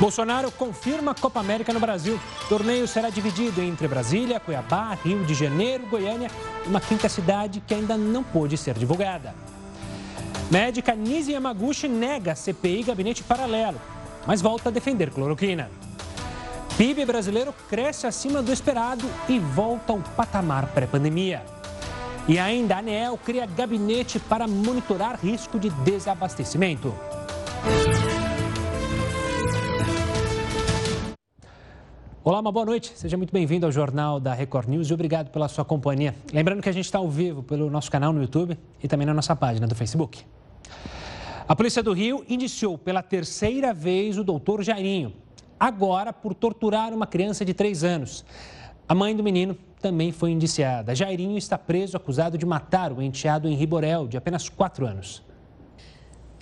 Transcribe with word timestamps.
Bolsonaro 0.00 0.50
confirma 0.50 1.14
Copa 1.14 1.40
América 1.40 1.74
no 1.74 1.78
Brasil. 1.78 2.18
O 2.46 2.48
torneio 2.48 2.88
será 2.88 3.10
dividido 3.10 3.60
entre 3.60 3.86
Brasília, 3.86 4.40
Cuiabá, 4.40 4.96
Rio 5.04 5.22
de 5.26 5.34
Janeiro, 5.34 5.86
Goiânia 5.86 6.30
e 6.64 6.68
uma 6.68 6.80
quinta 6.80 7.06
cidade 7.06 7.62
que 7.66 7.74
ainda 7.74 7.98
não 7.98 8.24
pôde 8.24 8.56
ser 8.56 8.78
divulgada. 8.78 9.34
Médica 10.50 10.94
Nise 10.94 11.32
Yamaguchi 11.32 11.86
nega 11.86 12.34
CPI 12.34 12.84
gabinete 12.84 13.22
paralelo, 13.22 13.78
mas 14.26 14.40
volta 14.40 14.70
a 14.70 14.72
defender 14.72 15.10
cloroquina. 15.10 15.70
PIB 16.78 17.04
brasileiro 17.04 17.54
cresce 17.68 18.06
acima 18.06 18.40
do 18.40 18.50
esperado 18.50 19.04
e 19.28 19.38
volta 19.38 19.92
ao 19.92 19.98
patamar 20.16 20.68
pré-pandemia. 20.68 21.44
E 22.26 22.38
ainda 22.38 22.76
a 22.76 22.78
ANEEL 22.78 23.18
cria 23.18 23.44
gabinete 23.44 24.18
para 24.18 24.48
monitorar 24.48 25.18
risco 25.22 25.58
de 25.58 25.68
desabastecimento. 25.68 26.94
Olá, 32.22 32.38
uma 32.38 32.52
boa 32.52 32.66
noite. 32.66 32.92
Seja 32.96 33.16
muito 33.16 33.32
bem-vindo 33.32 33.64
ao 33.64 33.72
Jornal 33.72 34.20
da 34.20 34.34
Record 34.34 34.68
News 34.68 34.90
e 34.90 34.92
obrigado 34.92 35.30
pela 35.30 35.48
sua 35.48 35.64
companhia. 35.64 36.14
Lembrando 36.30 36.60
que 36.60 36.68
a 36.68 36.72
gente 36.72 36.84
está 36.84 36.98
ao 36.98 37.08
vivo 37.08 37.42
pelo 37.42 37.70
nosso 37.70 37.90
canal 37.90 38.12
no 38.12 38.20
YouTube 38.20 38.58
e 38.82 38.86
também 38.86 39.06
na 39.06 39.14
nossa 39.14 39.34
página 39.34 39.66
do 39.66 39.74
Facebook. 39.74 40.22
A 41.48 41.56
Polícia 41.56 41.82
do 41.82 41.94
Rio 41.94 42.22
indiciou 42.28 42.76
pela 42.76 43.02
terceira 43.02 43.72
vez 43.72 44.18
o 44.18 44.22
doutor 44.22 44.62
Jairinho, 44.62 45.14
agora 45.58 46.12
por 46.12 46.34
torturar 46.34 46.92
uma 46.92 47.06
criança 47.06 47.42
de 47.42 47.54
três 47.54 47.82
anos. 47.82 48.22
A 48.86 48.94
mãe 48.94 49.16
do 49.16 49.22
menino 49.22 49.56
também 49.80 50.12
foi 50.12 50.30
indiciada. 50.30 50.94
Jairinho 50.94 51.38
está 51.38 51.56
preso 51.56 51.96
acusado 51.96 52.36
de 52.36 52.44
matar 52.44 52.92
o 52.92 53.00
enteado 53.00 53.48
em 53.48 53.54
Riborel, 53.54 54.06
de 54.06 54.18
apenas 54.18 54.46
quatro 54.46 54.86
anos. 54.86 55.22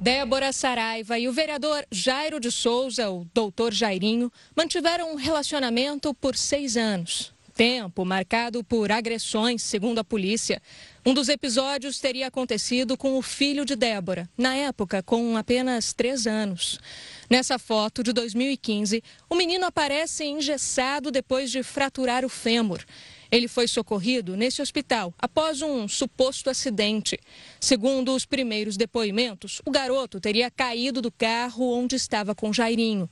Débora 0.01 0.53
Saraiva 0.53 1.19
e 1.19 1.27
o 1.27 1.33
vereador 1.33 1.85
Jairo 1.91 2.39
de 2.39 2.53
Souza, 2.53 3.11
o 3.11 3.27
doutor 3.35 3.75
Jairinho, 3.75 4.31
mantiveram 4.55 5.13
um 5.13 5.17
relacionamento 5.17 6.15
por 6.15 6.37
seis 6.37 6.77
anos. 6.77 7.35
Tempo 7.53 8.05
marcado 8.05 8.63
por 8.63 8.93
agressões, 8.93 9.61
segundo 9.65 9.99
a 9.99 10.05
polícia. 10.05 10.63
Um 11.05 11.13
dos 11.13 11.29
episódios 11.29 11.99
teria 11.99 12.29
acontecido 12.29 12.97
com 12.97 13.19
o 13.19 13.23
filho 13.23 13.65
de 13.65 13.75
Débora, 13.75 14.31
na 14.39 14.55
época 14.55 15.03
com 15.03 15.37
apenas 15.37 15.93
três 15.93 16.29
anos. 16.29 16.79
Nessa 17.29 17.59
foto 17.59 18.05
de 18.05 18.13
2015, 18.13 19.03
o 19.29 19.35
menino 19.35 19.67
aparece 19.67 20.25
engessado 20.25 21.11
depois 21.11 21.51
de 21.51 21.65
fraturar 21.65 22.25
o 22.25 22.29
fêmur. 22.29 22.85
Ele 23.31 23.47
foi 23.47 23.69
socorrido 23.69 24.37
nesse 24.37 24.63
hospital 24.63 25.15
após 25.19 25.61
um 25.63 25.87
suposto 25.87 26.49
acidente. 26.49 27.19
Segundo 27.61 28.15
os 28.15 28.25
primeiros 28.25 28.77
depoimentos, 28.77 29.61
o 29.65 29.71
garoto 29.71 30.21
teria 30.21 30.51
caído 30.51 31.03
do 31.03 31.13
carro 31.13 31.73
onde 31.73 31.97
estava 31.97 32.35
com 32.35 32.53
Jairinho. 32.53 33.09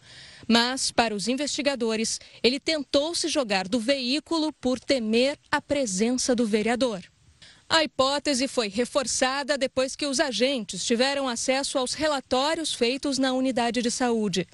Mas, 0.48 0.90
para 0.90 1.14
os 1.14 1.28
investigadores, 1.28 2.20
ele 2.42 2.58
tentou 2.58 3.14
se 3.14 3.28
jogar 3.28 3.68
do 3.68 3.78
veículo 3.78 4.52
por 4.54 4.80
temer 4.80 5.38
a 5.50 5.60
presença 5.60 6.34
do 6.34 6.46
vereador. 6.46 7.02
A 7.68 7.82
hipótese 7.82 8.46
foi 8.46 8.68
reforçada 8.68 9.58
depois 9.58 9.96
que 9.96 10.06
os 10.06 10.20
agentes 10.20 10.84
tiveram 10.84 11.28
acesso 11.28 11.78
aos 11.78 11.94
relatórios 11.94 12.72
feitos 12.72 13.18
na 13.18 13.32
unidade 13.32 13.82
de 13.82 13.90
saúde. 13.90 14.46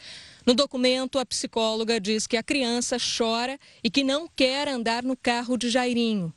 No 0.44 0.54
documento, 0.54 1.18
a 1.18 1.26
psicóloga 1.26 2.00
diz 2.00 2.26
que 2.26 2.36
a 2.36 2.42
criança 2.42 2.96
chora 2.98 3.58
e 3.82 3.90
que 3.90 4.02
não 4.02 4.28
quer 4.28 4.68
andar 4.68 5.02
no 5.02 5.16
carro 5.16 5.56
de 5.56 5.70
Jairinho. 5.70 6.32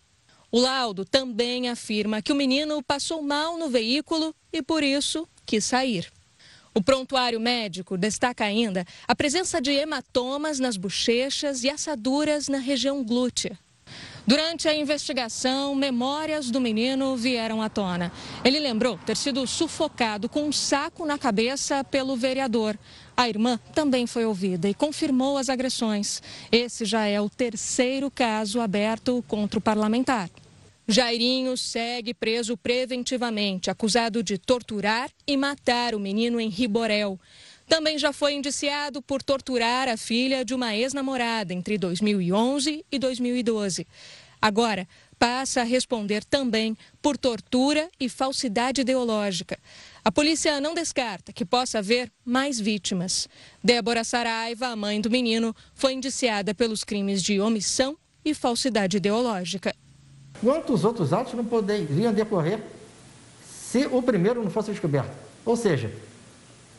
O 0.52 0.60
laudo 0.60 1.04
também 1.04 1.70
afirma 1.70 2.22
que 2.22 2.32
o 2.32 2.36
menino 2.36 2.82
passou 2.84 3.22
mal 3.22 3.58
no 3.58 3.68
veículo 3.68 4.34
e, 4.54 4.62
por 4.62 4.84
isso, 4.84 5.28
quis 5.46 5.66
sair. 5.66 6.12
O 6.74 6.82
prontuário 6.82 7.40
médico 7.40 7.98
destaca 7.98 8.44
ainda 8.44 8.86
a 9.08 9.16
presença 9.16 9.62
de 9.62 9.72
hematomas 9.72 10.60
nas 10.60 10.78
bochechas 10.78 11.64
e 11.64 11.70
assaduras 11.70 12.48
na 12.48 12.58
região 12.58 13.04
glútea. 13.04 13.58
Durante 14.28 14.68
a 14.68 14.76
investigação, 14.76 15.76
memórias 15.76 16.50
do 16.50 16.60
menino 16.60 17.16
vieram 17.16 17.62
à 17.62 17.70
tona. 17.70 18.12
Ele 18.44 18.60
lembrou 18.60 18.98
ter 19.06 19.16
sido 19.16 19.46
sufocado 19.46 20.28
com 20.28 20.44
um 20.44 20.52
saco 20.52 21.06
na 21.06 21.18
cabeça 21.18 21.84
pelo 21.84 22.16
vereador. 22.16 22.78
A 23.18 23.30
irmã 23.30 23.60
também 23.74 24.06
foi 24.06 24.26
ouvida 24.26 24.70
e 24.70 24.74
confirmou 24.74 25.38
as 25.38 25.50
agressões. 25.50 26.22
Esse 26.52 26.84
já 26.84 27.06
é 27.06 27.20
o 27.22 27.30
terceiro 27.30 28.12
caso 28.12 28.60
aberto 28.60 29.24
contra 29.28 29.58
o 29.58 29.62
parlamentar. 29.62 30.30
Jairinho 30.88 31.58
segue 31.58 32.14
preso 32.14 32.56
preventivamente, 32.56 33.72
acusado 33.72 34.22
de 34.22 34.38
torturar 34.38 35.10
e 35.26 35.36
matar 35.36 35.96
o 35.96 36.00
menino 36.00 36.40
em 36.40 36.50
Riborel. 36.50 37.20
Também 37.68 37.98
já 37.98 38.14
foi 38.14 38.34
indiciado 38.34 39.02
por 39.02 39.24
torturar 39.24 39.88
a 39.88 39.98
filha 39.98 40.46
de 40.46 40.54
uma 40.54 40.76
ex-namorada 40.76 41.54
entre 41.54 41.78
2011 41.78 42.86
e 42.92 43.00
2012. 43.00 43.88
Agora, 44.40 44.88
passa 45.18 45.62
a 45.62 45.64
responder 45.64 46.24
também 46.24 46.78
por 47.02 47.18
tortura 47.18 47.90
e 48.00 48.08
falsidade 48.08 48.82
ideológica. 48.82 49.58
A 50.08 50.12
polícia 50.12 50.62
não 50.62 50.76
descarta 50.76 51.34
que 51.34 51.44
possa 51.44 51.80
haver 51.80 52.12
mais 52.24 52.60
vítimas. 52.60 53.28
Débora 53.64 54.04
Saraiva, 54.04 54.68
a 54.68 54.76
mãe 54.76 55.02
do 55.02 55.10
menino, 55.10 55.52
foi 55.74 55.94
indiciada 55.94 56.54
pelos 56.54 56.84
crimes 56.84 57.24
de 57.24 57.42
omissão 57.42 57.98
e 58.24 58.36
falsidade 58.36 58.98
ideológica. 58.98 59.74
Quantos 60.40 60.86
outros 60.86 61.12
atos 61.12 61.34
não 61.34 61.44
poderiam 61.44 62.14
decorrer 62.14 62.60
se 63.50 63.88
o 63.88 64.00
primeiro 64.00 64.44
não 64.44 64.52
fosse 64.52 64.70
descoberto? 64.70 65.12
Ou 65.44 65.58
seja, 65.58 65.92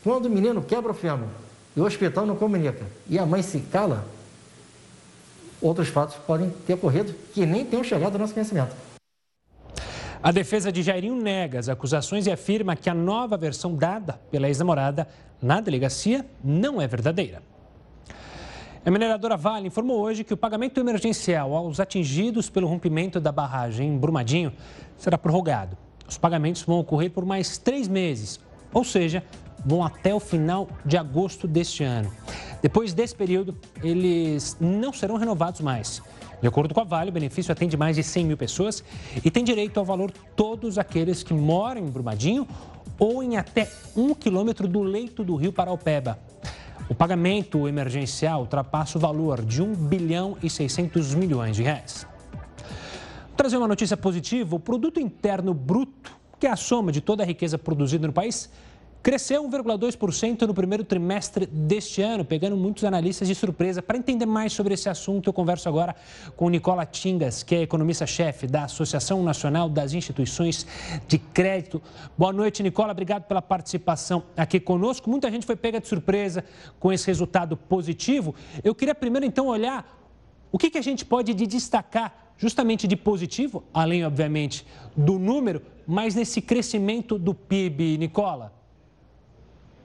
quando 0.04 0.26
o 0.26 0.30
menino 0.30 0.62
quebra 0.62 0.92
o 0.92 0.94
fêmur 0.94 1.28
e 1.74 1.80
o 1.80 1.84
hospital 1.84 2.26
não 2.26 2.36
comunica 2.36 2.86
e 3.10 3.18
a 3.18 3.26
mãe 3.26 3.42
se 3.42 3.58
cala, 3.58 4.08
outros 5.60 5.88
fatos 5.88 6.14
podem 6.14 6.48
ter 6.64 6.74
ocorrido 6.74 7.12
que 7.34 7.44
nem 7.44 7.64
tenham 7.64 7.82
chegado 7.82 8.12
ao 8.12 8.20
nosso 8.20 8.34
conhecimento. 8.34 8.86
A 10.26 10.32
defesa 10.32 10.72
de 10.72 10.82
Jairinho 10.82 11.14
nega 11.14 11.60
as 11.60 11.68
acusações 11.68 12.26
e 12.26 12.32
afirma 12.32 12.74
que 12.74 12.90
a 12.90 12.94
nova 12.94 13.36
versão 13.36 13.76
dada 13.76 14.20
pela 14.28 14.48
ex-namorada 14.48 15.06
na 15.40 15.60
delegacia 15.60 16.26
não 16.42 16.82
é 16.82 16.88
verdadeira. 16.88 17.40
A 18.84 18.90
mineradora 18.90 19.36
Vale 19.36 19.68
informou 19.68 20.00
hoje 20.00 20.24
que 20.24 20.34
o 20.34 20.36
pagamento 20.36 20.80
emergencial 20.80 21.54
aos 21.54 21.78
atingidos 21.78 22.50
pelo 22.50 22.66
rompimento 22.66 23.20
da 23.20 23.30
barragem 23.30 23.86
em 23.86 23.96
Brumadinho 23.96 24.52
será 24.98 25.16
prorrogado. 25.16 25.78
Os 26.08 26.18
pagamentos 26.18 26.62
vão 26.62 26.80
ocorrer 26.80 27.12
por 27.12 27.24
mais 27.24 27.56
três 27.56 27.86
meses, 27.86 28.40
ou 28.74 28.82
seja, 28.82 29.22
vão 29.64 29.84
até 29.84 30.12
o 30.12 30.18
final 30.18 30.68
de 30.84 30.96
agosto 30.96 31.46
deste 31.46 31.84
ano. 31.84 32.12
Depois 32.60 32.92
desse 32.92 33.14
período, 33.14 33.56
eles 33.80 34.56
não 34.60 34.92
serão 34.92 35.18
renovados 35.18 35.60
mais. 35.60 36.02
De 36.40 36.46
acordo 36.46 36.74
com 36.74 36.80
a 36.80 36.84
Vale, 36.84 37.10
o 37.10 37.12
benefício 37.12 37.50
atende 37.50 37.76
mais 37.76 37.96
de 37.96 38.02
100 38.02 38.24
mil 38.24 38.36
pessoas 38.36 38.84
e 39.24 39.30
tem 39.30 39.42
direito 39.42 39.78
ao 39.78 39.84
valor 39.84 40.10
todos 40.34 40.78
aqueles 40.78 41.22
que 41.22 41.32
moram 41.32 41.80
em 41.80 41.86
Brumadinho 41.86 42.46
ou 42.98 43.22
em 43.22 43.36
até 43.36 43.70
um 43.96 44.14
quilômetro 44.14 44.68
do 44.68 44.82
leito 44.82 45.24
do 45.24 45.34
rio 45.34 45.52
Paraupeba. 45.52 46.18
O 46.88 46.94
pagamento 46.94 47.66
emergencial 47.66 48.40
ultrapassa 48.40 48.96
o 48.98 49.00
valor 49.00 49.44
de 49.44 49.62
1 49.62 49.74
bilhão 49.74 50.36
e 50.42 50.48
600 50.48 51.14
milhões 51.14 51.56
de 51.56 51.62
reais. 51.62 52.06
Vou 53.28 53.36
trazer 53.36 53.56
uma 53.56 53.66
notícia 53.66 53.96
positiva: 53.96 54.54
o 54.54 54.60
produto 54.60 55.00
interno 55.00 55.52
bruto, 55.52 56.16
que 56.38 56.46
é 56.46 56.50
a 56.50 56.56
soma 56.56 56.92
de 56.92 57.00
toda 57.00 57.22
a 57.22 57.26
riqueza 57.26 57.58
produzida 57.58 58.06
no 58.06 58.12
país, 58.12 58.50
Cresceu 59.06 59.48
1,2% 59.48 60.48
no 60.48 60.52
primeiro 60.52 60.82
trimestre 60.82 61.46
deste 61.46 62.02
ano, 62.02 62.24
pegando 62.24 62.56
muitos 62.56 62.82
analistas 62.82 63.28
de 63.28 63.36
surpresa. 63.36 63.80
Para 63.80 63.96
entender 63.96 64.26
mais 64.26 64.52
sobre 64.52 64.74
esse 64.74 64.88
assunto, 64.88 65.28
eu 65.28 65.32
converso 65.32 65.68
agora 65.68 65.94
com 66.34 66.50
Nicola 66.50 66.84
Tingas, 66.84 67.44
que 67.44 67.54
é 67.54 67.62
economista-chefe 67.62 68.48
da 68.48 68.64
Associação 68.64 69.22
Nacional 69.22 69.68
das 69.68 69.92
Instituições 69.92 70.66
de 71.06 71.18
Crédito. 71.20 71.80
Boa 72.18 72.32
noite, 72.32 72.64
Nicola. 72.64 72.90
Obrigado 72.90 73.28
pela 73.28 73.40
participação 73.40 74.24
aqui 74.36 74.58
conosco. 74.58 75.08
Muita 75.08 75.30
gente 75.30 75.46
foi 75.46 75.54
pega 75.54 75.80
de 75.80 75.86
surpresa 75.86 76.44
com 76.80 76.92
esse 76.92 77.06
resultado 77.06 77.56
positivo. 77.56 78.34
Eu 78.64 78.74
queria 78.74 78.92
primeiro, 78.92 79.24
então, 79.24 79.46
olhar 79.46 79.86
o 80.50 80.58
que, 80.58 80.68
que 80.68 80.78
a 80.78 80.82
gente 80.82 81.04
pode 81.04 81.32
destacar 81.32 82.32
justamente 82.36 82.88
de 82.88 82.96
positivo, 82.96 83.62
além, 83.72 84.04
obviamente, 84.04 84.66
do 84.96 85.16
número, 85.16 85.62
mas 85.86 86.16
nesse 86.16 86.42
crescimento 86.42 87.16
do 87.16 87.32
PIB, 87.32 87.98
Nicola. 87.98 88.65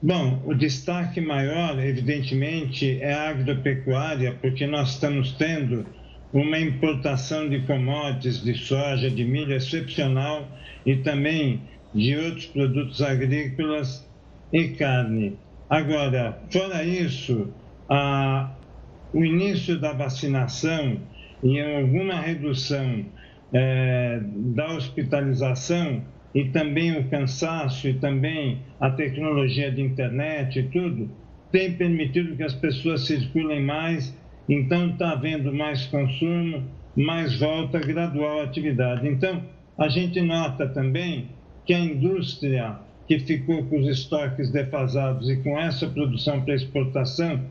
Bom, 0.04 0.42
o 0.48 0.56
destaque 0.56 1.22
maior, 1.22 1.78
evidentemente, 1.80 3.00
é 3.02 3.14
a 3.14 3.30
agropecuária, 3.30 4.36
porque 4.42 4.66
nós 4.66 4.94
estamos 4.94 5.34
tendo 5.34 5.86
uma 6.34 6.58
importação 6.60 7.48
de 7.48 7.62
commodities, 7.68 8.42
de 8.42 8.56
soja, 8.56 9.12
de 9.12 9.24
milho 9.24 9.54
excepcional 9.54 10.52
e 10.84 10.98
também 10.98 11.70
de 11.94 12.16
outros 12.18 12.48
produtos 12.48 13.00
agrícolas 13.02 14.10
e 14.52 14.70
carne. 14.70 15.40
Agora, 15.70 16.42
fora 16.52 16.84
isso, 16.84 17.54
a, 17.88 18.58
o 19.14 19.24
início 19.24 19.80
da 19.80 19.94
vacinação 19.94 21.08
e 21.44 21.60
alguma 21.62 22.16
redução 22.16 23.06
é, 23.54 24.20
da 24.56 24.74
hospitalização 24.74 26.11
e 26.34 26.46
também 26.46 26.98
o 26.98 27.10
cansaço 27.10 27.88
e 27.88 27.94
também 27.96 28.60
a 28.80 28.90
tecnologia 28.90 29.72
de 29.72 29.82
internet 29.82 30.60
e 30.60 30.64
tudo, 30.64 31.10
tem 31.52 31.74
permitido 31.74 32.36
que 32.36 32.44
as 32.44 32.54
pessoas 32.54 33.06
circulem 33.06 33.62
mais, 33.62 34.18
então 34.48 34.90
está 34.90 35.12
havendo 35.12 35.54
mais 35.54 35.86
consumo, 35.86 36.64
mais 36.96 37.38
volta 37.40 37.80
gradual 37.80 38.40
à 38.40 38.44
atividade. 38.44 39.08
Então, 39.08 39.44
a 39.78 39.88
gente 39.90 40.22
nota 40.22 40.68
também 40.68 41.28
que 41.66 41.74
a 41.74 41.80
indústria 41.80 42.78
que 43.08 43.20
ficou 43.20 43.66
com 43.66 43.80
os 43.80 43.88
estoques 43.88 44.50
defasados 44.52 45.30
e 45.30 45.38
com 45.38 45.60
essa 45.60 45.88
produção 45.88 46.42
para 46.42 46.56
exportação 46.56 47.42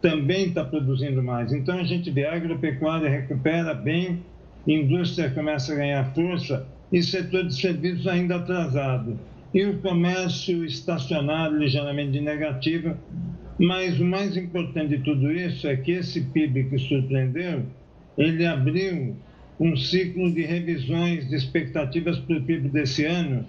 também 0.00 0.46
está 0.46 0.64
produzindo 0.64 1.22
mais. 1.22 1.52
Então 1.52 1.78
a 1.78 1.84
gente 1.84 2.10
vê 2.10 2.24
a 2.24 2.34
agropecuária 2.34 3.08
recupera 3.08 3.74
bem, 3.74 4.22
indústria 4.66 5.30
começa 5.30 5.72
a 5.72 5.76
ganhar 5.76 6.14
força 6.14 6.66
e 6.92 7.02
setor 7.02 7.46
de 7.46 7.54
serviços 7.54 8.06
ainda 8.06 8.36
atrasado. 8.36 9.18
E 9.52 9.64
o 9.64 9.78
comércio 9.78 10.64
estacionário 10.64 11.58
ligeiramente 11.58 12.20
negativo. 12.20 12.96
Mas 13.58 14.00
o 14.00 14.04
mais 14.04 14.36
importante 14.36 14.96
de 14.96 15.04
tudo 15.04 15.30
isso 15.30 15.66
é 15.66 15.76
que 15.76 15.92
esse 15.92 16.20
PIB 16.22 16.64
que 16.64 16.78
surpreendeu, 16.78 17.64
ele 18.16 18.46
abriu 18.46 19.16
um 19.58 19.76
ciclo 19.76 20.32
de 20.32 20.42
revisões 20.42 21.28
de 21.28 21.36
expectativas 21.36 22.18
para 22.18 22.38
o 22.38 22.42
PIB 22.42 22.70
desse 22.70 23.04
ano, 23.04 23.44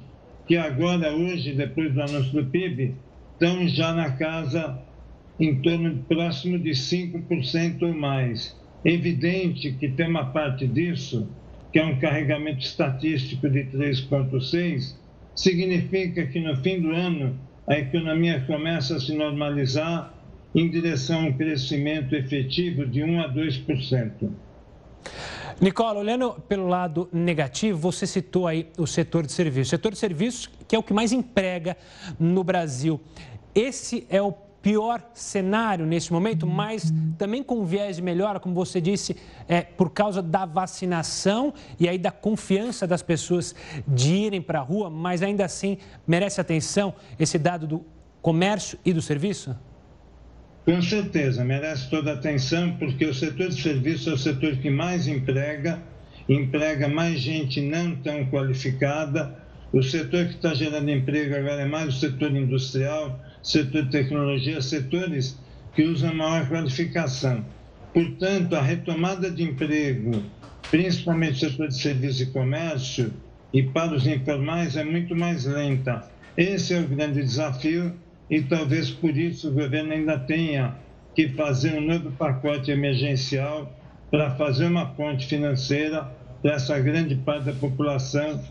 que 0.46 0.58
agora, 0.58 1.16
hoje, 1.16 1.54
depois 1.54 1.94
do 1.94 2.02
anúncio 2.02 2.34
do 2.34 2.46
PIB, 2.46 2.94
estão 3.34 3.66
já 3.70 3.94
na 3.94 4.12
casa 4.12 4.78
em 5.40 5.56
torno 5.62 6.04
próximo 6.10 6.60
de 6.60 6.72
5% 6.72 7.82
ou 7.84 7.94
mais. 7.94 8.56
É 8.84 8.92
evidente 8.92 9.72
que 9.72 9.88
tem 9.88 10.08
uma 10.08 10.26
parte 10.26 10.68
disso, 10.68 11.30
que 11.72 11.80
é 11.80 11.86
um 11.86 11.98
carregamento 12.00 12.60
estatístico 12.60 13.50
de 13.50 13.64
3,6, 13.66 14.96
significa 15.36 16.26
que 16.28 16.40
no 16.40 16.56
fim 16.58 16.82
do 16.82 16.92
ano 16.92 17.40
a 17.68 17.78
economia 17.78 18.44
começa 18.46 18.96
a 18.96 19.00
se 19.00 19.14
normalizar 19.14 20.14
em 20.54 20.70
direção 20.70 21.22
a 21.22 21.24
um 21.28 21.34
crescimento 21.34 22.14
efetivo 22.16 22.86
de 22.86 23.04
1 23.04 23.22
a 23.22 23.34
2%. 23.34 24.30
Nicola, 25.62 26.00
olhando 26.00 26.34
pelo 26.50 26.68
lado 26.68 27.08
negativo, 27.14 27.78
você 27.78 28.08
citou 28.08 28.48
aí 28.48 28.68
o 28.78 28.88
setor 28.88 29.26
de 29.26 29.32
serviços. 29.32 29.70
Setor 29.70 29.92
de 29.92 29.98
serviços 29.98 30.50
que 30.68 30.76
é 30.76 30.80
o 30.80 30.84
que 30.84 30.94
mais 30.94 31.12
emprega 31.12 31.78
no 32.20 32.44
Brasil. 32.44 33.00
Esse 33.54 34.06
é 34.10 34.22
o 34.22 34.34
pior 34.62 35.02
cenário 35.14 35.86
nesse 35.86 36.14
momento, 36.14 36.46
mas 36.46 36.94
também 37.18 37.42
com 37.42 37.66
viés 37.66 37.96
de 37.96 38.02
melhora, 38.02 38.40
como 38.40 38.54
você 38.54 38.80
disse, 38.80 39.16
é, 39.48 39.62
por 39.62 39.90
causa 39.90 40.22
da 40.22 40.46
vacinação 40.46 41.54
e 41.80 41.90
aí 41.90 41.98
da 41.98 42.12
confiança 42.12 42.86
das 42.86 43.02
pessoas 43.02 43.56
de 43.88 44.14
irem 44.14 44.42
para 44.42 44.60
a 44.60 44.64
rua, 44.64 44.90
mas 44.90 45.22
ainda 45.22 45.44
assim 45.46 45.78
merece 46.06 46.40
atenção 46.40 46.94
esse 47.20 47.38
dado 47.38 47.66
do 47.66 47.86
comércio 48.22 48.78
e 48.86 48.94
do 48.94 49.02
serviço? 49.02 49.56
Com 50.64 50.80
certeza, 50.80 51.44
merece 51.44 51.90
toda 51.90 52.12
a 52.12 52.14
atenção, 52.14 52.78
porque 52.78 53.06
o 53.06 53.14
setor 53.14 53.50
de 53.50 53.60
serviço 53.60 54.12
é 54.12 54.14
o 54.14 54.18
setor 54.18 54.58
que 54.58 54.70
mais 54.70 55.08
emprega, 55.08 55.80
emprega 56.30 56.88
mais 56.88 57.20
gente 57.20 57.60
não 57.62 57.96
tão 57.96 58.26
qualificada. 58.28 59.40
O 59.74 59.82
setor 59.82 60.26
que 60.26 60.36
está 60.36 60.54
gerando 60.54 60.92
emprego 60.92 61.36
agora 61.36 61.64
é 61.64 61.66
mais 61.66 61.96
o 61.96 62.00
setor 62.00 62.36
industrial, 62.36 63.20
setor 63.44 63.84
de 63.84 63.92
tecnologia, 63.92 64.62
setores 64.62 65.38
que 65.76 65.84
usam 65.84 66.14
maior 66.14 66.48
qualificação. 66.48 67.44
Portanto, 67.94 68.56
a 68.56 68.62
retomada 68.62 69.30
de 69.30 69.44
emprego, 69.44 70.24
principalmente 70.70 71.44
no 71.44 71.52
setor 71.52 71.68
de 71.68 71.78
serviço 71.78 72.24
e 72.24 72.28
comércio, 72.28 73.14
e 73.54 73.64
para 73.64 73.94
os 73.94 74.08
informais 74.08 74.78
é 74.78 74.84
muito 74.84 75.16
mais 75.16 75.46
lenta. 75.46 76.10
Esse 76.38 76.74
é 76.74 76.80
o 76.80 76.88
grande 76.88 77.22
desafio 77.22 77.94
e 78.30 78.42
talvez 78.42 78.90
por 78.90 79.16
isso 79.16 79.50
o 79.50 79.54
governo 79.54 79.92
ainda 79.92 80.18
tenha 80.18 80.76
que 81.14 81.28
fazer 81.30 81.78
um 81.78 81.82
novo 81.82 82.12
pacote 82.12 82.72
emergencial 82.72 83.78
para 84.10 84.32
fazer 84.32 84.68
uma 84.68 84.86
ponte 84.86 85.28
financeira 85.28 86.10
para 86.42 86.54
essa 86.54 86.80
grande 86.80 87.16
parte 87.16 87.46
da 87.46 87.54
população 87.54 88.42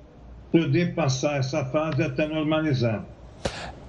poder 0.52 0.94
passar 0.94 1.38
essa 1.38 1.64
fase 1.64 2.02
até 2.02 2.26
normalizar. 2.26 3.04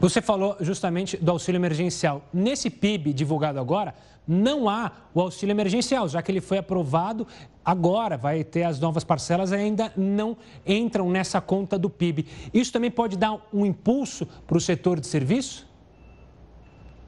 Você 0.01 0.19
falou 0.19 0.57
justamente 0.59 1.15
do 1.15 1.29
auxílio 1.29 1.59
emergencial. 1.59 2.27
Nesse 2.33 2.71
PIB 2.71 3.13
divulgado 3.13 3.59
agora, 3.59 3.93
não 4.27 4.67
há 4.67 4.91
o 5.13 5.21
auxílio 5.21 5.53
emergencial, 5.53 6.09
já 6.09 6.23
que 6.23 6.31
ele 6.31 6.41
foi 6.41 6.57
aprovado 6.57 7.27
agora, 7.63 8.17
vai 8.17 8.43
ter 8.43 8.63
as 8.63 8.79
novas 8.79 9.03
parcelas, 9.03 9.51
ainda 9.51 9.93
não 9.95 10.35
entram 10.65 11.07
nessa 11.07 11.39
conta 11.39 11.77
do 11.77 11.87
PIB. 11.87 12.25
Isso 12.51 12.73
também 12.73 12.89
pode 12.89 13.15
dar 13.15 13.47
um 13.53 13.63
impulso 13.63 14.25
para 14.47 14.57
o 14.57 14.59
setor 14.59 14.99
de 14.99 15.05
serviço? 15.05 15.69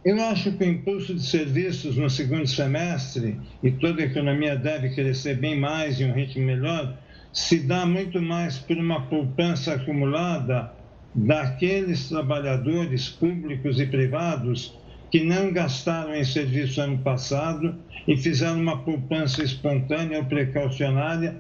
Eu 0.06 0.22
acho 0.25 0.51
que 0.51 0.63
o 0.63 0.68
impulso 0.68 1.16
de 1.16 1.24
serviços 1.24 1.98
no 1.98 2.12
segundo 2.12 2.45
semestre, 2.45 3.40
e 3.63 3.72
toda 3.72 4.04
a 4.04 4.06
economia 4.06 4.56
deve 4.56 4.94
crescer 4.94 5.36
bem 5.40 5.60
mais 5.60 6.00
em 6.00 6.12
um 6.12 6.13
ritmo 6.13 6.45
melhor, 6.45 6.95
se 7.31 7.57
dá 7.57 7.88
muito 7.88 8.22
mais 8.22 8.60
por 8.60 8.78
uma 8.78 9.07
poupança 9.07 9.74
acumulada 9.74 10.82
daqueles 11.13 12.10
trabalhadores 12.10 13.10
públicos 13.10 13.80
e 13.80 13.86
privados 13.86 14.74
que 15.12 15.24
não 15.24 15.51
gastaram 15.51 16.15
em 16.15 16.24
serviço 16.24 16.81
ano 16.81 16.98
passado 16.98 17.75
e 18.07 18.18
fizeram 18.18 18.60
uma 18.60 18.80
poupança 18.80 19.44
espontânea 19.44 20.18
ou 20.18 20.25
precaucionária, 20.25 21.36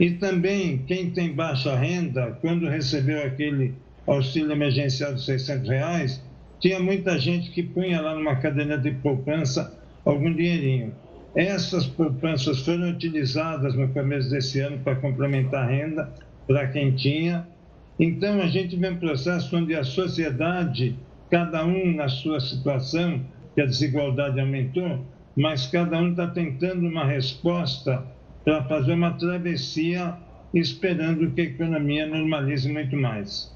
e 0.00 0.12
também 0.12 0.78
quem 0.86 1.10
tem 1.10 1.34
baixa 1.34 1.76
renda, 1.76 2.38
quando 2.40 2.68
recebeu 2.68 3.22
aquele 3.22 3.74
auxílio 4.06 4.52
emergencial 4.52 5.14
de 5.14 5.22
600 5.22 5.68
reais, 5.68 6.24
tinha 6.58 6.80
muita 6.80 7.18
gente 7.18 7.50
que 7.50 7.62
punha 7.62 8.00
lá 8.00 8.14
numa 8.14 8.36
caderneta 8.36 8.82
de 8.82 8.92
poupança 8.92 9.78
algum 10.04 10.32
dinheirinho. 10.32 10.94
Essas 11.34 11.86
poupanças 11.86 12.60
foram 12.60 12.90
utilizadas 12.90 13.74
no 13.74 13.88
começo 13.88 14.30
desse 14.30 14.58
ano 14.60 14.78
para 14.78 14.96
complementar 14.96 15.64
a 15.64 15.66
renda 15.66 16.12
para 16.46 16.66
quem 16.68 16.92
tinha 16.92 17.46
então, 17.98 18.40
a 18.40 18.46
gente 18.46 18.76
vê 18.76 18.90
um 18.90 18.96
processo 18.96 19.56
onde 19.56 19.74
a 19.74 19.82
sociedade, 19.82 20.96
cada 21.30 21.64
um 21.64 21.94
na 21.94 22.08
sua 22.08 22.38
situação, 22.38 23.20
que 23.54 23.60
a 23.60 23.66
desigualdade 23.66 24.38
aumentou, 24.38 25.04
mas 25.36 25.66
cada 25.66 25.98
um 25.98 26.10
está 26.10 26.28
tentando 26.28 26.86
uma 26.86 27.04
resposta 27.04 28.04
para 28.44 28.62
fazer 28.64 28.92
uma 28.92 29.12
travessia, 29.14 30.14
esperando 30.54 31.30
que 31.32 31.40
a 31.40 31.44
economia 31.44 32.06
normalize 32.06 32.70
muito 32.72 32.96
mais. 32.96 33.52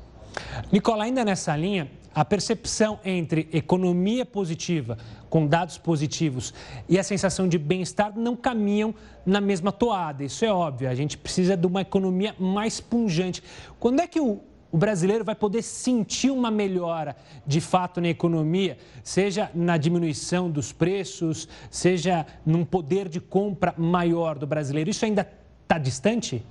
Nicola, 0.71 1.05
ainda 1.05 1.25
nessa 1.25 1.57
linha, 1.57 1.91
a 2.15 2.25
percepção 2.25 2.99
entre 3.05 3.49
economia 3.53 4.25
positiva, 4.27 4.99
com 5.31 5.47
dados 5.47 5.79
positivos, 5.79 6.53
e 6.89 6.99
a 6.99 7.03
sensação 7.03 7.49
de 7.49 7.57
bem-estar 7.59 8.13
não 8.17 8.37
caminham 8.37 8.95
na 9.25 9.41
mesma 9.41 9.73
toada. 9.73 10.23
Isso 10.23 10.45
é 10.45 10.53
óbvio. 10.53 10.91
A 10.91 10.95
gente 10.95 11.17
precisa 11.17 11.57
de 11.57 11.67
uma 11.67 11.81
economia 11.81 12.35
mais 12.39 12.81
punjante. 12.81 13.43
Quando 13.81 14.01
é 14.01 14.07
que 14.07 14.21
o, 14.21 14.41
o 14.71 14.77
brasileiro 14.77 15.25
vai 15.25 15.35
poder 15.35 15.63
sentir 15.63 16.31
uma 16.31 16.51
melhora 16.51 17.17
de 17.47 17.61
fato 17.61 18.01
na 18.01 18.09
economia, 18.09 18.77
seja 19.03 19.51
na 19.55 19.79
diminuição 19.79 20.51
dos 20.51 20.71
preços, 20.71 21.49
seja 21.71 22.27
num 22.45 22.65
poder 22.65 23.09
de 23.09 23.21
compra 23.21 23.75
maior 23.79 24.39
do 24.39 24.47
brasileiro? 24.47 24.91
Isso 24.91 25.05
ainda 25.05 25.27
está 25.63 25.79
distante? 25.79 26.45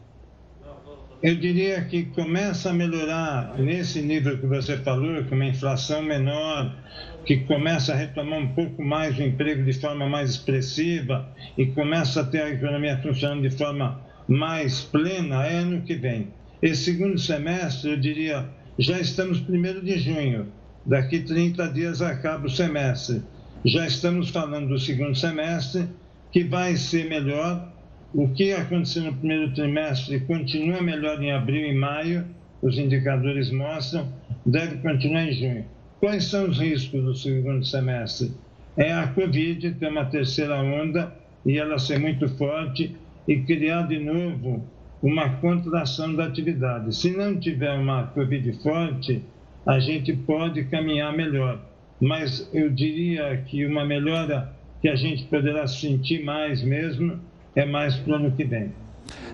Eu 1.23 1.35
diria 1.35 1.81
que 1.83 2.05
começa 2.05 2.71
a 2.71 2.73
melhorar 2.73 3.53
nesse 3.59 4.01
nível 4.01 4.39
que 4.39 4.47
você 4.47 4.77
falou, 4.77 5.23
com 5.25 5.35
uma 5.35 5.45
inflação 5.45 6.01
menor, 6.01 6.75
que 7.23 7.41
começa 7.41 7.93
a 7.93 7.95
retomar 7.95 8.39
um 8.39 8.47
pouco 8.55 8.83
mais 8.83 9.19
o 9.19 9.21
emprego 9.21 9.63
de 9.63 9.73
forma 9.73 10.09
mais 10.09 10.31
expressiva 10.31 11.29
e 11.55 11.67
começa 11.67 12.21
a 12.21 12.23
ter 12.23 12.41
a 12.41 12.49
economia 12.49 12.97
funcionando 13.03 13.47
de 13.47 13.55
forma 13.55 14.01
mais 14.27 14.81
plena, 14.81 15.45
é 15.45 15.57
ano 15.57 15.83
que 15.83 15.93
vem. 15.93 16.29
Esse 16.59 16.85
segundo 16.85 17.19
semestre, 17.19 17.91
eu 17.91 17.97
diria, 17.97 18.49
já 18.79 18.99
estamos 18.99 19.39
primeiro 19.39 19.79
de 19.79 19.99
junho, 19.99 20.47
daqui 20.83 21.19
30 21.19 21.67
dias 21.67 22.01
acaba 22.01 22.47
o 22.47 22.49
semestre. 22.49 23.21
Já 23.63 23.85
estamos 23.85 24.31
falando 24.31 24.69
do 24.69 24.79
segundo 24.79 25.13
semestre, 25.13 25.87
que 26.31 26.43
vai 26.43 26.75
ser 26.75 27.07
melhor 27.07 27.70
o 28.13 28.27
que 28.29 28.51
aconteceu 28.51 29.03
no 29.03 29.13
primeiro 29.13 29.53
trimestre 29.53 30.19
continua 30.21 30.81
melhor 30.81 31.21
em 31.21 31.31
abril 31.31 31.65
e 31.65 31.73
maio, 31.73 32.25
os 32.61 32.77
indicadores 32.77 33.49
mostram, 33.51 34.07
deve 34.45 34.77
continuar 34.77 35.23
em 35.23 35.33
junho. 35.33 35.65
Quais 35.99 36.25
são 36.25 36.49
os 36.49 36.59
riscos 36.59 37.03
do 37.03 37.15
segundo 37.15 37.63
semestre? 37.65 38.31
É 38.75 38.91
a 38.91 39.07
Covid 39.07 39.71
ter 39.75 39.87
uma 39.87 40.05
terceira 40.05 40.61
onda 40.61 41.13
e 41.45 41.57
ela 41.57 41.79
ser 41.79 41.99
muito 41.99 42.27
forte 42.37 42.95
e 43.27 43.37
criar 43.37 43.83
de 43.83 43.99
novo 43.99 44.65
uma 45.01 45.29
contração 45.37 46.13
da 46.13 46.25
atividade. 46.25 46.95
Se 46.95 47.11
não 47.11 47.39
tiver 47.39 47.73
uma 47.73 48.07
Covid 48.07 48.51
forte, 48.61 49.23
a 49.65 49.79
gente 49.79 50.13
pode 50.13 50.65
caminhar 50.65 51.15
melhor. 51.15 51.59
Mas 51.99 52.49
eu 52.53 52.69
diria 52.69 53.37
que 53.37 53.65
uma 53.65 53.85
melhora 53.85 54.51
que 54.81 54.89
a 54.89 54.95
gente 54.95 55.23
poderá 55.25 55.67
sentir 55.67 56.23
mais 56.23 56.63
mesmo 56.63 57.19
é 57.55 57.65
mais 57.65 57.95
para 57.95 58.13
o 58.13 58.15
ano 58.15 58.31
que 58.31 58.43
vem. 58.43 58.73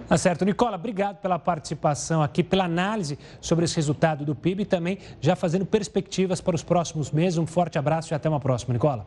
Tá 0.08 0.18
certo. 0.18 0.46
Nicola, 0.46 0.76
obrigado 0.76 1.18
pela 1.18 1.38
participação 1.38 2.22
aqui, 2.22 2.44
pela 2.44 2.66
análise 2.66 3.20
sobre 3.42 3.66
esse 3.66 3.76
resultado 3.76 4.26
do 4.26 4.34
PIB 4.34 4.64
e 4.64 4.66
também 4.66 4.98
já 5.20 5.36
fazendo 5.36 5.66
perspectivas 5.66 6.40
para 6.40 6.56
os 6.56 6.64
próximos 6.64 7.12
meses. 7.12 7.38
Um 7.38 7.46
forte 7.46 7.78
abraço 7.78 8.14
e 8.14 8.16
até 8.16 8.30
uma 8.30 8.40
próxima, 8.40 8.74
Nicola. 8.74 9.06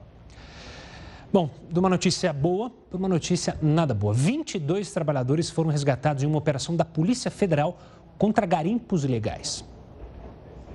Bom, 1.33 1.49
de 1.71 1.79
uma 1.79 1.89
notícia 1.89 2.33
boa 2.33 2.71
para 2.71 2.99
uma 2.99 3.09
notícia 3.09 3.57
nada 3.63 3.95
boa. 3.95 4.13
22 4.13 4.93
trabalhadores 4.93 5.49
foram 5.49 5.71
resgatados 5.71 6.23
em 6.23 6.27
uma 6.27 6.39
operação 6.39 6.77
da 6.77 6.85
Polícia 6.85 7.31
Federal 7.31 7.79
contra 8.19 8.45
garimpos 8.45 9.05
ilegais. 9.05 9.65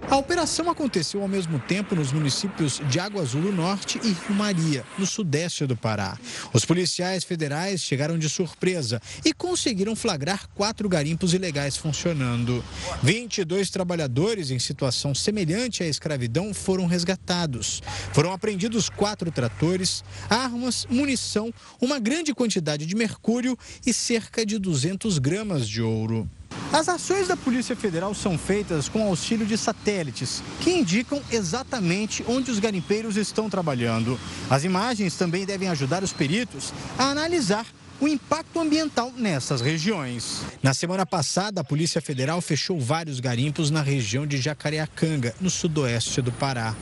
A 0.10 0.18
operação 0.18 0.70
aconteceu 0.70 1.22
ao 1.24 1.28
mesmo 1.28 1.58
tempo 1.58 1.96
nos 1.96 2.12
municípios 2.12 2.80
de 2.88 3.00
Água 3.00 3.24
Azul 3.24 3.42
do 3.42 3.52
Norte 3.52 4.00
e 4.04 4.10
Rio 4.10 4.36
Maria, 4.36 4.86
no 5.00 5.06
sudeste 5.06 5.66
do 5.66 5.76
Pará. 5.76 6.16
Os 6.54 6.64
policiais 6.64 7.24
federais 7.24 7.82
chegaram 7.82 8.18
de 8.18 8.30
surpresa 8.30 9.02
e 9.26 9.34
conseguiram 9.34 9.96
flagrar 9.96 10.48
quatro 10.54 10.88
garimpos 10.88 11.34
ilegais 11.34 11.76
funcionando. 11.76 12.64
22 13.02 13.72
trabalhadores 13.72 14.52
em 14.52 14.60
situação 14.60 15.16
semelhante 15.16 15.82
à 15.82 15.88
escravidão 15.88 16.54
foram 16.54 16.86
resgatados. 16.86 17.82
Foram 18.14 18.32
apreendidos 18.32 18.90
quatro 18.90 19.32
tratores, 19.32 20.04
armas, 20.30 20.86
munição, 20.88 21.52
uma 21.82 21.98
grande 21.98 22.32
quantidade 22.32 22.86
de 22.86 22.96
mercúrio 22.96 23.58
e 23.84 23.92
cerca 23.92 24.46
de 24.46 24.60
200 24.60 25.18
gramas 25.18 25.68
de 25.68 25.82
ouro. 25.82 26.30
As 26.74 26.90
ações 26.90 27.28
da 27.28 27.38
Polícia 27.38 27.76
Federal 27.76 28.14
são 28.14 28.38
feitas 28.38 28.90
com 28.90 29.08
auxílio 29.08 29.46
de 29.46 29.58
satélites, 29.58 30.44
que 30.60 30.72
indicam 30.72 31.22
exatamente 31.32 32.24
onde 32.28 32.52
os 32.52 32.60
garimpeiros 32.60 33.16
estão 33.16 33.50
trabalhando. 33.50 34.20
As 34.50 34.64
imagens 34.64 35.16
também 35.16 35.46
devem 35.46 35.70
ajudar 35.70 36.04
os 36.04 36.12
peritos 36.12 36.74
a 36.98 37.06
analisar 37.06 37.66
o 38.00 38.08
impacto 38.08 38.60
ambiental 38.60 39.12
nessas 39.16 39.62
regiões. 39.62 40.42
Na 40.62 40.74
semana 40.74 41.06
passada, 41.06 41.62
a 41.62 41.64
Polícia 41.64 42.02
Federal 42.02 42.42
fechou 42.42 42.80
vários 42.80 43.20
garimpos 43.20 43.72
na 43.72 43.82
região 43.82 44.28
de 44.28 44.38
Jacareacanga, 44.38 45.34
no 45.40 45.50
sudoeste 45.50 46.22
do 46.22 46.32
Pará. 46.32 46.76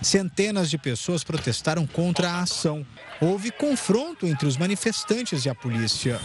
Centenas 0.00 0.70
de 0.70 0.78
pessoas 0.78 1.22
protestaram 1.22 1.86
contra 1.86 2.30
a 2.30 2.40
ação. 2.40 2.86
Houve 3.20 3.50
confronto 3.50 4.26
entre 4.26 4.46
os 4.46 4.56
manifestantes 4.56 5.44
e 5.44 5.50
a 5.50 5.54
polícia. 5.54 6.20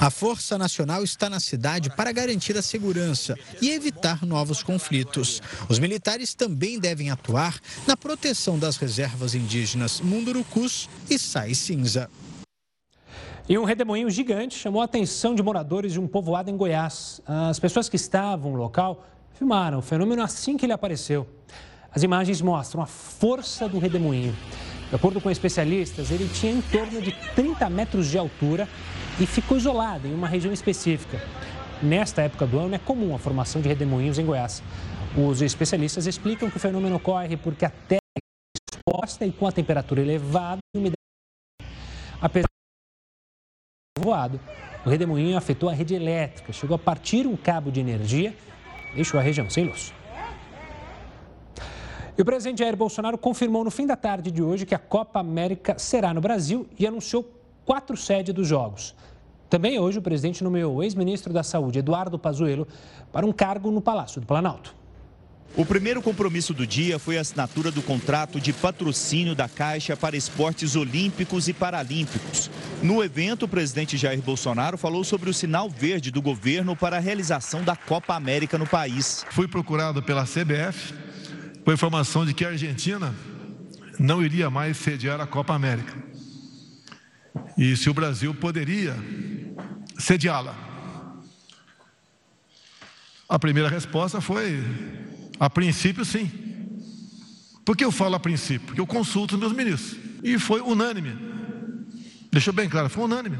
A 0.00 0.08
Força 0.08 0.56
Nacional 0.56 1.02
está 1.02 1.28
na 1.28 1.40
cidade 1.40 1.90
para 1.90 2.12
garantir 2.12 2.56
a 2.56 2.62
segurança 2.62 3.36
e 3.60 3.70
evitar 3.70 4.24
novos 4.24 4.62
conflitos. 4.62 5.42
Os 5.68 5.80
militares 5.80 6.34
também 6.34 6.78
devem 6.78 7.10
atuar 7.10 7.58
na 7.84 7.96
proteção 7.96 8.58
das 8.60 8.76
reservas 8.76 9.34
indígenas 9.34 10.00
Mundurucus 10.00 10.88
e 11.10 11.18
Sai 11.18 11.52
Cinza. 11.54 12.08
E 13.48 13.58
um 13.58 13.64
redemoinho 13.64 14.08
gigante 14.08 14.56
chamou 14.56 14.80
a 14.80 14.84
atenção 14.84 15.34
de 15.34 15.42
moradores 15.42 15.92
de 15.92 15.98
um 15.98 16.06
povoado 16.06 16.48
em 16.48 16.56
Goiás. 16.56 17.20
As 17.26 17.58
pessoas 17.58 17.88
que 17.88 17.96
estavam 17.96 18.52
no 18.52 18.56
local 18.56 19.04
filmaram 19.34 19.80
o 19.80 19.82
fenômeno 19.82 20.22
assim 20.22 20.56
que 20.56 20.64
ele 20.64 20.72
apareceu. 20.72 21.26
As 21.92 22.04
imagens 22.04 22.40
mostram 22.40 22.80
a 22.80 22.86
força 22.86 23.68
do 23.68 23.80
redemoinho. 23.80 24.34
De 24.90 24.96
acordo 24.96 25.20
com 25.20 25.30
especialistas, 25.30 26.10
ele 26.10 26.28
tinha 26.28 26.52
em 26.52 26.60
torno 26.60 27.00
de 27.00 27.12
30 27.36 27.70
metros 27.70 28.08
de 28.08 28.18
altura 28.18 28.68
e 29.20 29.26
ficou 29.26 29.56
isolado 29.56 30.08
em 30.08 30.12
uma 30.12 30.26
região 30.26 30.52
específica. 30.52 31.22
Nesta 31.80 32.22
época 32.22 32.44
do 32.44 32.58
ano 32.58 32.74
é 32.74 32.78
comum 32.78 33.14
a 33.14 33.18
formação 33.18 33.62
de 33.62 33.68
redemoinhos 33.68 34.18
em 34.18 34.26
Goiás. 34.26 34.60
Os 35.16 35.42
especialistas 35.42 36.06
explicam 36.06 36.50
que 36.50 36.56
o 36.56 36.60
fenômeno 36.60 36.96
ocorre 36.96 37.36
porque 37.36 37.64
a 37.64 37.70
terra 37.70 38.00
é 38.16 38.20
exposta 38.74 39.24
e 39.24 39.30
com 39.30 39.46
a 39.46 39.52
temperatura 39.52 40.00
elevada 40.00 40.58
e 40.74 40.78
umidade. 40.78 40.96
Apesar 42.20 42.48
de 43.96 44.04
voado, 44.04 44.40
o 44.84 44.90
redemoinho 44.90 45.38
afetou 45.38 45.68
a 45.68 45.72
rede 45.72 45.94
elétrica, 45.94 46.52
chegou 46.52 46.74
a 46.74 46.78
partir 46.78 47.28
um 47.28 47.36
cabo 47.36 47.70
de 47.70 47.78
energia 47.78 48.36
e 48.92 48.96
deixou 48.96 49.20
a 49.20 49.22
região 49.22 49.48
sem 49.48 49.64
luz. 49.64 49.94
E 52.16 52.22
o 52.22 52.24
presidente 52.24 52.58
Jair 52.58 52.76
Bolsonaro 52.76 53.16
confirmou 53.16 53.64
no 53.64 53.70
fim 53.70 53.86
da 53.86 53.96
tarde 53.96 54.30
de 54.30 54.42
hoje 54.42 54.66
que 54.66 54.74
a 54.74 54.78
Copa 54.78 55.20
América 55.20 55.78
será 55.78 56.12
no 56.12 56.20
Brasil 56.20 56.66
e 56.78 56.86
anunciou 56.86 57.28
quatro 57.64 57.96
sedes 57.96 58.34
dos 58.34 58.46
Jogos. 58.48 58.94
Também 59.48 59.78
hoje 59.78 59.98
o 59.98 60.02
presidente 60.02 60.44
nomeou 60.44 60.76
o 60.76 60.82
ex-ministro 60.82 61.32
da 61.32 61.42
Saúde, 61.42 61.80
Eduardo 61.80 62.18
Pazuello, 62.18 62.68
para 63.12 63.26
um 63.26 63.32
cargo 63.32 63.70
no 63.70 63.80
Palácio 63.80 64.20
do 64.20 64.26
Planalto. 64.26 64.74
O 65.56 65.66
primeiro 65.66 66.00
compromisso 66.00 66.54
do 66.54 66.64
dia 66.64 66.96
foi 66.96 67.18
a 67.18 67.22
assinatura 67.22 67.72
do 67.72 67.82
contrato 67.82 68.40
de 68.40 68.52
patrocínio 68.52 69.34
da 69.34 69.48
Caixa 69.48 69.96
para 69.96 70.16
esportes 70.16 70.76
olímpicos 70.76 71.48
e 71.48 71.52
paralímpicos. 71.52 72.48
No 72.80 73.02
evento, 73.02 73.46
o 73.46 73.48
presidente 73.48 73.96
Jair 73.96 74.22
Bolsonaro 74.22 74.78
falou 74.78 75.02
sobre 75.02 75.28
o 75.28 75.34
sinal 75.34 75.68
verde 75.68 76.12
do 76.12 76.22
governo 76.22 76.76
para 76.76 76.98
a 76.98 77.00
realização 77.00 77.64
da 77.64 77.74
Copa 77.74 78.14
América 78.14 78.56
no 78.56 78.66
país. 78.66 79.26
Fui 79.30 79.48
procurado 79.48 80.00
pela 80.00 80.22
CBF 80.22 80.94
com 81.64 81.70
a 81.70 81.74
informação 81.74 82.24
de 82.24 82.34
que 82.34 82.44
a 82.44 82.48
Argentina 82.48 83.14
não 83.98 84.24
iria 84.24 84.48
mais 84.48 84.76
sediar 84.76 85.20
a 85.20 85.26
Copa 85.26 85.54
América. 85.54 85.94
E 87.56 87.76
se 87.76 87.90
o 87.90 87.94
Brasil 87.94 88.34
poderia 88.34 88.96
sediá-la. 89.98 90.56
A 93.28 93.38
primeira 93.38 93.68
resposta 93.68 94.20
foi: 94.20 94.64
a 95.38 95.48
princípio, 95.50 96.04
sim. 96.04 96.30
Por 97.64 97.76
que 97.76 97.84
eu 97.84 97.92
falo 97.92 98.16
a 98.16 98.20
princípio? 98.20 98.66
Porque 98.66 98.80
eu 98.80 98.86
consulto 98.86 99.38
meus 99.38 99.52
ministros. 99.52 99.96
E 100.24 100.38
foi 100.38 100.60
unânime. 100.60 101.16
Deixou 102.32 102.52
bem 102.52 102.68
claro, 102.68 102.88
foi 102.88 103.04
unânime. 103.04 103.38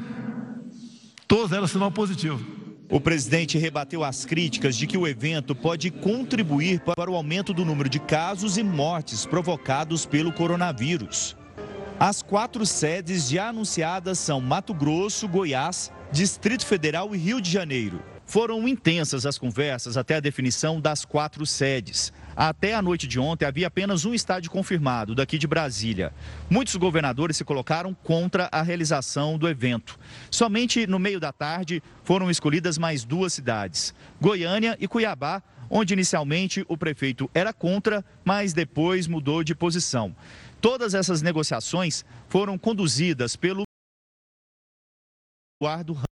Todos 1.27 1.53
eram 1.53 1.67
sinal 1.67 1.91
positivo. 1.91 2.60
O 2.91 3.01
presidente 3.01 3.57
rebateu 3.57 4.03
as 4.03 4.25
críticas 4.25 4.77
de 4.77 4.85
que 4.85 4.99
o 4.99 5.07
evento 5.07 5.55
pode 5.55 5.93
contribuir 5.93 6.81
para 6.81 7.09
o 7.09 7.15
aumento 7.15 7.55
do 7.55 7.65
número 7.65 7.89
de 7.89 8.01
casos 8.01 8.59
e 8.59 8.65
mortes 8.65 9.25
provocados 9.25 10.05
pelo 10.05 10.33
coronavírus. 10.33 11.37
As 12.01 12.21
quatro 12.21 12.67
sedes 12.67 13.29
já 13.29 13.51
anunciadas 13.51 14.19
são 14.19 14.41
Mato 14.41 14.75
Grosso, 14.75 15.29
Goiás, 15.29 15.93
Distrito 16.11 16.67
Federal 16.67 17.15
e 17.15 17.19
Rio 17.19 17.41
de 17.41 17.49
Janeiro. 17.49 18.03
Foram 18.27 18.67
intensas 18.67 19.25
as 19.25 19.39
conversas 19.39 19.97
até 19.97 20.17
a 20.17 20.21
definição 20.21 20.81
das 20.81 21.05
quatro 21.05 21.47
sedes. 21.47 22.13
Até 22.37 22.75
a 22.75 22.83
noite 22.83 23.07
de 23.07 23.19
ontem 23.19 23.45
havia 23.45 23.67
apenas 23.67 24.05
um 24.05 24.15
estádio 24.15 24.51
confirmado, 24.51 25.15
daqui 25.15 25.39
de 25.39 25.47
Brasília. 25.47 26.13
Muitos 26.49 26.77
governadores 26.77 27.37
se 27.37 27.45
colocaram 27.45 27.95
contra 27.95 28.49
a 28.53 28.63
realização 28.63 29.37
do 29.37 29.49
evento. 29.49 29.99
Somente 30.31 30.87
no 30.87 30.99
meio 30.99 31.21
da 31.21 31.33
tarde 31.33 31.83
foram 32.05 32.31
escolhidas 32.31 32.79
mais 32.79 33.05
duas 33.05 33.33
cidades, 33.33 33.95
Goiânia 34.21 34.77
e 34.81 34.89
Cuiabá, 34.89 35.43
onde 35.69 35.95
inicialmente 35.95 36.65
o 36.69 36.77
prefeito 36.77 37.31
era 37.33 37.53
contra, 37.53 38.05
mas 38.25 38.53
depois 38.53 39.07
mudou 39.07 39.45
de 39.45 39.55
posição. 39.55 40.15
Todas 40.61 40.95
essas 40.95 41.23
negociações 41.23 42.05
foram 42.29 42.59
conduzidas 42.59 43.37
pelo 43.37 43.63
Eduardo 45.63 46.10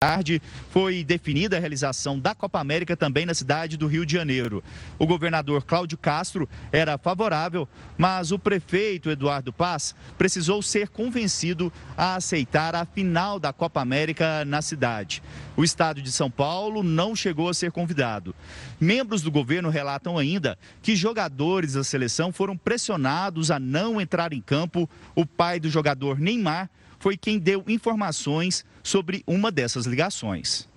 tarde 0.00 0.40
foi 0.70 1.02
definida 1.02 1.56
a 1.56 1.58
realização 1.60 2.20
da 2.20 2.32
Copa 2.32 2.60
América 2.60 2.96
também 2.96 3.26
na 3.26 3.34
cidade 3.34 3.76
do 3.76 3.88
Rio 3.88 4.06
de 4.06 4.12
Janeiro. 4.12 4.62
O 4.96 5.04
governador 5.04 5.64
Cláudio 5.64 5.98
Castro 5.98 6.48
era 6.70 6.96
favorável, 6.96 7.68
mas 7.96 8.30
o 8.30 8.38
prefeito 8.38 9.10
Eduardo 9.10 9.52
Paz 9.52 9.96
precisou 10.16 10.62
ser 10.62 10.86
convencido 10.90 11.72
a 11.96 12.14
aceitar 12.14 12.76
a 12.76 12.84
final 12.84 13.40
da 13.40 13.52
Copa 13.52 13.80
América 13.80 14.44
na 14.44 14.62
cidade. 14.62 15.20
O 15.56 15.64
estado 15.64 16.00
de 16.00 16.12
São 16.12 16.30
Paulo 16.30 16.84
não 16.84 17.16
chegou 17.16 17.48
a 17.48 17.54
ser 17.54 17.72
convidado. 17.72 18.32
Membros 18.80 19.20
do 19.20 19.32
governo 19.32 19.68
relatam 19.68 20.16
ainda 20.16 20.56
que 20.80 20.94
jogadores 20.94 21.72
da 21.72 21.82
seleção 21.82 22.32
foram 22.32 22.56
pressionados 22.56 23.50
a 23.50 23.58
não 23.58 24.00
entrar 24.00 24.32
em 24.32 24.40
campo. 24.40 24.88
O 25.16 25.26
pai 25.26 25.58
do 25.58 25.68
jogador 25.68 26.20
Neymar 26.20 26.70
foi 26.98 27.16
quem 27.16 27.38
deu 27.38 27.64
informações 27.68 28.64
sobre 28.82 29.22
uma 29.26 29.50
dessas 29.50 29.86
ligações. 29.86 30.68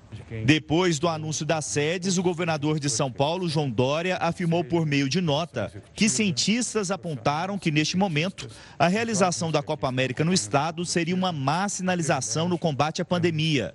Depois 0.46 1.00
do 1.00 1.08
anúncio 1.08 1.46
das 1.46 1.66
sedes, 1.66 2.18
o 2.18 2.24
governador 2.24 2.80
de 2.80 2.90
São 2.90 3.12
Paulo, 3.12 3.50
João 3.50 3.70
Dória, 3.70 4.18
afirmou 4.18 4.64
por 4.64 4.86
meio 4.86 5.10
de 5.10 5.20
nota 5.20 5.72
que 5.94 6.08
cientistas 6.08 6.92
apontaram 6.92 7.58
que, 7.58 7.72
neste 7.72 7.98
momento, 7.98 8.50
a 8.80 8.88
realização 8.88 9.52
da 9.52 9.62
Copa 9.62 9.88
América 9.88 10.24
no 10.24 10.34
estado 10.34 10.86
seria 10.86 11.16
uma 11.16 11.32
má 11.32 11.68
sinalização 11.68 12.48
no 12.48 12.58
combate 12.58 13.02
à 13.02 13.06
pandemia. 13.06 13.74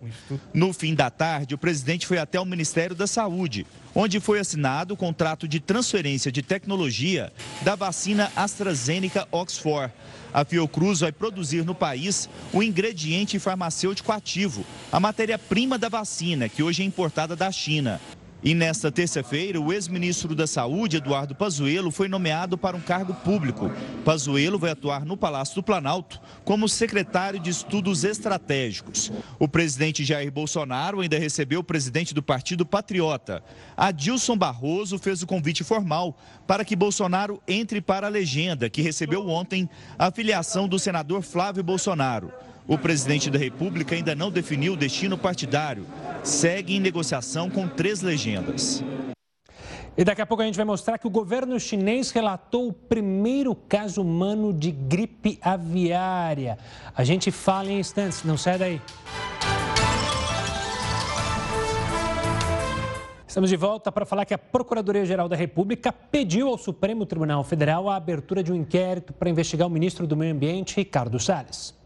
No 0.52 0.72
fim 0.72 0.94
da 0.94 1.10
tarde, 1.10 1.54
o 1.54 1.58
presidente 1.58 2.06
foi 2.06 2.18
até 2.18 2.40
o 2.40 2.44
Ministério 2.44 2.96
da 2.96 3.06
Saúde, 3.06 3.66
onde 3.94 4.20
foi 4.20 4.38
assinado 4.38 4.94
o 4.94 4.96
contrato 4.96 5.46
de 5.46 5.60
transferência 5.60 6.32
de 6.32 6.42
tecnologia 6.42 7.32
da 7.62 7.74
vacina 7.74 8.30
AstraZeneca 8.34 9.26
Oxford 9.30 9.92
a 10.32 10.44
Fiocruz 10.44 11.00
vai 11.00 11.12
produzir 11.12 11.64
no 11.64 11.74
país 11.74 12.28
o 12.52 12.62
ingrediente 12.62 13.38
farmacêutico 13.38 14.12
ativo, 14.12 14.64
a 14.90 15.00
matéria-prima 15.00 15.78
da 15.78 15.88
vacina, 15.88 16.48
que 16.48 16.62
hoje 16.62 16.82
é 16.82 16.86
importada 16.86 17.34
da 17.34 17.50
China. 17.50 18.00
E 18.42 18.54
nesta 18.54 18.92
terça-feira, 18.92 19.60
o 19.60 19.72
ex-ministro 19.72 20.34
da 20.34 20.46
Saúde, 20.46 20.98
Eduardo 20.98 21.34
Pazuello, 21.34 21.90
foi 21.90 22.06
nomeado 22.06 22.56
para 22.56 22.76
um 22.76 22.80
cargo 22.80 23.14
público. 23.14 23.70
Pazuello 24.04 24.58
vai 24.58 24.70
atuar 24.70 25.04
no 25.04 25.16
Palácio 25.16 25.56
do 25.56 25.62
Planalto 25.62 26.20
como 26.44 26.68
secretário 26.68 27.40
de 27.40 27.50
Estudos 27.50 28.04
Estratégicos. 28.04 29.10
O 29.38 29.48
presidente 29.48 30.04
Jair 30.04 30.30
Bolsonaro 30.30 31.00
ainda 31.00 31.18
recebeu 31.18 31.60
o 31.60 31.64
presidente 31.64 32.14
do 32.14 32.22
Partido 32.22 32.64
Patriota. 32.64 33.42
Adilson 33.76 34.36
Barroso 34.36 34.98
fez 34.98 35.22
o 35.22 35.26
convite 35.26 35.64
formal 35.64 36.16
para 36.46 36.64
que 36.64 36.76
Bolsonaro 36.76 37.42
entre 37.48 37.80
para 37.80 38.06
a 38.06 38.10
legenda, 38.10 38.70
que 38.70 38.82
recebeu 38.82 39.28
ontem 39.28 39.68
a 39.98 40.10
filiação 40.10 40.68
do 40.68 40.78
senador 40.78 41.22
Flávio 41.22 41.64
Bolsonaro. 41.64 42.32
O 42.68 42.76
presidente 42.76 43.30
da 43.30 43.38
República 43.38 43.94
ainda 43.94 44.12
não 44.12 44.28
definiu 44.28 44.72
o 44.72 44.76
destino 44.76 45.16
partidário. 45.16 45.86
Segue 46.24 46.74
em 46.74 46.80
negociação 46.80 47.48
com 47.48 47.68
três 47.68 48.02
legendas. 48.02 48.82
E 49.96 50.02
daqui 50.02 50.20
a 50.20 50.26
pouco 50.26 50.42
a 50.42 50.46
gente 50.46 50.56
vai 50.56 50.64
mostrar 50.64 50.98
que 50.98 51.06
o 51.06 51.10
governo 51.10 51.60
chinês 51.60 52.10
relatou 52.10 52.66
o 52.66 52.72
primeiro 52.72 53.54
caso 53.54 54.02
humano 54.02 54.52
de 54.52 54.72
gripe 54.72 55.38
aviária. 55.40 56.58
A 56.94 57.04
gente 57.04 57.30
fala 57.30 57.70
em 57.70 57.78
instantes, 57.78 58.24
não 58.24 58.36
sai 58.36 58.58
daí. 58.58 58.80
Estamos 63.28 63.48
de 63.48 63.56
volta 63.56 63.92
para 63.92 64.04
falar 64.04 64.24
que 64.24 64.34
a 64.34 64.38
Procuradoria-Geral 64.38 65.28
da 65.28 65.36
República 65.36 65.92
pediu 65.92 66.48
ao 66.48 66.58
Supremo 66.58 67.06
Tribunal 67.06 67.44
Federal 67.44 67.88
a 67.88 67.94
abertura 67.94 68.42
de 68.42 68.50
um 68.50 68.56
inquérito 68.56 69.12
para 69.12 69.30
investigar 69.30 69.68
o 69.68 69.70
ministro 69.70 70.04
do 70.04 70.16
Meio 70.16 70.34
Ambiente, 70.34 70.74
Ricardo 70.76 71.20
Salles 71.20 71.76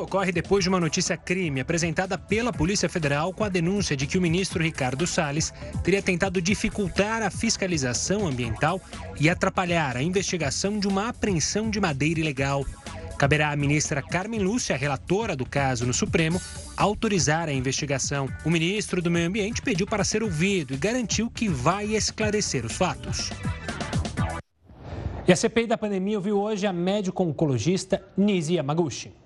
ocorre 0.00 0.32
depois 0.32 0.64
de 0.64 0.68
uma 0.68 0.80
notícia 0.80 1.16
crime 1.16 1.60
apresentada 1.60 2.18
pela 2.18 2.52
Polícia 2.52 2.88
Federal 2.88 3.32
com 3.32 3.44
a 3.44 3.48
denúncia 3.48 3.96
de 3.96 4.06
que 4.06 4.18
o 4.18 4.20
ministro 4.20 4.62
Ricardo 4.62 5.06
Salles 5.06 5.52
teria 5.82 6.02
tentado 6.02 6.42
dificultar 6.42 7.22
a 7.22 7.30
fiscalização 7.30 8.26
ambiental 8.26 8.80
e 9.20 9.30
atrapalhar 9.30 9.96
a 9.96 10.02
investigação 10.02 10.78
de 10.78 10.88
uma 10.88 11.08
apreensão 11.08 11.70
de 11.70 11.80
madeira 11.80 12.20
ilegal. 12.20 12.64
Caberá 13.18 13.52
à 13.52 13.56
ministra 13.56 14.02
Carmen 14.02 14.40
Lúcia, 14.40 14.76
relatora 14.76 15.36
do 15.36 15.46
caso 15.46 15.86
no 15.86 15.94
Supremo, 15.94 16.40
autorizar 16.76 17.48
a 17.48 17.52
investigação. 17.52 18.28
O 18.44 18.50
ministro 18.50 19.00
do 19.00 19.10
Meio 19.10 19.28
Ambiente 19.28 19.62
pediu 19.62 19.86
para 19.86 20.04
ser 20.04 20.22
ouvido 20.22 20.74
e 20.74 20.76
garantiu 20.76 21.30
que 21.30 21.48
vai 21.48 21.94
esclarecer 21.94 22.66
os 22.66 22.72
fatos. 22.72 23.30
E 25.26 25.32
a 25.32 25.36
CPI 25.36 25.66
da 25.66 25.78
pandemia 25.78 26.18
ouviu 26.18 26.38
hoje 26.38 26.66
a 26.66 26.72
médico 26.72 27.22
oncologista 27.22 28.02
Nisi 28.16 28.54
Yamaguchi. 28.54 29.23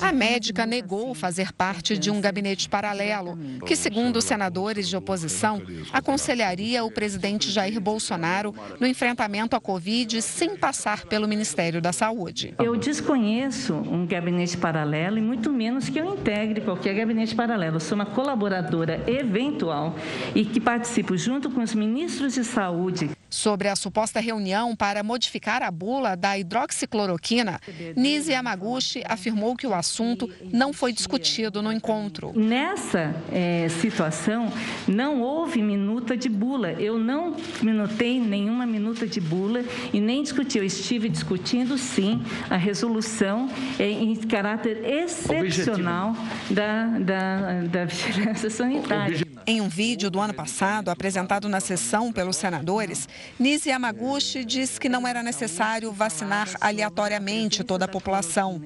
A 0.00 0.12
médica 0.12 0.64
negou 0.64 1.14
fazer 1.14 1.52
parte 1.52 1.98
de 1.98 2.10
um 2.10 2.20
gabinete 2.20 2.68
paralelo, 2.68 3.38
que, 3.66 3.74
segundo 3.74 4.16
os 4.16 4.24
senadores 4.24 4.88
de 4.88 4.96
oposição, 4.96 5.62
aconselharia 5.92 6.84
o 6.84 6.90
presidente 6.90 7.50
Jair 7.50 7.80
Bolsonaro 7.80 8.54
no 8.78 8.86
enfrentamento 8.86 9.56
à 9.56 9.60
Covid 9.60 10.22
sem 10.22 10.56
passar 10.56 11.04
pelo 11.06 11.28
Ministério 11.28 11.80
da 11.80 11.92
Saúde. 11.92 12.54
Eu 12.58 12.76
desconheço 12.76 13.74
um 13.74 14.06
gabinete 14.06 14.56
paralelo 14.56 15.18
e 15.18 15.22
muito 15.22 15.52
menos 15.52 15.88
que 15.88 15.98
eu 15.98 16.14
integre 16.14 16.60
qualquer 16.60 16.94
gabinete 16.94 17.34
paralelo. 17.34 17.76
Eu 17.76 17.80
sou 17.80 17.96
uma 17.96 18.06
colaboradora 18.06 19.02
eventual 19.06 19.96
e 20.34 20.44
que 20.44 20.60
participo 20.60 21.16
junto 21.16 21.50
com 21.50 21.60
os 21.62 21.74
ministros 21.74 22.34
de 22.34 22.44
saúde 22.44 23.10
Sobre 23.32 23.68
a 23.68 23.74
suposta 23.74 24.20
reunião 24.20 24.76
para 24.76 25.02
modificar 25.02 25.62
a 25.62 25.70
bula 25.70 26.14
da 26.14 26.36
hidroxicloroquina, 26.36 27.58
Nise 27.96 28.32
Yamaguchi 28.32 29.02
afirmou 29.06 29.56
que 29.56 29.66
o 29.66 29.72
assunto 29.72 30.28
não 30.52 30.70
foi 30.70 30.92
discutido 30.92 31.62
no 31.62 31.72
encontro. 31.72 32.30
Nessa 32.36 33.14
é, 33.32 33.70
situação, 33.80 34.52
não 34.86 35.22
houve 35.22 35.62
minuta 35.62 36.14
de 36.14 36.28
bula. 36.28 36.72
Eu 36.72 36.98
não 36.98 37.34
minutei 37.62 38.20
nenhuma 38.20 38.66
minuta 38.66 39.06
de 39.06 39.18
bula 39.18 39.64
e 39.94 39.98
nem 39.98 40.22
discuti. 40.22 40.58
Eu 40.58 40.64
estive 40.64 41.08
discutindo, 41.08 41.78
sim, 41.78 42.22
a 42.50 42.58
resolução 42.58 43.48
é, 43.78 43.88
em 43.88 44.14
caráter 44.14 44.84
excepcional 44.84 46.14
da, 46.50 46.98
da, 46.98 47.62
da 47.62 47.84
vigilância 47.86 48.50
sanitária. 48.50 49.32
Em 49.46 49.60
um 49.60 49.68
vídeo 49.68 50.10
do 50.10 50.20
ano 50.20 50.34
passado, 50.34 50.88
apresentado 50.88 51.48
na 51.48 51.58
sessão 51.60 52.12
pelos 52.12 52.36
senadores, 52.36 53.08
Nise 53.38 53.70
Yamaguchi 53.70 54.44
disse 54.44 54.78
que 54.78 54.88
não 54.88 55.06
era 55.06 55.22
necessário 55.22 55.92
vacinar 55.92 56.48
aleatoriamente 56.60 57.64
toda 57.64 57.84
a 57.84 57.88
população. 57.88 58.60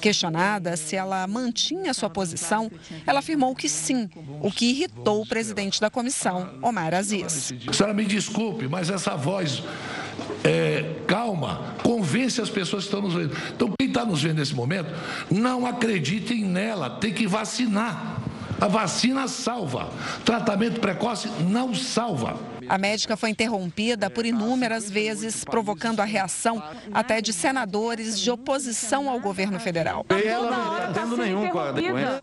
Questionada 0.00 0.76
se 0.76 0.96
ela 0.96 1.26
mantinha 1.26 1.92
sua 1.92 2.10
posição, 2.10 2.70
ela 3.06 3.18
afirmou 3.18 3.54
que 3.54 3.68
sim, 3.68 4.08
o 4.40 4.50
que 4.50 4.66
irritou 4.66 5.22
o 5.22 5.26
presidente 5.26 5.80
da 5.80 5.90
comissão, 5.90 6.58
Omar 6.62 6.94
Aziz. 6.94 7.52
Senhora 7.72 7.94
me 7.94 8.04
desculpe, 8.04 8.68
mas 8.68 8.90
essa 8.90 9.16
voz 9.16 9.62
é, 10.44 10.96
calma, 11.06 11.74
convence 11.82 12.40
as 12.40 12.50
pessoas 12.50 12.84
que 12.84 12.88
estão 12.88 13.02
nos 13.02 13.14
vendo. 13.14 13.36
Então, 13.54 13.72
quem 13.78 13.88
está 13.88 14.04
nos 14.04 14.22
vendo 14.22 14.38
nesse 14.38 14.54
momento, 14.54 14.90
não 15.30 15.66
acreditem 15.66 16.44
nela, 16.44 16.90
tem 16.90 17.12
que 17.12 17.26
vacinar. 17.26 18.20
A 18.60 18.68
vacina 18.68 19.26
salva. 19.26 19.90
Tratamento 20.24 20.80
precoce 20.80 21.28
não 21.48 21.74
salva. 21.74 22.51
A 22.72 22.78
médica 22.78 23.18
foi 23.18 23.28
interrompida 23.28 24.08
por 24.08 24.24
inúmeras 24.24 24.90
vezes, 24.90 25.44
provocando 25.44 26.00
a 26.00 26.06
reação 26.06 26.62
até 26.90 27.20
de 27.20 27.30
senadores 27.30 28.18
de 28.18 28.30
oposição 28.30 29.10
ao 29.10 29.20
governo 29.20 29.60
federal. 29.60 30.06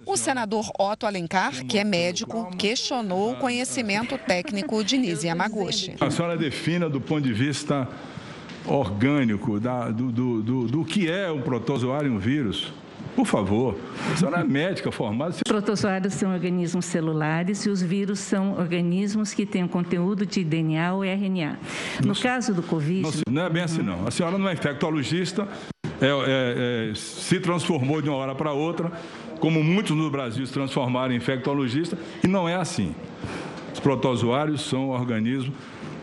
O 0.08 0.18
senador 0.18 0.72
Otto 0.80 1.06
Alencar, 1.06 1.64
que 1.68 1.78
é 1.78 1.84
médico, 1.84 2.50
questionou 2.58 3.34
o 3.34 3.36
conhecimento 3.36 4.18
técnico 4.18 4.84
de 4.84 4.98
Nise 4.98 5.28
Yamaguchi. 5.28 5.94
A 6.02 6.10
senhora 6.10 6.36
defina 6.36 6.90
do 6.90 7.00
ponto 7.00 7.22
de 7.22 7.32
vista 7.32 7.88
orgânico 8.66 9.60
da, 9.60 9.92
do, 9.92 10.12
do, 10.12 10.42
do, 10.42 10.68
do 10.68 10.84
que 10.84 11.12
é 11.12 11.30
um 11.30 11.44
protozoário 11.44 12.12
e 12.12 12.16
um 12.16 12.18
vírus. 12.18 12.74
Por 13.15 13.26
favor, 13.26 13.76
a 14.13 14.15
senhora 14.15 14.39
é 14.39 14.43
médica 14.43 14.91
formada. 14.91 15.32
Os 15.32 15.43
protozoários 15.43 16.13
são 16.13 16.32
organismos 16.34 16.86
celulares 16.86 17.65
e 17.65 17.69
os 17.69 17.82
vírus 17.82 18.19
são 18.19 18.58
organismos 18.58 19.34
que 19.34 19.45
têm 19.45 19.63
um 19.63 19.67
conteúdo 19.67 20.26
de 20.26 20.43
DNA 20.43 20.93
ou 20.93 21.04
RNA. 21.04 21.60
No 22.02 22.08
não, 22.08 22.15
caso 22.15 22.54
do 22.54 22.63
Covid. 22.63 23.04
Não, 23.28 23.34
não, 23.34 23.41
é 23.43 23.50
bem 23.50 23.63
assim, 23.63 23.82
não. 23.82 24.08
A 24.08 24.12
senhora 24.12 24.38
não 24.38 24.48
é 24.48 24.54
infectologista, 24.54 25.48
é, 26.02 26.08
é, 26.08 26.89
é, 26.91 26.95
se 26.95 27.39
transformou 27.39 28.02
de 28.02 28.10
uma 28.10 28.17
hora 28.17 28.34
para 28.34 28.54
outra, 28.54 28.91
como 29.39 29.63
muitos 29.63 29.95
no 29.95 30.10
Brasil 30.10 30.45
se 30.45 30.54
transformaram 30.54 31.13
em 31.13 31.17
infectologista, 31.17 31.98
e 32.24 32.28
não 32.28 32.48
é 32.48 32.56
assim. 32.56 32.95
Os 33.74 33.80
protozoários 33.80 34.62
são 34.62 34.89
organismos 34.89 35.54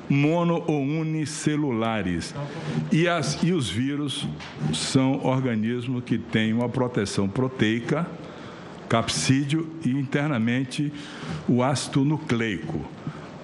mono 0.09 0.63
ou 0.67 0.83
unicelulares. 0.83 2.35
E, 2.93 3.09
as, 3.09 3.43
e 3.43 3.53
os 3.53 3.69
vírus 3.69 4.27
são 4.73 5.25
organismos 5.25 6.05
que 6.05 6.19
têm 6.19 6.53
uma 6.53 6.69
proteção 6.69 7.29
proteica, 7.29 8.07
capsídeo 8.89 9.69
e 9.85 9.91
internamente 9.91 10.93
o 11.49 11.63
ácido 11.63 12.05
nucleico. 12.05 12.85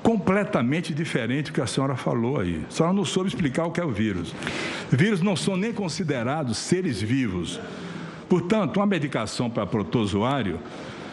Completamente 0.02 0.92
diferente 0.92 1.50
do 1.50 1.54
que 1.54 1.60
a 1.60 1.66
senhora 1.66 1.94
falou 1.94 2.40
aí. 2.40 2.64
A 2.68 2.70
senhora 2.70 2.94
não 2.94 3.04
soube 3.04 3.28
explicar 3.28 3.66
o 3.66 3.70
que 3.70 3.80
é 3.80 3.84
o 3.84 3.90
vírus. 3.90 4.34
Vírus 4.90 5.20
não 5.20 5.36
são 5.36 5.56
nem 5.56 5.72
considerados 5.72 6.58
seres 6.58 7.00
vivos. 7.00 7.60
Portanto, 8.28 8.78
uma 8.78 8.86
medicação 8.86 9.48
para 9.48 9.66
protozoário 9.66 10.58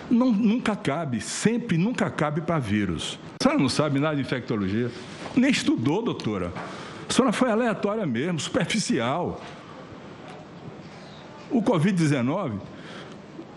não, 0.09 0.31
nunca 0.31 0.75
cabe, 0.75 1.21
sempre 1.21 1.77
nunca 1.77 2.09
cabe 2.09 2.41
para 2.41 2.57
vírus. 2.57 3.19
A 3.39 3.43
senhora 3.43 3.61
não 3.61 3.69
sabe 3.69 3.99
nada 3.99 4.15
de 4.15 4.21
infectologia. 4.21 4.89
Nem 5.35 5.51
estudou, 5.51 6.01
doutora. 6.01 6.51
A 7.09 7.13
senhora 7.13 7.33
foi 7.33 7.51
aleatória 7.51 8.05
mesmo, 8.05 8.39
superficial. 8.39 9.41
O 11.49 11.61
Covid-19 11.61 12.59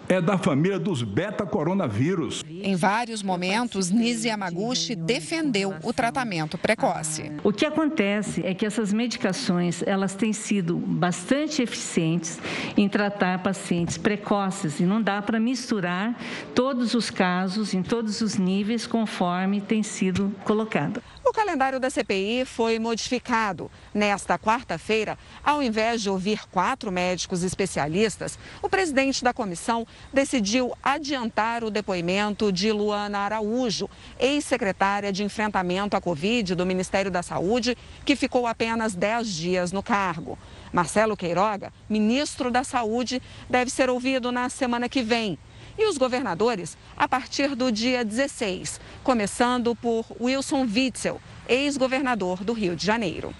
é 0.09 0.21
da 0.21 0.37
família 0.37 0.79
dos 0.79 1.03
beta-coronavírus. 1.03 2.45
Em 2.49 2.77
vários 2.77 3.23
momentos, 3.23 3.91
Nise 3.91 4.29
Yamaguchi 4.29 4.95
defendeu 4.95 5.75
o 5.83 5.93
tratamento 5.93 6.59
precoce. 6.59 7.33
O 7.43 7.53
que 7.53 7.65
acontece 7.65 8.45
é 8.45 8.55
que 8.55 8.67
essas 8.67 8.93
medicações, 8.93 9.83
elas 9.87 10.15
têm 10.15 10.33
sido 10.33 10.77
bastante 10.77 11.63
eficientes 11.63 12.39
em 12.77 12.89
tratar 12.89 13.43
pacientes 13.43 13.97
precoces 13.97 14.81
e 14.81 14.85
não 14.85 15.01
dá 15.01 15.23
para 15.23 15.41
misturar 15.41 16.19
todos 16.55 16.95
os 16.95 17.11
casos 17.11 17.73
em 17.73 17.83
todos 17.83 18.21
os 18.21 18.37
níveis 18.37 18.87
conforme 18.87 19.61
tem 19.61 19.83
sido 19.83 20.33
colocado. 20.45 21.03
O 21.25 21.33
calendário 21.33 21.79
da 21.79 21.89
CPI 21.89 22.45
foi 22.45 22.81
modificado. 22.81 23.71
Nesta 23.95 24.37
quarta-feira, 24.37 25.17
ao 25.45 25.63
invés 25.63 26.03
de 26.03 26.11
ouvir 26.11 26.41
quatro 26.51 26.91
médicos 26.91 27.45
especialistas, 27.45 28.37
o 28.61 28.69
presidente 28.69 29.23
da 29.23 29.33
comissão 29.33 29.87
decidiu 30.13 30.73
adiantar 30.83 31.63
o 31.63 31.71
depoimento 31.71 32.51
de 32.51 32.73
Luana 32.73 33.21
Araújo, 33.21 33.89
ex-secretária 34.19 35.13
de 35.13 35.23
enfrentamento 35.23 35.97
à 35.97 36.01
Covid 36.01 36.57
do 36.57 36.67
Ministério 36.67 37.11
da 37.11 37.23
Saúde, 37.23 37.79
que 38.05 38.17
ficou 38.17 38.45
apenas 38.45 38.95
10 38.95 39.29
dias 39.29 39.73
no 39.73 39.83
cargo. 39.83 40.37
Marcelo 40.73 41.17
Queiroga, 41.17 41.73
ministro 41.89 42.51
da 42.51 42.65
Saúde, 42.65 43.23
deve 43.49 43.71
ser 43.71 43.89
ouvido 43.89 44.33
na 44.33 44.49
semana 44.49 44.89
que 44.89 45.03
vem. 45.03 45.39
E 45.79 45.89
os 45.89 45.99
governadores 45.99 46.77
a 46.97 47.09
partir 47.09 47.55
do 47.55 47.71
dia 47.71 48.05
16, 48.05 48.81
começando 49.03 49.75
por 49.75 50.05
Wilson 50.21 50.63
Witzel, 50.63 51.21
ex-governador 51.49 52.45
do 52.45 52.53
Rio 52.53 52.77
de 52.77 52.85
Janeiro. 52.85 53.35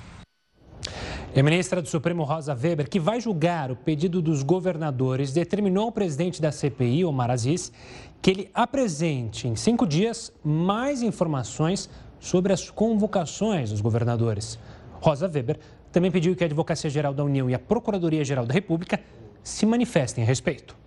E 1.35 1.41
a 1.41 1.43
ministra 1.43 1.81
do 1.81 1.89
Supremo, 1.89 2.25
Rosa 2.25 2.53
Weber, 2.55 2.91
que 2.91 3.01
vai 3.01 3.19
julgar 3.19 3.71
o 3.71 3.77
pedido 3.77 4.21
dos 4.21 4.43
governadores, 4.43 5.33
determinou 5.33 5.85
ao 5.85 5.93
presidente 5.93 6.43
da 6.43 6.53
CPI, 6.53 7.07
Omar 7.07 7.31
Aziz, 7.31 7.73
que 8.21 8.31
ele 8.31 8.51
apresente 8.53 9.49
em 9.49 9.57
cinco 9.57 9.87
dias 9.87 10.31
mais 10.45 11.03
informações 11.03 11.89
sobre 12.21 12.53
as 12.53 12.69
convocações 12.69 13.71
dos 13.71 13.81
governadores. 13.81 14.59
Rosa 15.01 15.27
Weber 15.27 15.59
também 15.91 16.11
pediu 16.11 16.37
que 16.37 16.45
a 16.45 16.47
Advocacia 16.47 16.91
Geral 16.91 17.15
da 17.15 17.25
União 17.25 17.49
e 17.49 17.55
a 17.55 17.59
Procuradoria 17.59 18.25
Geral 18.25 18.45
da 18.45 18.53
República 18.53 19.01
se 19.43 19.65
manifestem 19.65 20.23
a 20.23 20.27
respeito. 20.27 20.82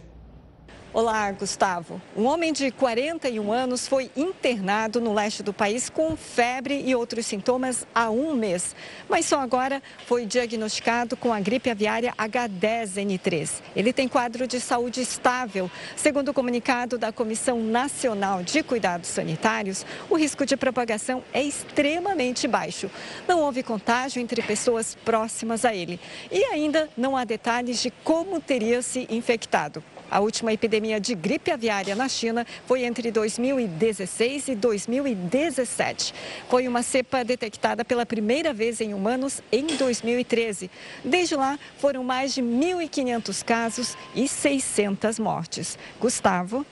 Olá, 0.92 1.30
Gustavo. 1.30 2.02
Um 2.16 2.24
homem 2.24 2.52
de 2.52 2.72
41 2.72 3.52
anos 3.52 3.86
foi 3.86 4.10
internado 4.16 5.00
no 5.00 5.14
leste 5.14 5.40
do 5.40 5.52
país 5.52 5.88
com 5.88 6.16
febre 6.16 6.82
e 6.84 6.96
outros 6.96 7.26
sintomas 7.26 7.86
há 7.94 8.10
um 8.10 8.34
mês, 8.34 8.74
mas 9.08 9.24
só 9.24 9.38
agora 9.38 9.80
foi 10.08 10.26
diagnosticado 10.26 11.16
com 11.16 11.32
a 11.32 11.38
gripe 11.38 11.70
aviária 11.70 12.12
H10N3. 12.18 13.62
Ele 13.76 13.92
tem 13.92 14.08
quadro 14.08 14.48
de 14.48 14.58
saúde 14.58 15.00
estável. 15.00 15.70
Segundo 15.94 16.30
o 16.30 16.34
comunicado 16.34 16.98
da 16.98 17.12
Comissão 17.12 17.62
Nacional 17.62 18.42
de 18.42 18.60
Cuidados 18.60 19.10
Sanitários, 19.10 19.86
o 20.10 20.16
risco 20.16 20.44
de 20.44 20.56
propagação 20.56 21.22
é 21.32 21.40
extremamente 21.40 22.48
baixo. 22.48 22.90
Não 23.28 23.42
houve 23.42 23.62
contágio 23.62 24.20
entre 24.20 24.42
pessoas 24.42 24.96
próximas 25.04 25.64
a 25.64 25.72
ele 25.72 26.00
e 26.32 26.42
ainda 26.46 26.90
não 26.96 27.16
há 27.16 27.22
detalhes 27.22 27.80
de 27.80 27.92
como 28.02 28.40
teria 28.40 28.82
se 28.82 29.06
infectado. 29.08 29.84
A 30.10 30.18
última 30.18 30.52
epidemia 30.52 31.00
de 31.00 31.14
gripe 31.14 31.52
aviária 31.52 31.94
na 31.94 32.08
China 32.08 32.44
foi 32.66 32.84
entre 32.84 33.12
2016 33.12 34.48
e 34.48 34.54
2017. 34.56 36.12
Foi 36.48 36.66
uma 36.66 36.82
cepa 36.82 37.24
detectada 37.24 37.84
pela 37.84 38.04
primeira 38.04 38.52
vez 38.52 38.80
em 38.80 38.92
humanos 38.92 39.40
em 39.52 39.66
2013. 39.66 40.70
Desde 41.04 41.36
lá, 41.36 41.58
foram 41.78 42.02
mais 42.02 42.34
de 42.34 42.42
1.500 42.42 43.44
casos 43.44 43.96
e 44.14 44.26
600 44.26 45.18
mortes. 45.18 45.78
Gustavo. 46.00 46.66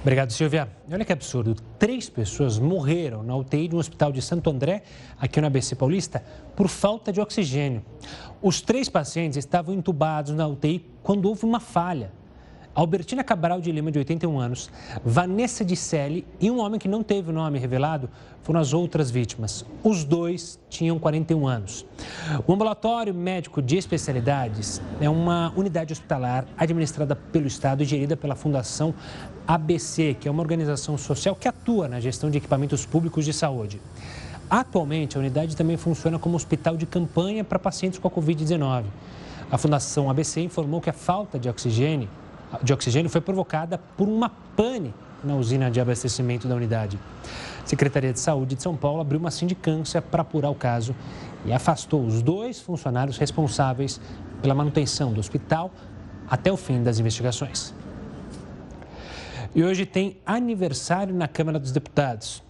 Obrigado, 0.00 0.32
Silvia. 0.32 0.68
Olha 0.90 1.04
que 1.04 1.12
absurdo. 1.12 1.54
Três 1.78 2.08
pessoas 2.10 2.58
morreram 2.58 3.22
na 3.22 3.36
UTI 3.36 3.68
de 3.68 3.76
um 3.76 3.78
hospital 3.78 4.10
de 4.10 4.20
Santo 4.20 4.50
André, 4.50 4.82
aqui 5.16 5.40
no 5.40 5.46
ABC 5.46 5.76
Paulista, 5.76 6.24
por 6.56 6.66
falta 6.66 7.12
de 7.12 7.20
oxigênio. 7.20 7.84
Os 8.42 8.60
três 8.60 8.88
pacientes 8.88 9.38
estavam 9.38 9.72
entubados 9.72 10.34
na 10.34 10.44
UTI 10.44 10.84
quando 11.04 11.26
houve 11.26 11.44
uma 11.44 11.60
falha. 11.60 12.10
Albertina 12.74 13.22
Cabral 13.22 13.60
de 13.60 13.70
Lima, 13.70 13.92
de 13.92 13.98
81 13.98 14.40
anos, 14.40 14.70
Vanessa 15.04 15.62
de 15.62 15.76
Selle 15.76 16.26
e 16.40 16.50
um 16.50 16.58
homem 16.58 16.80
que 16.80 16.88
não 16.88 17.02
teve 17.02 17.28
o 17.28 17.32
nome 17.32 17.58
revelado 17.58 18.08
foram 18.42 18.58
as 18.58 18.72
outras 18.72 19.10
vítimas. 19.10 19.62
Os 19.84 20.04
dois 20.04 20.58
tinham 20.70 20.98
41 20.98 21.46
anos. 21.46 21.84
O 22.46 22.52
ambulatório 22.52 23.12
médico 23.12 23.60
de 23.60 23.76
especialidades 23.76 24.80
é 25.02 25.10
uma 25.10 25.52
unidade 25.54 25.92
hospitalar 25.92 26.46
administrada 26.56 27.14
pelo 27.14 27.46
Estado 27.46 27.82
e 27.82 27.84
gerida 27.84 28.16
pela 28.16 28.34
Fundação 28.34 28.94
ABC, 29.46 30.16
que 30.18 30.26
é 30.26 30.30
uma 30.30 30.42
organização 30.42 30.96
social 30.96 31.36
que 31.36 31.46
atua 31.46 31.88
na 31.88 32.00
gestão 32.00 32.30
de 32.30 32.38
equipamentos 32.38 32.86
públicos 32.86 33.26
de 33.26 33.34
saúde. 33.34 33.82
Atualmente, 34.48 35.16
a 35.18 35.20
unidade 35.20 35.56
também 35.56 35.76
funciona 35.76 36.18
como 36.18 36.36
hospital 36.36 36.76
de 36.78 36.86
campanha 36.86 37.44
para 37.44 37.58
pacientes 37.58 37.98
com 37.98 38.08
a 38.08 38.10
Covid-19. 38.10 38.84
A 39.50 39.58
Fundação 39.58 40.08
ABC 40.08 40.40
informou 40.40 40.80
que 40.80 40.88
a 40.88 40.94
falta 40.94 41.38
de 41.38 41.48
oxigênio 41.48 42.08
de 42.62 42.72
oxigênio 42.72 43.10
foi 43.10 43.20
provocada 43.20 43.78
por 43.96 44.08
uma 44.08 44.28
pane 44.56 44.92
na 45.22 45.36
usina 45.36 45.70
de 45.70 45.80
abastecimento 45.80 46.48
da 46.48 46.54
unidade. 46.54 46.98
A 47.62 47.66
Secretaria 47.66 48.12
de 48.12 48.18
Saúde 48.18 48.56
de 48.56 48.62
São 48.62 48.76
Paulo 48.76 49.00
abriu 49.00 49.20
uma 49.20 49.30
sindicância 49.30 50.02
para 50.02 50.22
apurar 50.22 50.50
o 50.50 50.54
caso 50.54 50.94
e 51.44 51.52
afastou 51.52 52.04
os 52.04 52.20
dois 52.20 52.60
funcionários 52.60 53.16
responsáveis 53.18 54.00
pela 54.40 54.54
manutenção 54.54 55.12
do 55.12 55.20
hospital 55.20 55.70
até 56.28 56.50
o 56.50 56.56
fim 56.56 56.82
das 56.82 56.98
investigações. 56.98 57.72
E 59.54 59.62
hoje 59.62 59.86
tem 59.86 60.16
aniversário 60.26 61.14
na 61.14 61.28
Câmara 61.28 61.58
dos 61.58 61.72
Deputados 61.72 62.42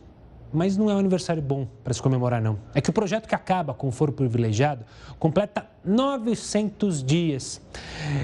mas 0.52 0.76
não 0.76 0.90
é 0.90 0.94
um 0.94 0.98
aniversário 0.98 1.42
bom 1.42 1.66
para 1.82 1.92
se 1.92 2.02
comemorar, 2.02 2.40
não. 2.40 2.58
É 2.74 2.80
que 2.80 2.90
o 2.90 2.92
projeto 2.92 3.26
que 3.26 3.34
acaba 3.34 3.72
com 3.72 3.88
o 3.88 3.90
foro 3.90 4.12
privilegiado 4.12 4.84
completa 5.18 5.66
900 5.84 7.02
dias. 7.02 7.60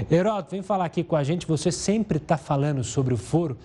Heródoto, 0.09 0.51
vem 0.51 0.61
falar 0.61 0.85
aqui 0.85 1.03
com 1.03 1.15
a 1.15 1.23
gente. 1.23 1.47
Você 1.47 1.71
sempre 1.71 2.17
está 2.17 2.37
falando 2.37 2.83
sobre 2.83 3.13
o 3.13 3.17
foro. 3.17 3.57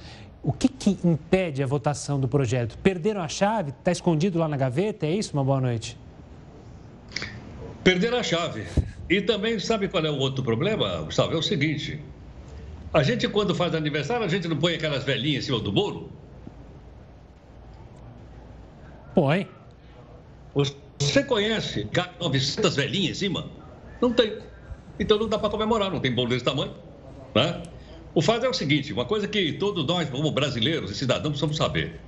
O 0.43 0.53
que, 0.53 0.69
que 0.69 0.99
impede 1.05 1.63
a 1.63 1.67
votação 1.67 2.21
do 2.21 2.29
projeto? 2.29 2.77
Perderam 2.79 3.23
a 3.23 3.29
chave? 3.29 3.71
Está 3.71 3.93
escondido 3.93 4.39
lá 4.39 4.47
na 4.47 4.57
gaveta? 4.57 5.07
É 5.07 5.11
isso? 5.11 5.33
Uma 5.33 5.45
boa 5.45 5.61
noite. 5.61 5.99
Perderam 7.83 8.19
a 8.19 8.23
chave. 8.23 8.65
E 9.09 9.21
também, 9.21 9.59
sabe 9.59 9.89
qual 9.89 10.05
é 10.05 10.11
o 10.11 10.19
outro 10.19 10.43
problema, 10.43 11.03
Gustavo? 11.03 11.35
É 11.35 11.37
o 11.37 11.43
seguinte: 11.43 12.01
a 12.93 13.03
gente, 13.03 13.29
quando 13.29 13.55
faz 13.55 13.75
aniversário, 13.75 14.25
a 14.25 14.29
gente 14.29 14.49
não 14.49 14.57
põe 14.57 14.75
aquelas 14.75 15.05
velhinhas 15.05 15.45
em 15.45 15.47
cima 15.47 15.61
do 15.61 15.73
bolo? 15.73 16.11
Põe. 19.15 19.49
Você 20.99 21.23
conhece 21.25 21.89
900 22.21 22.77
velhinhas 22.77 23.17
em 23.17 23.21
cima? 23.21 23.47
Não 24.01 24.13
tem. 24.13 24.39
Então 24.99 25.19
não 25.19 25.29
dá 25.29 25.39
para 25.39 25.51
comemorar, 25.51 25.91
não 25.91 26.01
tem 26.01 26.13
bolo 26.13 26.29
desse 26.29 26.45
tamanho. 26.45 26.73
Né? 27.35 27.63
O 28.15 28.23
fato 28.23 28.47
é 28.47 28.49
o 28.49 28.55
seguinte: 28.55 28.93
uma 28.93 29.05
coisa 29.05 29.27
que 29.27 29.53
todos 29.55 29.85
nós, 29.87 30.09
como 30.09 30.31
brasileiros 30.31 30.91
e 30.91 30.95
cidadãos, 30.95 31.31
precisamos 31.31 31.57
saber. 31.57 32.01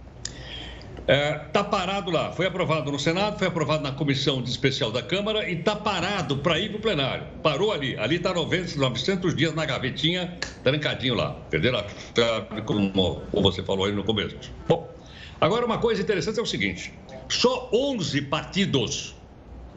Está 1.08 1.12
é, 1.12 1.38
tá 1.52 1.62
parado 1.62 2.10
lá, 2.10 2.32
foi 2.32 2.46
aprovado 2.46 2.90
no 2.90 2.98
Senado, 2.98 3.38
foi 3.38 3.46
aprovado 3.46 3.80
na 3.80 3.92
comissão 3.92 4.42
especial 4.42 4.90
da 4.90 5.00
Câmara 5.00 5.48
e 5.48 5.54
está 5.54 5.76
parado 5.76 6.38
para 6.38 6.58
ir 6.58 6.70
para 6.70 6.78
o 6.78 6.80
plenário. 6.80 7.26
Parou 7.44 7.70
ali, 7.70 7.96
ali 7.96 8.16
está 8.16 8.34
900 8.34 9.36
dias 9.36 9.54
na 9.54 9.64
gavetinha, 9.64 10.36
trancadinho 10.64 11.14
lá. 11.14 11.36
A 11.52 12.18
chave, 12.18 12.62
como 12.62 13.22
você 13.32 13.62
falou 13.62 13.86
aí 13.86 13.92
no 13.92 14.02
começo. 14.02 14.36
Bom, 14.66 14.95
Agora, 15.40 15.66
uma 15.66 15.78
coisa 15.78 16.02
interessante 16.02 16.38
é 16.38 16.42
o 16.42 16.46
seguinte: 16.46 16.92
só 17.28 17.68
11 17.72 18.22
partidos 18.22 19.14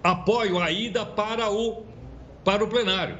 apoiam 0.04 0.60
a 0.60 0.72
ida 0.72 1.06
para 1.06 1.52
o, 1.52 1.84
para 2.44 2.64
o 2.64 2.68
plenário. 2.68 3.18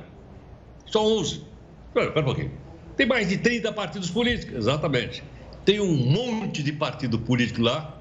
Só 0.86 1.06
11. 1.06 1.44
Espera, 1.88 2.08
espera 2.08 2.22
um 2.22 2.24
pouquinho. 2.24 2.52
Tem 2.96 3.06
mais 3.06 3.30
de 3.30 3.38
30 3.38 3.72
partidos 3.74 4.10
políticos, 4.10 4.56
exatamente. 4.58 5.24
Tem 5.66 5.80
um 5.80 5.96
monte 5.96 6.64
de 6.64 6.74
partido 6.74 7.20
político 7.20 7.62
lá 7.62 7.98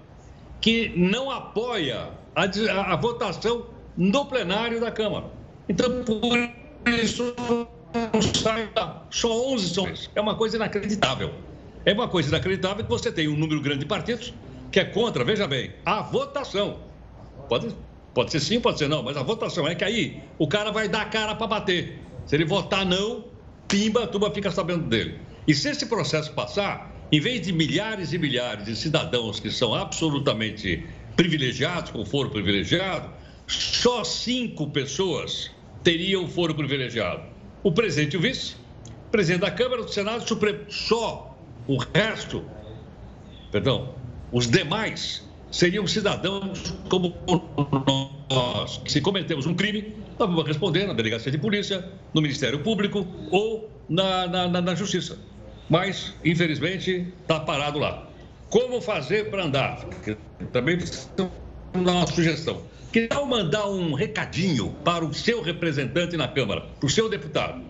que 0.61 0.93
não 0.97 1.31
apoia 1.31 2.11
a, 2.35 2.43
a, 2.45 2.93
a 2.93 2.97
votação 2.97 3.67
no 3.97 4.27
plenário 4.27 4.81
da 4.81 4.91
Câmara. 4.91 5.27
Então, 5.69 6.03
por 6.05 6.91
isso, 6.91 7.35
não 8.13 8.23
sai 8.23 8.71
lá. 8.75 9.07
Só 9.11 9.53
11 9.53 9.75
são. 9.75 9.89
É 10.15 10.21
uma 10.21 10.35
coisa 10.35 10.57
inacreditável. 10.57 11.35
É 11.89 11.93
uma 11.95 12.07
coisa 12.07 12.29
inacreditável 12.29 12.85
que 12.85 12.91
você 12.91 13.11
tem 13.11 13.29
um 13.29 13.35
número 13.35 13.63
grande 13.63 13.79
de 13.79 13.87
partidos 13.87 14.35
que 14.71 14.79
é 14.79 14.85
contra, 14.85 15.25
veja 15.25 15.47
bem, 15.47 15.73
a 15.87 16.03
votação. 16.03 16.81
Pode, 17.49 17.75
pode 18.13 18.31
ser 18.31 18.41
sim, 18.41 18.61
pode 18.61 18.79
ser 18.79 18.89
não, 18.89 19.03
mas 19.03 19.17
a 19.17 19.23
votação 19.23 19.67
é 19.67 19.75
que 19.75 19.83
aí 19.83 20.21
o 20.39 20.47
cara 20.47 20.71
vai 20.71 20.87
dar 20.87 21.01
a 21.01 21.05
cara 21.07 21.35
para 21.35 21.47
bater. 21.47 21.99
Se 22.27 22.37
ele 22.37 22.45
votar 22.45 22.85
não, 22.85 23.25
pimba, 23.67 24.05
a 24.05 24.07
turma 24.07 24.31
fica 24.31 24.51
sabendo 24.51 24.85
dele. 24.85 25.19
E 25.47 25.55
se 25.55 25.71
esse 25.71 25.87
processo 25.87 26.31
passar, 26.35 26.95
em 27.11 27.21
vez 27.21 27.41
de 27.41 27.55
milhares 27.55 28.13
e 28.13 28.19
milhares 28.19 28.67
de 28.67 28.77
cidadãos 28.77 29.41
que 29.41 29.51
são 29.51 29.75
absolutamente 29.75 30.85
privilegiados, 31.17 31.91
com 31.91 32.05
foro 32.05 32.29
privilegiado, 32.29 33.09
só 33.47 34.05
cinco 34.05 34.69
pessoas 34.69 35.51
teriam 35.83 36.29
foro 36.29 36.55
privilegiado. 36.55 37.23
O 37.63 37.73
presidente 37.73 38.13
e 38.13 38.17
o 38.19 38.21
vice, 38.21 38.57
presidente 39.11 39.41
da 39.41 39.51
Câmara, 39.51 39.83
do 39.83 39.91
Senado, 39.91 40.21
do 40.21 40.29
Supremo. 40.29 40.67
Só 40.69 41.28
o 41.69 41.77
resto, 41.77 42.43
perdão, 43.53 43.95
os 44.33 44.51
demais 44.51 45.23
seriam 45.51 45.87
cidadãos 45.87 46.75
como 46.89 47.15
nós. 48.31 48.81
Se 48.87 49.01
cometemos 49.01 49.47
um 49.47 49.55
crime, 49.55 49.95
nós 50.19 50.29
vamos 50.29 50.47
responder 50.47 50.87
na 50.87 50.95
delegacia 50.95 51.31
de 51.31 51.39
polícia, 51.39 51.87
no 52.15 52.23
Ministério 52.23 52.59
Público 52.61 53.07
ou 53.31 53.71
na, 53.89 54.27
na, 54.27 54.49
na, 54.49 54.61
na 54.61 54.75
Justiça. 54.75 55.19
Mas, 55.69 56.15
infelizmente, 56.25 57.07
está 57.21 57.39
parado 57.41 57.79
lá. 57.79 58.09
Como 58.49 58.81
fazer 58.81 59.31
para 59.31 59.45
andar? 59.45 59.85
Também 60.53 60.79
dar 61.17 61.29
uma 61.75 62.07
sugestão. 62.07 62.63
Que 62.91 63.07
tal 63.07 63.27
mandar 63.27 63.69
um 63.69 63.93
recadinho 63.93 64.75
para 64.83 65.05
o 65.05 65.13
seu 65.13 65.43
representante 65.43 66.17
na 66.17 66.27
Câmara, 66.27 66.63
para 66.63 66.87
o 66.87 66.91
seu 66.91 67.11
deputado? 67.11 67.63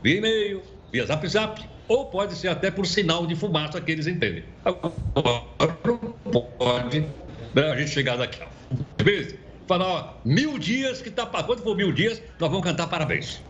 Via 0.00 0.18
e-mail, 0.18 0.62
via 0.92 1.04
zap 1.06 1.26
zap, 1.26 1.60
ou 1.88 2.06
pode 2.06 2.34
ser 2.34 2.48
até 2.48 2.70
por 2.70 2.86
sinal 2.86 3.26
de 3.26 3.34
fumaça 3.34 3.80
que 3.80 3.92
eles 3.92 4.06
entendem. 4.06 4.44
Agora, 4.64 5.42
pode 6.58 7.06
né, 7.54 7.70
a 7.70 7.76
gente 7.76 7.90
chegar 7.90 8.16
daqui 8.16 8.42
a 8.42 8.48
falar, 9.66 9.86
ó, 9.86 10.14
mil 10.24 10.58
dias 10.58 11.00
que 11.00 11.08
está 11.08 11.26
quando 11.26 11.62
for 11.62 11.76
mil 11.76 11.92
dias, 11.92 12.20
nós 12.38 12.50
vamos 12.50 12.64
cantar 12.64 12.86
parabéns. 12.86 13.42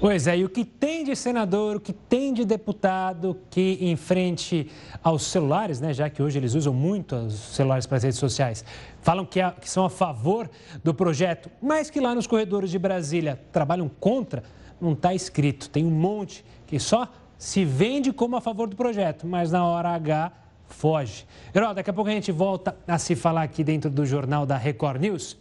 Pois 0.00 0.26
é, 0.26 0.36
e 0.36 0.44
o 0.44 0.48
que 0.48 0.64
tem 0.64 1.04
de 1.04 1.14
senador, 1.14 1.76
o 1.76 1.80
que 1.80 1.92
tem 1.92 2.34
de 2.34 2.44
deputado 2.44 3.38
que, 3.48 3.78
em 3.80 3.96
frente 3.96 4.70
aos 5.02 5.22
celulares, 5.22 5.80
né, 5.80 5.94
já 5.94 6.10
que 6.10 6.22
hoje 6.22 6.38
eles 6.38 6.54
usam 6.54 6.74
muito 6.74 7.14
os 7.14 7.34
celulares 7.34 7.86
para 7.86 7.96
as 7.96 8.02
redes 8.02 8.18
sociais, 8.18 8.64
falam 9.00 9.24
que, 9.24 9.40
que 9.60 9.70
são 9.70 9.84
a 9.84 9.90
favor 9.90 10.50
do 10.82 10.92
projeto, 10.92 11.48
mas 11.62 11.90
que 11.90 12.00
lá 12.00 12.14
nos 12.14 12.26
corredores 12.26 12.70
de 12.70 12.78
Brasília 12.78 13.40
trabalham 13.52 13.88
contra, 13.88 14.42
não 14.80 14.92
está 14.92 15.14
escrito. 15.14 15.70
Tem 15.70 15.86
um 15.86 15.90
monte 15.90 16.44
que 16.66 16.78
só 16.78 17.08
se 17.38 17.64
vende 17.64 18.12
como 18.12 18.36
a 18.36 18.40
favor 18.40 18.68
do 18.68 18.76
projeto, 18.76 19.26
mas 19.26 19.52
na 19.52 19.64
hora 19.64 19.90
H 19.90 20.32
foge. 20.68 21.26
Herói, 21.54 21.74
daqui 21.74 21.90
a 21.90 21.92
pouco 21.92 22.10
a 22.10 22.12
gente 22.12 22.32
volta 22.32 22.76
a 22.86 22.98
se 22.98 23.14
falar 23.14 23.42
aqui 23.42 23.62
dentro 23.62 23.90
do 23.90 24.04
jornal 24.04 24.44
da 24.46 24.56
Record 24.56 25.00
News. 25.00 25.36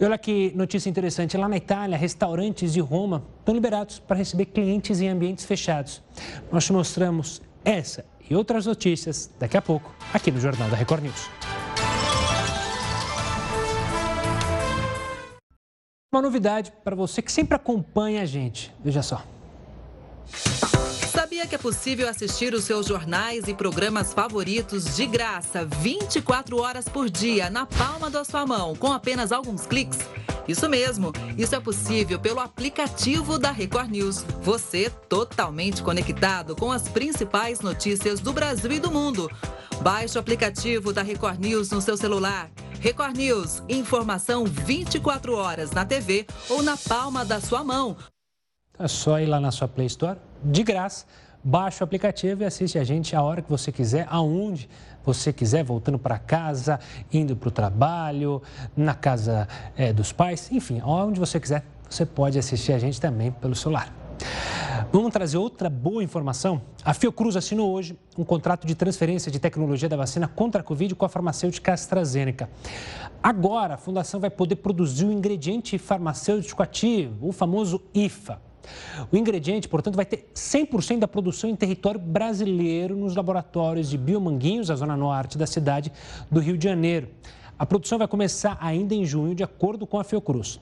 Olha 0.00 0.18
que 0.18 0.52
notícia 0.54 0.90
interessante. 0.90 1.36
Lá 1.36 1.48
na 1.48 1.56
Itália, 1.56 1.96
restaurantes 1.96 2.72
de 2.72 2.80
Roma 2.80 3.22
estão 3.38 3.54
liberados 3.54 3.98
para 3.98 4.16
receber 4.16 4.46
clientes 4.46 5.00
em 5.00 5.08
ambientes 5.08 5.44
fechados. 5.44 6.02
Nós 6.50 6.64
te 6.64 6.72
mostramos 6.72 7.40
essa 7.64 8.04
e 8.28 8.34
outras 8.34 8.66
notícias 8.66 9.30
daqui 9.38 9.56
a 9.56 9.62
pouco 9.62 9.94
aqui 10.12 10.30
no 10.30 10.40
Jornal 10.40 10.68
da 10.68 10.76
Record 10.76 11.04
News. 11.04 11.30
Uma 16.12 16.20
novidade 16.20 16.72
para 16.84 16.94
você 16.94 17.22
que 17.22 17.32
sempre 17.32 17.56
acompanha 17.56 18.22
a 18.22 18.26
gente. 18.26 18.70
Veja 18.84 19.02
só. 19.02 19.22
Sabia 21.42 21.48
que 21.48 21.54
é 21.56 21.70
possível 21.70 22.08
assistir 22.08 22.54
os 22.54 22.62
seus 22.62 22.86
jornais 22.86 23.48
e 23.48 23.54
programas 23.54 24.12
favoritos 24.12 24.94
de 24.94 25.04
graça 25.06 25.64
24 25.64 26.56
horas 26.56 26.88
por 26.88 27.10
dia 27.10 27.50
na 27.50 27.66
palma 27.66 28.08
da 28.08 28.22
sua 28.22 28.46
mão 28.46 28.76
com 28.76 28.92
apenas 28.92 29.32
alguns 29.32 29.66
cliques? 29.66 29.98
Isso 30.46 30.68
mesmo, 30.68 31.10
isso 31.36 31.56
é 31.56 31.58
possível 31.58 32.20
pelo 32.20 32.38
aplicativo 32.38 33.40
da 33.40 33.50
Record 33.50 33.90
News. 33.90 34.24
Você 34.40 34.88
totalmente 35.08 35.82
conectado 35.82 36.54
com 36.54 36.70
as 36.70 36.88
principais 36.88 37.60
notícias 37.60 38.20
do 38.20 38.32
Brasil 38.32 38.70
e 38.70 38.78
do 38.78 38.92
mundo. 38.92 39.28
Baixe 39.80 40.16
o 40.16 40.20
aplicativo 40.20 40.92
da 40.92 41.02
Record 41.02 41.40
News 41.40 41.70
no 41.72 41.80
seu 41.80 41.96
celular. 41.96 42.52
Record 42.78 43.16
News, 43.16 43.64
informação 43.68 44.44
24 44.44 45.34
horas 45.34 45.72
na 45.72 45.84
TV 45.84 46.24
ou 46.48 46.62
na 46.62 46.76
palma 46.76 47.24
da 47.24 47.40
sua 47.40 47.64
mão. 47.64 47.96
É 48.78 48.86
só 48.86 49.18
ir 49.18 49.26
lá 49.26 49.40
na 49.40 49.50
sua 49.50 49.66
Play 49.66 49.86
Store, 49.86 50.18
de 50.42 50.62
graça 50.62 51.04
Baixa 51.44 51.82
o 51.82 51.84
aplicativo 51.84 52.42
e 52.42 52.46
assiste 52.46 52.78
a 52.78 52.84
gente 52.84 53.16
a 53.16 53.22
hora 53.22 53.42
que 53.42 53.50
você 53.50 53.72
quiser, 53.72 54.06
aonde 54.08 54.68
você 55.04 55.32
quiser, 55.32 55.64
voltando 55.64 55.98
para 55.98 56.16
casa, 56.16 56.78
indo 57.12 57.34
para 57.34 57.48
o 57.48 57.50
trabalho, 57.50 58.40
na 58.76 58.94
casa 58.94 59.48
é, 59.76 59.92
dos 59.92 60.12
pais, 60.12 60.52
enfim, 60.52 60.80
aonde 60.80 61.18
você 61.18 61.40
quiser, 61.40 61.64
você 61.90 62.06
pode 62.06 62.38
assistir 62.38 62.72
a 62.72 62.78
gente 62.78 63.00
também 63.00 63.32
pelo 63.32 63.56
celular. 63.56 63.92
Vamos 64.92 65.12
trazer 65.12 65.36
outra 65.36 65.68
boa 65.68 66.02
informação? 66.04 66.62
A 66.84 66.94
Fiocruz 66.94 67.34
assinou 67.34 67.72
hoje 67.72 67.98
um 68.16 68.24
contrato 68.24 68.64
de 68.64 68.74
transferência 68.76 69.30
de 69.30 69.40
tecnologia 69.40 69.88
da 69.88 69.96
vacina 69.96 70.28
contra 70.28 70.60
a 70.60 70.64
Covid 70.64 70.94
com 70.94 71.04
a 71.04 71.08
farmacêutica 71.08 71.72
AstraZeneca. 71.72 72.48
Agora, 73.20 73.74
a 73.74 73.78
fundação 73.78 74.20
vai 74.20 74.30
poder 74.30 74.56
produzir 74.56 75.06
o 75.06 75.12
ingrediente 75.12 75.76
farmacêutico 75.76 76.62
ativo, 76.62 77.28
o 77.28 77.32
famoso 77.32 77.82
IFA. 77.92 78.51
O 79.10 79.16
ingrediente, 79.16 79.68
portanto, 79.68 79.96
vai 79.96 80.04
ter 80.04 80.28
100% 80.34 81.00
da 81.00 81.08
produção 81.08 81.48
em 81.48 81.56
território 81.56 82.00
brasileiro 82.00 82.96
nos 82.96 83.14
laboratórios 83.14 83.88
de 83.88 83.98
Biomanguinhos, 83.98 84.70
a 84.70 84.76
zona 84.76 84.96
norte 84.96 85.36
da 85.36 85.46
cidade 85.46 85.92
do 86.30 86.40
Rio 86.40 86.56
de 86.56 86.64
Janeiro. 86.64 87.08
A 87.58 87.66
produção 87.66 87.98
vai 87.98 88.08
começar 88.08 88.56
ainda 88.60 88.94
em 88.94 89.04
junho, 89.04 89.34
de 89.34 89.44
acordo 89.44 89.86
com 89.86 89.98
a 89.98 90.04
Fiocruz. 90.04 90.60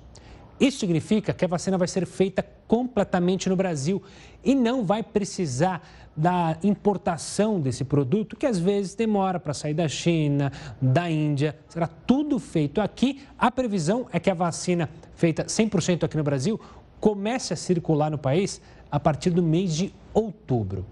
Isso 0.61 0.81
significa 0.81 1.33
que 1.33 1.43
a 1.43 1.49
vacina 1.49 1.79
vai 1.79 1.89
ser 1.89 2.05
feita 2.05 2.47
completamente 2.69 3.49
no 3.49 3.57
Brasil 3.57 4.03
e 4.45 4.55
não 4.55 4.85
vai 4.85 5.03
precisar 5.03 5.83
da 6.15 6.59
importação 6.63 7.59
desse 7.59 7.83
produto, 7.83 8.37
que 8.37 8.45
às 8.45 8.59
vezes 8.59 8.95
demora 8.95 9.41
para 9.41 9.55
sair 9.55 9.73
da 9.73 9.89
China, 9.89 10.53
da 10.81 11.11
Índia. 11.11 11.57
Será 11.67 11.87
tudo 11.87 12.39
feito 12.39 12.79
aqui. 12.79 13.23
A 13.39 13.51
previsão 13.51 14.07
é 14.13 14.21
que 14.21 14.29
a 14.29 14.35
vacina 14.35 14.91
feita 15.15 15.45
100% 15.45 16.05
aqui 16.05 16.19
no 16.19 16.23
Brasil 16.23 16.61
comece 17.01 17.53
a 17.53 17.57
circular 17.57 18.11
no 18.11 18.19
país 18.19 18.61
a 18.91 19.01
partir 19.01 19.31
do 19.31 19.43
mês 19.43 19.75
de 19.75 19.95
outubro. 20.13 20.85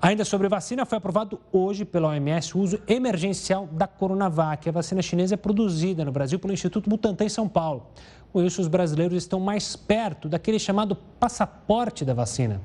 Ainda 0.00 0.24
sobre 0.24 0.48
vacina, 0.48 0.84
foi 0.84 0.98
aprovado 0.98 1.40
hoje 1.50 1.84
pela 1.84 2.08
OMS 2.08 2.56
o 2.56 2.60
uso 2.60 2.78
emergencial 2.86 3.66
da 3.66 3.86
Coronavac. 3.86 4.68
A 4.68 4.72
vacina 4.72 5.00
chinesa 5.00 5.34
é 5.34 5.36
produzida 5.36 6.04
no 6.04 6.12
Brasil 6.12 6.38
pelo 6.38 6.52
Instituto 6.52 6.88
Butantan 6.88 7.24
em 7.24 7.30
São 7.30 7.48
Paulo. 7.48 7.86
Com 8.32 8.42
isso, 8.42 8.60
os 8.60 8.68
brasileiros 8.68 9.16
estão 9.16 9.40
mais 9.40 9.74
perto 9.74 10.28
daquele 10.28 10.58
chamado 10.58 10.94
passaporte 11.18 12.04
da 12.04 12.12
vacina. 12.12 12.60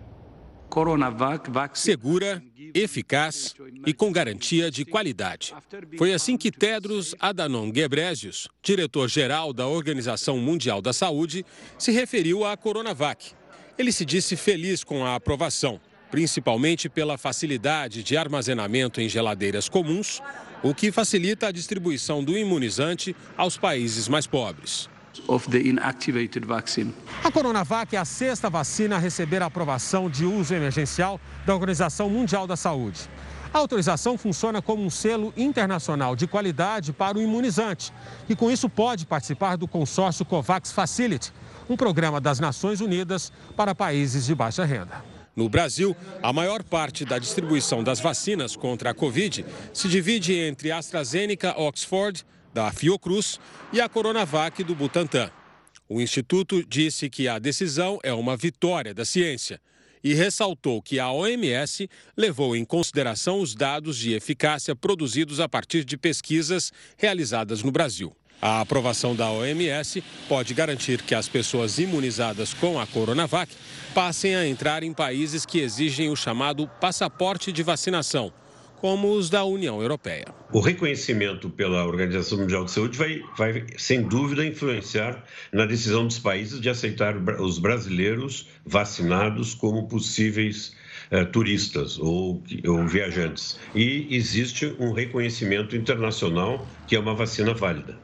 Coronavac 0.71 1.77
segura, 1.77 2.41
eficaz 2.73 3.53
e 3.85 3.93
com 3.93 4.09
garantia 4.09 4.71
de 4.71 4.85
qualidade. 4.85 5.53
Foi 5.97 6.13
assim 6.13 6.37
que 6.37 6.49
Tedros 6.49 7.13
Adhanom 7.19 7.69
Ghebreyesus, 7.69 8.47
diretor-geral 8.63 9.51
da 9.51 9.67
Organização 9.67 10.37
Mundial 10.37 10.81
da 10.81 10.93
Saúde, 10.93 11.45
se 11.77 11.91
referiu 11.91 12.45
à 12.45 12.55
Coronavac. 12.55 13.33
Ele 13.77 13.91
se 13.91 14.05
disse 14.05 14.37
feliz 14.37 14.81
com 14.81 15.05
a 15.05 15.15
aprovação, 15.15 15.77
principalmente 16.09 16.87
pela 16.87 17.17
facilidade 17.17 18.01
de 18.01 18.15
armazenamento 18.15 19.01
em 19.01 19.09
geladeiras 19.09 19.67
comuns, 19.67 20.21
o 20.63 20.73
que 20.73 20.89
facilita 20.89 21.47
a 21.47 21.51
distribuição 21.51 22.23
do 22.23 22.37
imunizante 22.37 23.13
aos 23.35 23.57
países 23.57 24.07
mais 24.07 24.25
pobres 24.25 24.89
of 25.27 25.49
the 25.49 25.57
inactivated 25.57 26.45
vaccine. 26.45 26.93
A 27.23 27.31
Coronavac 27.31 27.95
é 27.95 27.99
a 27.99 28.05
sexta 28.05 28.49
vacina 28.49 28.95
a 28.95 28.99
receber 28.99 29.41
a 29.41 29.45
aprovação 29.45 30.09
de 30.09 30.25
uso 30.25 30.53
emergencial 30.53 31.19
da 31.45 31.53
Organização 31.53 32.09
Mundial 32.09 32.47
da 32.47 32.55
Saúde. 32.55 33.09
A 33.53 33.57
autorização 33.57 34.17
funciona 34.17 34.61
como 34.61 34.83
um 34.83 34.89
selo 34.89 35.33
internacional 35.35 36.15
de 36.15 36.25
qualidade 36.25 36.93
para 36.93 37.17
o 37.17 37.21
imunizante 37.21 37.91
e, 38.29 38.35
com 38.35 38.49
isso, 38.49 38.69
pode 38.69 39.05
participar 39.05 39.57
do 39.57 39.67
consórcio 39.67 40.23
COVAX 40.23 40.71
Facility, 40.71 41.33
um 41.69 41.75
programa 41.75 42.21
das 42.21 42.39
Nações 42.39 42.79
Unidas 42.79 43.31
para 43.55 43.75
países 43.75 44.25
de 44.25 44.33
baixa 44.33 44.63
renda. 44.63 45.03
No 45.35 45.49
Brasil, 45.49 45.95
a 46.21 46.33
maior 46.33 46.61
parte 46.63 47.05
da 47.05 47.17
distribuição 47.17 47.83
das 47.83 47.99
vacinas 47.99 48.55
contra 48.55 48.91
a 48.91 48.93
Covid 48.93 49.45
se 49.73 49.87
divide 49.87 50.33
entre 50.33 50.71
AstraZeneca, 50.71 51.53
Oxford, 51.57 52.25
da 52.53 52.71
Fiocruz 52.71 53.39
e 53.71 53.79
a 53.79 53.89
Coronavac 53.89 54.63
do 54.63 54.75
Butantan. 54.75 55.29
O 55.87 55.99
Instituto 55.99 56.63
disse 56.63 57.09
que 57.09 57.27
a 57.27 57.37
decisão 57.37 57.99
é 58.03 58.13
uma 58.13 58.37
vitória 58.37 58.93
da 58.93 59.03
ciência 59.03 59.59
e 60.03 60.13
ressaltou 60.13 60.81
que 60.81 60.99
a 60.99 61.11
OMS 61.11 61.89
levou 62.15 62.55
em 62.55 62.65
consideração 62.65 63.39
os 63.39 63.53
dados 63.53 63.97
de 63.97 64.13
eficácia 64.13 64.75
produzidos 64.75 65.39
a 65.39 65.47
partir 65.47 65.83
de 65.83 65.97
pesquisas 65.97 66.71
realizadas 66.97 67.61
no 67.61 67.71
Brasil. 67.71 68.15
A 68.41 68.61
aprovação 68.61 69.15
da 69.15 69.29
OMS 69.29 70.03
pode 70.27 70.55
garantir 70.55 71.03
que 71.03 71.13
as 71.13 71.27
pessoas 71.27 71.77
imunizadas 71.77 72.55
com 72.55 72.79
a 72.79 72.87
Coronavac 72.87 73.53
passem 73.93 74.35
a 74.35 74.47
entrar 74.47 74.81
em 74.81 74.93
países 74.93 75.45
que 75.45 75.59
exigem 75.59 76.09
o 76.09 76.15
chamado 76.15 76.67
passaporte 76.79 77.51
de 77.51 77.61
vacinação, 77.61 78.33
como 78.81 79.13
os 79.13 79.29
da 79.29 79.45
União 79.45 79.79
Europeia. 79.79 80.25
O 80.51 80.59
reconhecimento 80.59 81.51
pela 81.51 81.85
Organização 81.85 82.39
Mundial 82.39 82.65
de 82.65 82.71
Saúde 82.71 82.97
vai, 82.97 83.21
vai, 83.37 83.63
sem 83.77 84.01
dúvida, 84.01 84.43
influenciar 84.43 85.23
na 85.53 85.67
decisão 85.67 86.07
dos 86.07 86.17
países 86.17 86.59
de 86.59 86.67
aceitar 86.67 87.15
os 87.39 87.59
brasileiros 87.59 88.49
vacinados 88.65 89.53
como 89.53 89.87
possíveis 89.87 90.75
eh, 91.11 91.23
turistas 91.25 91.99
ou, 91.99 92.41
ou 92.67 92.87
viajantes. 92.87 93.59
E 93.75 94.07
existe 94.09 94.75
um 94.79 94.93
reconhecimento 94.93 95.75
internacional 95.75 96.65
que 96.87 96.95
é 96.95 96.99
uma 96.99 97.13
vacina 97.13 97.53
válida. 97.53 97.99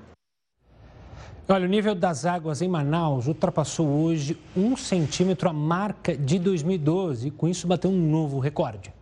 Olha, 1.49 1.65
o 1.65 1.69
nível 1.69 1.95
das 1.95 2.23
águas 2.23 2.61
em 2.61 2.67
Manaus 2.67 3.25
ultrapassou 3.25 3.87
hoje 3.87 4.37
um 4.55 4.77
centímetro 4.77 5.49
a 5.49 5.53
marca 5.53 6.15
de 6.15 6.37
2012 6.37 7.29
e 7.29 7.31
com 7.31 7.47
isso 7.47 7.65
bateu 7.65 7.89
um 7.89 8.11
novo 8.11 8.37
recorde. 8.37 8.96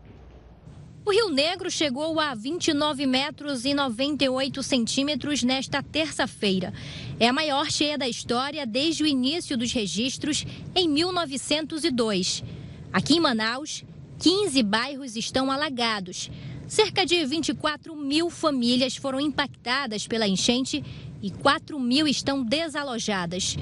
O 1.05 1.11
Rio 1.11 1.29
Negro 1.29 1.69
chegou 1.69 2.19
a 2.19 2.33
29 2.33 3.05
metros 3.05 3.63
e 3.63 3.75
98 3.75 4.63
centímetros 4.63 5.43
nesta 5.43 5.83
terça-feira. 5.83 6.73
É 7.19 7.27
a 7.27 7.33
maior 7.33 7.69
cheia 7.69 7.95
da 7.95 8.09
história 8.09 8.65
desde 8.65 9.03
o 9.03 9.05
início 9.05 9.55
dos 9.55 9.71
registros 9.71 10.47
em 10.73 10.89
1902. 10.89 12.43
Aqui 12.91 13.17
em 13.17 13.19
Manaus, 13.19 13.85
15 14.17 14.63
bairros 14.63 15.15
estão 15.15 15.51
alagados. 15.51 16.31
Cerca 16.67 17.05
de 17.05 17.23
24 17.23 17.95
mil 17.95 18.31
famílias 18.31 18.95
foram 18.95 19.21
impactadas 19.21 20.07
pela 20.07 20.27
enchente 20.27 20.83
e 21.21 21.29
4 21.29 21.79
mil 21.79 22.07
estão 22.07 22.43
desalojadas. 22.43 23.55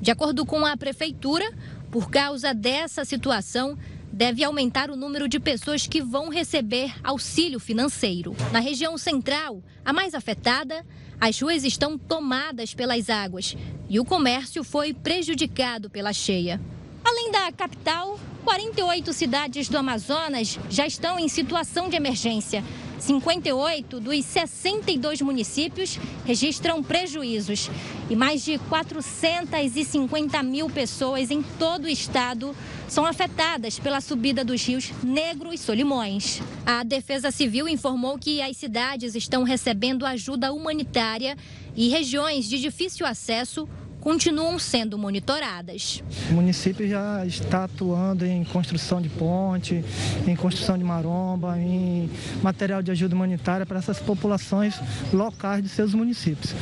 De 0.00 0.10
acordo 0.10 0.44
com 0.44 0.66
a 0.66 0.76
prefeitura, 0.76 1.48
por 1.92 2.10
causa 2.10 2.52
dessa 2.52 3.04
situação, 3.04 3.78
deve 4.18 4.42
aumentar 4.42 4.90
o 4.90 4.96
número 4.96 5.28
de 5.28 5.38
pessoas 5.38 5.86
que 5.86 6.02
vão 6.02 6.28
receber 6.28 6.92
auxílio 7.04 7.60
financeiro. 7.60 8.34
Na 8.50 8.58
região 8.58 8.98
central, 8.98 9.62
a 9.84 9.92
mais 9.92 10.12
afetada, 10.12 10.84
as 11.20 11.40
ruas 11.40 11.62
estão 11.62 11.96
tomadas 11.96 12.74
pelas 12.74 13.08
águas 13.08 13.56
e 13.88 14.00
o 14.00 14.04
comércio 14.04 14.64
foi 14.64 14.92
prejudicado 14.92 15.88
pela 15.88 16.12
cheia. 16.12 16.60
Além 17.04 17.30
da 17.30 17.52
capital, 17.52 18.18
48 18.44 19.12
cidades 19.12 19.68
do 19.68 19.78
Amazonas 19.78 20.58
já 20.68 20.84
estão 20.84 21.16
em 21.16 21.28
situação 21.28 21.88
de 21.88 21.94
emergência. 21.94 22.64
58 22.98 24.00
dos 24.00 24.24
62 24.24 25.20
municípios 25.22 25.98
registram 26.24 26.82
prejuízos 26.82 27.70
e 28.10 28.16
mais 28.16 28.44
de 28.44 28.58
450 28.58 30.42
mil 30.42 30.68
pessoas 30.68 31.30
em 31.30 31.42
todo 31.58 31.84
o 31.84 31.88
estado 31.88 32.54
são 32.88 33.04
afetadas 33.04 33.78
pela 33.78 34.00
subida 34.00 34.44
dos 34.44 34.64
rios 34.64 34.90
Negro 35.02 35.52
e 35.52 35.58
Solimões. 35.58 36.40
A 36.64 36.82
Defesa 36.82 37.30
Civil 37.30 37.68
informou 37.68 38.18
que 38.18 38.40
as 38.40 38.56
cidades 38.56 39.14
estão 39.14 39.42
recebendo 39.42 40.06
ajuda 40.06 40.52
humanitária 40.52 41.36
e 41.76 41.88
regiões 41.88 42.48
de 42.48 42.58
difícil 42.58 43.06
acesso 43.06 43.68
continuam 44.08 44.58
sendo 44.58 44.96
monitoradas. 44.96 46.02
O 46.30 46.32
município 46.32 46.88
já 46.88 47.26
está 47.26 47.64
atuando 47.64 48.24
em 48.24 48.42
construção 48.42 49.02
de 49.02 49.10
ponte, 49.10 49.84
em 50.26 50.34
construção 50.34 50.78
de 50.78 50.82
maromba, 50.82 51.58
em 51.58 52.08
material 52.42 52.80
de 52.82 52.90
ajuda 52.90 53.14
humanitária 53.14 53.66
para 53.66 53.78
essas 53.78 54.00
populações 54.00 54.80
locais 55.12 55.62
de 55.62 55.68
seus 55.68 55.92
municípios. 55.92 56.54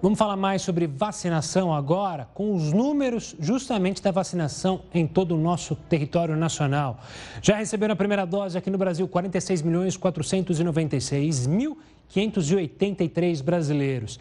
Vamos 0.00 0.18
falar 0.18 0.34
mais 0.34 0.62
sobre 0.62 0.86
vacinação 0.86 1.74
agora, 1.74 2.26
com 2.32 2.54
os 2.54 2.72
números 2.72 3.36
justamente 3.38 4.02
da 4.02 4.10
vacinação 4.10 4.80
em 4.94 5.06
todo 5.06 5.34
o 5.34 5.38
nosso 5.38 5.76
território 5.76 6.34
nacional. 6.36 7.02
Já 7.42 7.56
receberam 7.56 7.92
a 7.92 7.96
primeira 7.96 8.24
dose 8.24 8.56
aqui 8.56 8.70
no 8.70 8.78
Brasil 8.78 9.06
46 9.06 9.60
milhões 9.60 9.94
496 9.94 11.46
mil 11.46 11.76
583 12.08 13.42
brasileiros, 13.42 14.18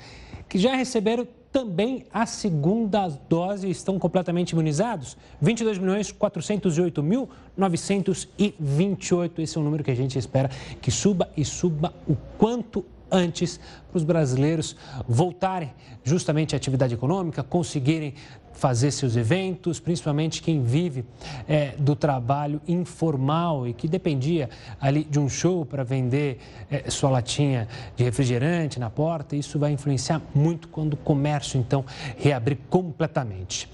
que 0.49 0.57
já 0.57 0.75
receberam 0.75 1.25
também 1.51 2.05
a 2.13 2.25
segunda 2.25 3.07
dose 3.07 3.69
estão 3.69 3.97
completamente 3.97 4.51
imunizados? 4.51 5.17
22 5.41 5.77
milhões 5.77 6.11
408 6.11 7.01
mil 7.01 7.29
928. 7.57 9.41
Esse 9.41 9.57
é 9.57 9.61
um 9.61 9.63
número 9.63 9.83
que 9.83 9.91
a 9.91 9.95
gente 9.95 10.17
espera 10.17 10.49
que 10.81 10.91
suba 10.91 11.29
e 11.35 11.43
suba 11.43 11.93
o 12.07 12.15
quanto 12.37 12.85
antes 13.11 13.59
para 13.89 13.97
os 13.97 14.03
brasileiros 14.03 14.75
voltarem 15.07 15.73
justamente 16.03 16.55
à 16.55 16.57
atividade 16.57 16.93
econômica, 16.93 17.41
conseguirem 17.43 18.13
fazer 18.59 18.91
seus 18.91 19.15
eventos, 19.15 19.79
principalmente 19.79 20.41
quem 20.41 20.61
vive 20.61 21.05
é, 21.47 21.73
do 21.79 21.95
trabalho 21.95 22.61
informal 22.67 23.65
e 23.65 23.73
que 23.73 23.87
dependia 23.87 24.49
ali 24.79 25.03
de 25.03 25.17
um 25.17 25.29
show 25.29 25.65
para 25.65 25.83
vender 25.83 26.39
é, 26.69 26.89
sua 26.89 27.09
latinha 27.09 27.67
de 27.95 28.03
refrigerante 28.03 28.79
na 28.79 28.89
porta. 28.89 29.35
Isso 29.35 29.57
vai 29.57 29.71
influenciar 29.71 30.21
muito 30.35 30.67
quando 30.67 30.93
o 30.93 30.97
comércio, 30.97 31.57
então, 31.57 31.85
reabrir 32.17 32.57
completamente. 32.69 33.69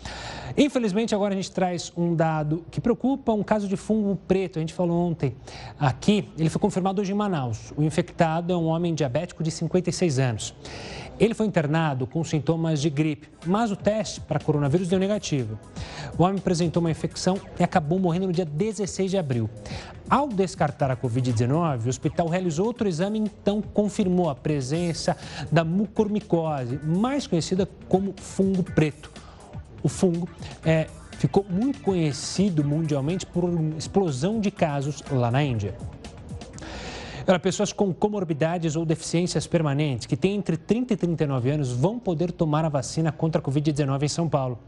Infelizmente, 0.55 1.13
agora 1.15 1.33
a 1.33 1.35
gente 1.35 1.51
traz 1.51 1.91
um 1.97 2.15
dado 2.15 2.63
que 2.69 2.79
preocupa, 2.79 3.33
um 3.33 3.43
caso 3.43 3.67
de 3.67 3.75
fungo 3.75 4.15
preto. 4.27 4.59
A 4.59 4.61
gente 4.61 4.73
falou 4.73 5.09
ontem 5.09 5.35
aqui, 5.79 6.29
ele 6.37 6.49
foi 6.49 6.61
confirmado 6.61 7.01
hoje 7.01 7.11
em 7.11 7.15
Manaus. 7.15 7.73
O 7.75 7.81
infectado 7.81 8.53
é 8.53 8.55
um 8.55 8.67
homem 8.67 8.93
diabético 8.93 9.43
de 9.43 9.49
56 9.49 10.19
anos. 10.19 10.55
Ele 11.17 11.33
foi 11.33 11.45
internado 11.45 12.05
com 12.05 12.21
sintomas 12.23 12.81
de 12.81 12.89
gripe, 12.89 13.29
mas 13.45 13.71
o 13.71 13.75
teste 13.75 14.19
para 14.19 14.37
coronavírus 14.39 14.74
deu 14.83 14.99
negativo. 14.99 15.57
O 16.17 16.23
homem 16.23 16.37
apresentou 16.37 16.81
uma 16.81 16.91
infecção 16.91 17.39
e 17.59 17.63
acabou 17.63 17.99
morrendo 17.99 18.27
no 18.27 18.33
dia 18.33 18.45
16 18.45 19.11
de 19.11 19.17
abril. 19.17 19.49
Ao 20.09 20.27
descartar 20.27 20.91
a 20.91 20.95
Covid-19, 20.95 21.85
o 21.85 21.89
hospital 21.89 22.27
realizou 22.27 22.67
outro 22.67 22.87
exame 22.87 23.19
e 23.19 23.21
então 23.23 23.61
confirmou 23.61 24.29
a 24.29 24.35
presença 24.35 25.17
da 25.51 25.63
mucormicose, 25.63 26.79
mais 26.83 27.25
conhecida 27.27 27.67
como 27.89 28.13
fungo 28.17 28.63
preto. 28.63 29.11
O 29.81 29.89
fungo 29.89 30.27
é, 30.63 30.87
ficou 31.11 31.45
muito 31.49 31.81
conhecido 31.81 32.63
mundialmente 32.63 33.25
por 33.25 33.43
uma 33.43 33.77
explosão 33.77 34.39
de 34.39 34.51
casos 34.51 35.03
lá 35.11 35.31
na 35.31 35.43
Índia. 35.43 35.75
Pessoas 37.41 37.73
com 37.73 37.91
comorbidades 37.91 38.75
ou 38.75 38.85
deficiências 38.85 39.47
permanentes 39.47 40.05
que 40.05 40.15
têm 40.15 40.35
entre 40.35 40.57
30 40.57 40.93
e 40.93 40.97
39 40.97 41.49
anos 41.49 41.71
vão 41.71 41.97
poder 41.97 42.31
tomar 42.31 42.63
a 42.63 42.69
vacina 42.69 43.11
contra 43.11 43.41
a 43.41 43.43
Covid-19 43.43 44.03
em 44.03 44.07
São 44.07 44.29
Paulo. 44.29 44.59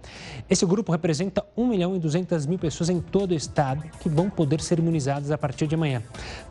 Esse 0.50 0.66
grupo 0.66 0.92
representa 0.92 1.46
1 1.56 1.68
milhão 1.68 1.96
e 1.96 2.00
200 2.00 2.48
mil 2.48 2.58
pessoas 2.58 2.90
em 2.90 3.00
todo 3.00 3.32
o 3.32 3.34
estado 3.36 3.84
que 4.00 4.10
vão 4.10 4.30
poder 4.30 4.60
ser 4.60 4.80
imunizadas 4.80 5.30
a 5.30 5.38
partir 5.38 5.68
de 5.68 5.76
amanhã. 5.76 6.02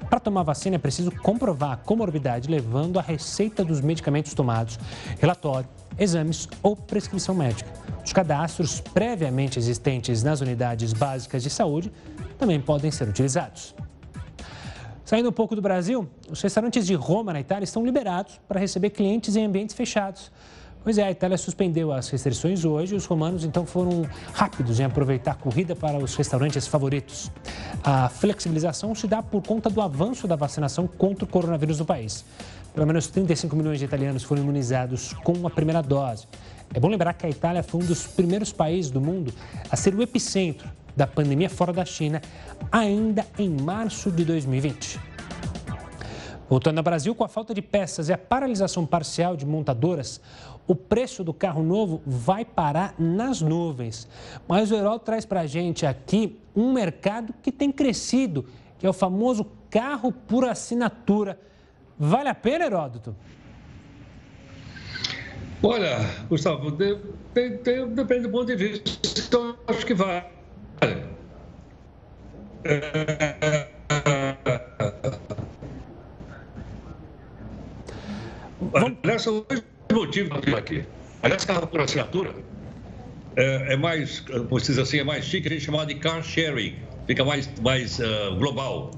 Para 0.09 0.21
tomar 0.21 0.41
a 0.41 0.45
vacina 0.45 0.77
é 0.77 0.79
preciso 0.79 1.11
comprovar 1.11 1.73
a 1.73 1.77
comorbidade 1.77 2.49
levando 2.49 2.99
a 2.99 3.03
receita 3.03 3.65
dos 3.65 3.81
medicamentos 3.81 4.33
tomados, 4.33 4.79
relatório, 5.19 5.69
exames 5.99 6.49
ou 6.63 6.77
prescrição 6.77 7.35
médica. 7.35 7.71
Os 8.05 8.13
cadastros 8.13 8.81
previamente 8.81 9.59
existentes 9.59 10.23
nas 10.23 10.41
unidades 10.41 10.93
básicas 10.93 11.43
de 11.43 11.51
saúde 11.51 11.93
também 12.39 12.61
podem 12.61 12.91
ser 12.91 13.09
utilizados. 13.09 13.75
Saindo 15.07 15.29
um 15.29 15.33
pouco 15.33 15.55
do 15.55 15.63
Brasil, 15.63 16.09
os 16.29 16.43
restaurantes 16.43 16.85
de 16.85 16.93
Roma, 16.95 17.33
na 17.33 17.39
Itália, 17.39 17.63
estão 17.63 17.87
liberados 17.87 18.41
para 18.49 18.59
receber 18.59 18.91
clientes 18.91 19.37
em 19.37 19.45
ambientes 19.45 19.73
fechados. 19.77 20.33
Pois 20.83 20.99
é, 20.99 21.05
a 21.05 21.11
Itália 21.13 21.39
suspendeu 21.39 21.93
as 21.93 22.09
restrições 22.09 22.65
hoje 22.65 22.95
e 22.95 22.97
os 22.97 23.07
romanos 23.07 23.45
então 23.45 23.65
foram 23.65 24.05
rápidos 24.33 24.81
em 24.81 24.83
aproveitar 24.83 25.31
a 25.31 25.35
corrida 25.37 25.77
para 25.77 25.97
os 25.97 26.17
restaurantes 26.17 26.67
favoritos. 26.67 27.31
A 27.85 28.09
flexibilização 28.09 28.97
se 28.97 29.07
dá 29.07 29.23
por 29.23 29.47
conta 29.47 29.71
do 29.71 29.81
avanço 29.81 30.27
da 30.27 30.35
vacinação 30.35 30.89
contra 30.89 31.25
o 31.25 31.29
coronavírus 31.29 31.79
no 31.79 31.87
país. 31.87 32.25
Pelo 32.75 32.85
menos 32.89 33.07
35 33.07 33.55
milhões 33.55 33.79
de 33.79 33.85
italianos 33.85 34.25
foram 34.25 34.43
imunizados 34.43 35.13
com 35.23 35.47
a 35.47 35.51
primeira 35.51 35.83
dose. 35.83 36.27
É 36.75 36.81
bom 36.81 36.89
lembrar 36.89 37.15
que 37.15 37.27
a 37.27 37.31
Itália 37.31 37.63
foi 37.63 37.81
um 37.81 37.87
dos 37.87 38.09
primeiros 38.09 38.53
países 38.53 38.91
do 38.91 39.01
mundo 39.01 39.33
a 39.71 39.77
ser 39.77 39.95
o 39.95 40.03
epicentro 40.03 40.69
da 40.97 41.07
pandemia 41.07 41.51
fora 41.51 41.73
da 41.73 41.85
China, 41.85 42.23
ainda 42.73 43.27
em 43.39 43.51
março 43.51 44.11
de 44.11 44.25
2020. 44.25 44.99
Voltando 46.49 46.79
ao 46.79 46.85
Brasil, 46.85 47.15
com 47.15 47.25
a 47.25 47.29
falta 47.29 47.53
de 47.53 47.61
peças 47.61 48.09
e 48.09 48.13
a 48.13 48.19
paralisação 48.19 48.87
parcial 48.87 49.37
de 49.37 49.45
montadoras, 49.45 50.21
o 50.67 50.75
preço 50.75 51.23
do 51.23 51.35
carro 51.35 51.63
novo 51.63 52.01
vai 52.07 52.45
parar 52.45 52.95
nas 52.99 53.41
nuvens. 53.41 54.09
Mas 54.49 54.71
o 54.71 54.75
Heródoto 54.75 55.05
traz 55.05 55.25
para 55.25 55.41
a 55.41 55.47
gente 55.47 55.85
aqui 55.85 56.39
um 56.55 56.73
mercado 56.73 57.35
que 57.43 57.53
tem 57.53 57.71
crescido, 57.71 58.47
que 58.79 58.87
é 58.87 58.89
o 58.89 58.93
famoso 58.93 59.47
carro 59.69 60.11
por 60.13 60.45
assinatura. 60.45 61.39
Vale 61.99 62.29
a 62.29 62.35
pena, 62.35 62.65
Heródoto? 62.65 63.15
Olha, 65.63 65.99
Gustavo, 66.29 66.71
de, 66.71 66.97
de, 67.35 67.59
de, 67.59 67.87
depende 67.87 68.23
do 68.23 68.31
ponto 68.31 68.47
de 68.47 68.57
vista. 68.57 68.91
Então, 69.27 69.57
acho 69.67 69.85
que 69.85 69.95
vale. 69.95 70.36
Aliás, 79.05 79.23
são 79.23 79.45
dois 79.49 79.63
motivos 79.93 80.55
aqui. 80.55 80.85
Aliás, 81.23 81.45
carro 81.45 81.67
por 81.67 81.81
assinatura 81.81 82.35
é, 83.37 83.75
é 83.75 83.77
mais, 83.77 84.21
como 84.21 84.59
se 84.61 84.73
diz 84.73 84.79
assim, 84.79 84.99
é 84.99 85.05
mais 85.05 85.25
chique, 85.25 85.49
a 85.49 85.51
gente 85.53 85.65
chama 85.65 85.85
de 85.87 85.97
car 85.97 86.23
sharing, 86.23 86.77
fica 87.07 87.25
mais, 87.25 87.53
mais 87.61 87.99
uh, 87.99 88.35
global. 88.39 88.91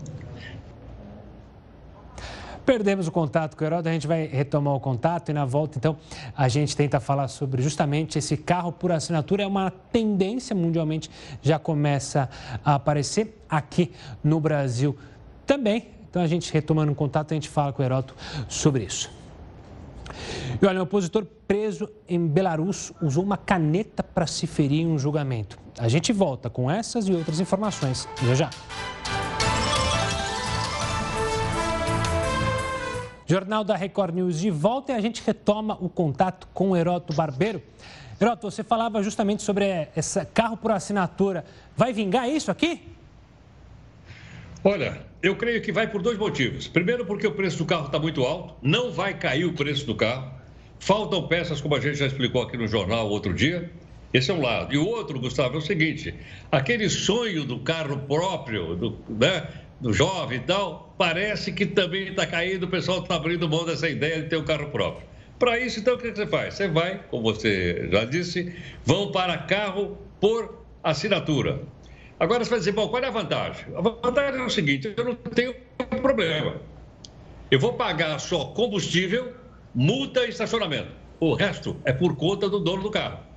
Perdemos 2.68 3.08
o 3.08 3.10
contato 3.10 3.56
com 3.56 3.64
o 3.64 3.66
Heródoto, 3.66 3.88
a 3.88 3.92
gente 3.92 4.06
vai 4.06 4.26
retomar 4.26 4.74
o 4.74 4.78
contato 4.78 5.30
e 5.30 5.32
na 5.32 5.46
volta, 5.46 5.78
então, 5.78 5.96
a 6.36 6.48
gente 6.48 6.76
tenta 6.76 7.00
falar 7.00 7.26
sobre 7.28 7.62
justamente 7.62 8.18
esse 8.18 8.36
carro 8.36 8.70
por 8.70 8.92
assinatura. 8.92 9.42
É 9.42 9.46
uma 9.46 9.70
tendência 9.70 10.54
mundialmente, 10.54 11.10
já 11.40 11.58
começa 11.58 12.28
a 12.62 12.74
aparecer 12.74 13.42
aqui 13.48 13.90
no 14.22 14.38
Brasil 14.38 14.94
também. 15.46 15.86
Então, 16.10 16.20
a 16.20 16.26
gente 16.26 16.52
retomando 16.52 16.92
o 16.92 16.94
contato, 16.94 17.32
a 17.32 17.34
gente 17.36 17.48
fala 17.48 17.72
com 17.72 17.80
o 17.80 17.84
Heródoto 17.86 18.14
sobre 18.50 18.84
isso. 18.84 19.10
E 20.60 20.66
olha, 20.66 20.80
um 20.80 20.82
opositor 20.82 21.24
preso 21.46 21.88
em 22.06 22.26
Belarus 22.26 22.92
usou 23.00 23.24
uma 23.24 23.38
caneta 23.38 24.02
para 24.02 24.26
se 24.26 24.46
ferir 24.46 24.82
em 24.82 24.88
um 24.88 24.98
julgamento. 24.98 25.58
A 25.78 25.88
gente 25.88 26.12
volta 26.12 26.50
com 26.50 26.70
essas 26.70 27.08
e 27.08 27.12
outras 27.14 27.40
informações 27.40 28.06
já 28.26 28.34
já. 28.34 28.50
Jornal 33.28 33.62
da 33.62 33.76
Record 33.76 34.14
News 34.14 34.40
de 34.40 34.50
volta 34.50 34.92
e 34.92 34.94
a 34.94 35.00
gente 35.02 35.22
retoma 35.24 35.76
o 35.82 35.88
contato 35.90 36.48
com 36.54 36.70
o 36.70 36.76
Heroto 36.76 37.12
Barbeiro. 37.12 37.62
Heroto, 38.18 38.50
você 38.50 38.64
falava 38.64 39.02
justamente 39.02 39.42
sobre 39.42 39.86
esse 39.94 40.24
carro 40.26 40.56
por 40.56 40.70
assinatura. 40.70 41.44
Vai 41.76 41.92
vingar 41.92 42.26
isso 42.26 42.50
aqui? 42.50 42.80
Olha, 44.64 45.02
eu 45.22 45.36
creio 45.36 45.60
que 45.60 45.70
vai 45.70 45.86
por 45.86 46.00
dois 46.00 46.16
motivos. 46.16 46.66
Primeiro, 46.68 47.04
porque 47.04 47.26
o 47.26 47.32
preço 47.32 47.58
do 47.58 47.66
carro 47.66 47.86
está 47.86 47.98
muito 47.98 48.24
alto, 48.24 48.54
não 48.62 48.90
vai 48.90 49.12
cair 49.12 49.44
o 49.44 49.52
preço 49.52 49.84
do 49.84 49.94
carro. 49.94 50.32
Faltam 50.80 51.28
peças, 51.28 51.60
como 51.60 51.76
a 51.76 51.80
gente 51.80 51.98
já 51.98 52.06
explicou 52.06 52.40
aqui 52.40 52.56
no 52.56 52.66
jornal 52.66 53.10
outro 53.10 53.34
dia. 53.34 53.70
Esse 54.12 54.30
é 54.30 54.34
um 54.34 54.40
lado. 54.40 54.74
E 54.74 54.78
o 54.78 54.86
outro, 54.86 55.20
Gustavo, 55.20 55.56
é 55.56 55.58
o 55.58 55.60
seguinte: 55.60 56.14
aquele 56.50 56.88
sonho 56.88 57.44
do 57.44 57.58
carro 57.58 57.98
próprio, 57.98 58.74
do, 58.74 58.98
né, 59.10 59.46
do 59.80 59.92
jovem 59.92 60.38
e 60.38 60.42
tal, 60.42 60.94
parece 60.98 61.52
que 61.52 61.64
também 61.64 62.08
está 62.08 62.26
caindo, 62.26 62.64
o 62.64 62.68
pessoal 62.68 63.00
está 63.00 63.14
abrindo 63.14 63.48
mão 63.48 63.64
dessa 63.64 63.88
ideia 63.88 64.22
de 64.22 64.28
ter 64.28 64.36
um 64.36 64.44
carro 64.44 64.68
próprio. 64.70 65.06
Para 65.38 65.58
isso, 65.58 65.78
então, 65.78 65.94
o 65.94 65.98
que 65.98 66.10
você 66.10 66.26
faz? 66.26 66.54
Você 66.54 66.66
vai, 66.66 67.00
como 67.10 67.22
você 67.22 67.88
já 67.92 68.04
disse, 68.04 68.52
vão 68.84 69.12
para 69.12 69.38
carro 69.38 69.96
por 70.20 70.64
assinatura. 70.82 71.62
Agora 72.18 72.42
você 72.42 72.50
vai 72.50 72.58
dizer, 72.58 72.72
bom, 72.72 72.88
qual 72.88 73.00
é 73.02 73.06
a 73.06 73.10
vantagem? 73.10 73.66
A 73.76 73.80
vantagem 73.80 74.40
é 74.40 74.44
o 74.44 74.50
seguinte, 74.50 74.92
eu 74.96 75.04
não 75.04 75.14
tenho 75.14 75.54
problema. 76.02 76.56
Eu 77.50 77.60
vou 77.60 77.74
pagar 77.74 78.18
só 78.18 78.46
combustível, 78.46 79.32
multa 79.72 80.26
e 80.26 80.30
estacionamento. 80.30 80.90
O 81.20 81.34
resto 81.34 81.76
é 81.84 81.92
por 81.92 82.16
conta 82.16 82.48
do 82.48 82.58
dono 82.58 82.82
do 82.82 82.90
carro. 82.90 83.27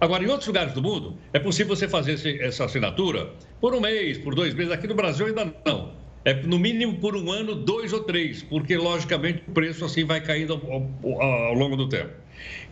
Agora, 0.00 0.22
em 0.22 0.28
outros 0.28 0.46
lugares 0.46 0.72
do 0.72 0.82
mundo, 0.82 1.18
é 1.32 1.38
possível 1.38 1.74
você 1.74 1.88
fazer 1.88 2.12
esse, 2.12 2.40
essa 2.40 2.64
assinatura 2.64 3.32
por 3.60 3.74
um 3.74 3.80
mês, 3.80 4.16
por 4.18 4.34
dois 4.34 4.54
meses. 4.54 4.72
Aqui 4.72 4.86
no 4.86 4.94
Brasil 4.94 5.26
ainda 5.26 5.52
não. 5.66 5.92
É 6.24 6.34
no 6.34 6.58
mínimo 6.58 6.98
por 6.98 7.16
um 7.16 7.30
ano, 7.32 7.54
dois 7.54 7.92
ou 7.92 8.00
três, 8.00 8.42
porque 8.42 8.76
logicamente 8.76 9.42
o 9.48 9.52
preço 9.52 9.84
assim 9.84 10.04
vai 10.04 10.20
caindo 10.20 10.52
ao, 10.52 11.12
ao, 11.12 11.22
ao 11.22 11.54
longo 11.54 11.76
do 11.76 11.88
tempo. 11.88 12.12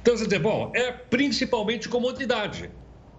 Então, 0.01 0.16
você 0.16 0.24
dizer, 0.24 0.39
bom, 0.39 0.70
é 0.74 0.93
principalmente 0.93 1.89
comodidade. 1.89 2.70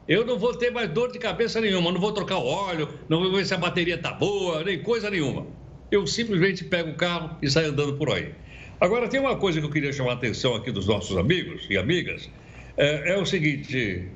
Eu 0.07 0.25
não 0.25 0.39
vou 0.39 0.55
ter 0.55 0.71
mais 0.71 0.89
dor 0.89 1.11
de 1.11 1.19
cabeça 1.19 1.59
nenhuma, 1.59 1.91
não 1.91 1.99
vou 1.99 2.13
trocar 2.13 2.37
o 2.37 2.45
óleo, 2.45 2.87
não 3.09 3.19
vou 3.19 3.31
ver 3.33 3.45
se 3.45 3.53
a 3.53 3.57
bateria 3.57 3.95
está 3.95 4.13
boa, 4.13 4.63
nem 4.63 4.81
coisa 4.81 5.09
nenhuma. 5.09 5.45
Eu 5.91 6.07
simplesmente 6.07 6.63
pego 6.63 6.91
o 6.91 6.95
carro 6.95 7.37
e 7.41 7.49
saio 7.49 7.71
andando 7.71 7.97
por 7.97 8.09
aí. 8.11 8.33
Agora, 8.79 9.09
tem 9.09 9.19
uma 9.19 9.35
coisa 9.35 9.59
que 9.59 9.65
eu 9.65 9.71
queria 9.71 9.91
chamar 9.91 10.11
a 10.11 10.13
atenção 10.13 10.55
aqui 10.55 10.71
dos 10.71 10.85
nossos 10.85 11.17
amigos 11.17 11.67
e 11.69 11.77
amigas. 11.77 12.29
É, 12.77 13.13
é 13.13 13.17
o 13.17 13.25
seguinte, 13.25 14.07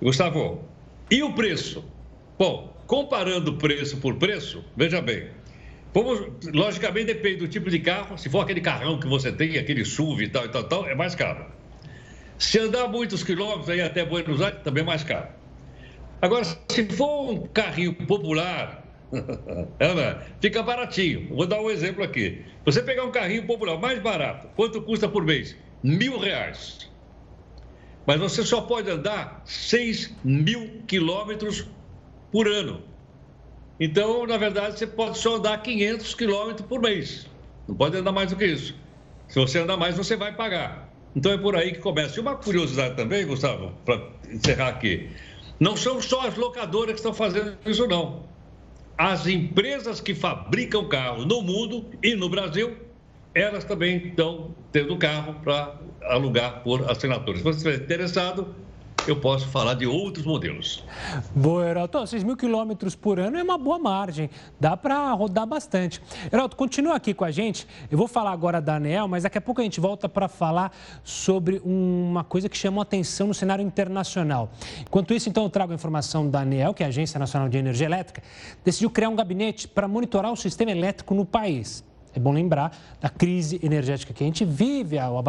Gustavo, 0.00 0.64
e 1.10 1.22
o 1.22 1.32
preço? 1.34 1.84
Bom, 2.38 2.74
comparando 2.86 3.54
preço 3.54 3.96
por 3.98 4.16
preço, 4.16 4.64
veja 4.76 5.00
bem, 5.00 5.28
Vamos, 5.94 6.26
logicamente 6.52 7.06
depende 7.06 7.36
do 7.36 7.48
tipo 7.48 7.70
de 7.70 7.78
carro. 7.78 8.18
Se 8.18 8.28
for 8.28 8.40
aquele 8.40 8.60
carrão 8.60 8.98
que 8.98 9.06
você 9.06 9.30
tem, 9.30 9.56
aquele 9.56 9.84
SUV 9.84 10.24
e 10.24 10.28
tal 10.28 10.44
e 10.44 10.48
tal, 10.48 10.64
tal, 10.64 10.88
é 10.88 10.94
mais 10.94 11.14
caro. 11.14 11.46
Se 12.36 12.58
andar 12.58 12.88
muitos 12.88 13.22
quilômetros 13.22 13.70
aí 13.70 13.80
até 13.80 14.04
Buenos 14.04 14.42
Aires, 14.42 14.60
também 14.64 14.82
é 14.82 14.86
mais 14.86 15.04
caro. 15.04 15.28
Agora, 16.20 16.42
se 16.44 16.84
for 16.96 17.30
um 17.30 17.46
carrinho 17.46 17.94
popular, 17.94 18.82
é, 19.78 20.16
fica 20.40 20.64
baratinho. 20.64 21.28
Vou 21.28 21.46
dar 21.46 21.60
um 21.60 21.70
exemplo 21.70 22.02
aqui. 22.02 22.44
Você 22.64 22.82
pegar 22.82 23.04
um 23.04 23.12
carrinho 23.12 23.46
popular 23.46 23.78
mais 23.78 24.00
barato, 24.00 24.48
quanto 24.56 24.82
custa 24.82 25.08
por 25.08 25.24
mês? 25.24 25.56
Mil 25.80 26.18
reais. 26.18 26.90
Mas 28.06 28.20
você 28.20 28.44
só 28.44 28.60
pode 28.60 28.90
andar 28.90 29.42
6 29.44 30.14
mil 30.22 30.82
quilômetros 30.86 31.66
por 32.30 32.46
ano. 32.46 32.82
Então, 33.80 34.26
na 34.26 34.36
verdade, 34.36 34.78
você 34.78 34.86
pode 34.86 35.18
só 35.18 35.36
andar 35.36 35.62
500 35.62 36.14
quilômetros 36.14 36.66
por 36.68 36.80
mês. 36.80 37.26
Não 37.66 37.74
pode 37.74 37.96
andar 37.96 38.12
mais 38.12 38.30
do 38.30 38.36
que 38.36 38.44
isso. 38.44 38.74
Se 39.28 39.38
você 39.38 39.58
andar 39.58 39.76
mais, 39.76 39.96
você 39.96 40.16
vai 40.16 40.34
pagar. 40.34 40.92
Então 41.16 41.32
é 41.32 41.38
por 41.38 41.56
aí 41.56 41.72
que 41.72 41.78
começa. 41.78 42.18
E 42.18 42.20
uma 42.20 42.36
curiosidade 42.36 42.96
também, 42.96 43.26
Gustavo, 43.26 43.72
para 43.84 44.00
encerrar 44.30 44.68
aqui. 44.68 45.10
Não 45.58 45.76
são 45.76 46.00
só 46.00 46.26
as 46.26 46.36
locadoras 46.36 46.92
que 46.92 46.98
estão 46.98 47.14
fazendo 47.14 47.56
isso, 47.64 47.86
não. 47.86 48.24
As 48.98 49.26
empresas 49.26 50.00
que 50.00 50.14
fabricam 50.14 50.88
carros 50.88 51.24
no 51.24 51.40
mundo 51.42 51.86
e 52.02 52.14
no 52.14 52.28
Brasil, 52.28 52.76
elas 53.34 53.64
também 53.64 53.96
estão 54.08 54.54
tendo 54.70 54.96
carro 54.96 55.34
para 55.42 55.74
alugar 56.02 56.62
por 56.62 56.88
assinatura. 56.90 57.38
Se 57.38 57.42
você 57.42 57.58
estiver 57.58 57.84
interessado, 57.84 58.54
eu 59.06 59.16
posso 59.20 59.46
falar 59.48 59.74
de 59.74 59.86
outros 59.86 60.24
modelos. 60.24 60.82
Boa, 61.34 61.68
Heraldo. 61.68 62.06
6 62.06 62.24
mil 62.24 62.36
quilômetros 62.36 62.94
por 62.94 63.18
ano 63.18 63.36
é 63.36 63.42
uma 63.42 63.58
boa 63.58 63.78
margem. 63.78 64.30
Dá 64.58 64.76
para 64.76 65.12
rodar 65.12 65.46
bastante. 65.46 66.00
Heraldo, 66.32 66.56
continua 66.56 66.94
aqui 66.94 67.12
com 67.12 67.24
a 67.24 67.30
gente. 67.30 67.66
Eu 67.90 67.98
vou 67.98 68.08
falar 68.08 68.32
agora 68.32 68.60
da 68.60 68.76
ANEL, 68.76 69.06
mas 69.06 69.24
daqui 69.24 69.36
a 69.36 69.40
pouco 69.40 69.60
a 69.60 69.64
gente 69.64 69.78
volta 69.78 70.08
para 70.08 70.26
falar 70.26 70.74
sobre 71.02 71.60
uma 71.64 72.24
coisa 72.24 72.48
que 72.48 72.56
chamou 72.56 72.80
atenção 72.80 73.26
no 73.26 73.34
cenário 73.34 73.64
internacional. 73.64 74.50
Enquanto 74.80 75.12
isso, 75.12 75.28
então, 75.28 75.44
eu 75.44 75.50
trago 75.50 75.72
a 75.72 75.74
informação 75.74 76.28
da 76.28 76.40
ANEL, 76.40 76.72
que 76.72 76.82
é 76.82 76.86
a 76.86 76.88
Agência 76.88 77.18
Nacional 77.18 77.48
de 77.48 77.58
Energia 77.58 77.86
Elétrica, 77.86 78.22
decidiu 78.64 78.88
criar 78.90 79.10
um 79.10 79.16
gabinete 79.16 79.68
para 79.68 79.86
monitorar 79.86 80.32
o 80.32 80.36
sistema 80.36 80.70
elétrico 80.70 81.14
no 81.14 81.26
país. 81.26 81.84
É 82.14 82.20
bom 82.20 82.32
lembrar 82.32 82.76
da 83.00 83.08
crise 83.08 83.58
energética 83.62 84.14
que 84.14 84.22
a 84.22 84.26
gente 84.26 84.44
vive, 84.44 84.96
o 84.98 85.22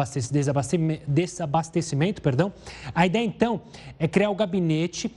desabastecimento, 1.06 2.22
perdão. 2.22 2.52
A 2.94 3.04
ideia, 3.06 3.24
então, 3.24 3.60
é 3.98 4.06
criar 4.06 4.30
o 4.30 4.34
gabinete 4.34 5.12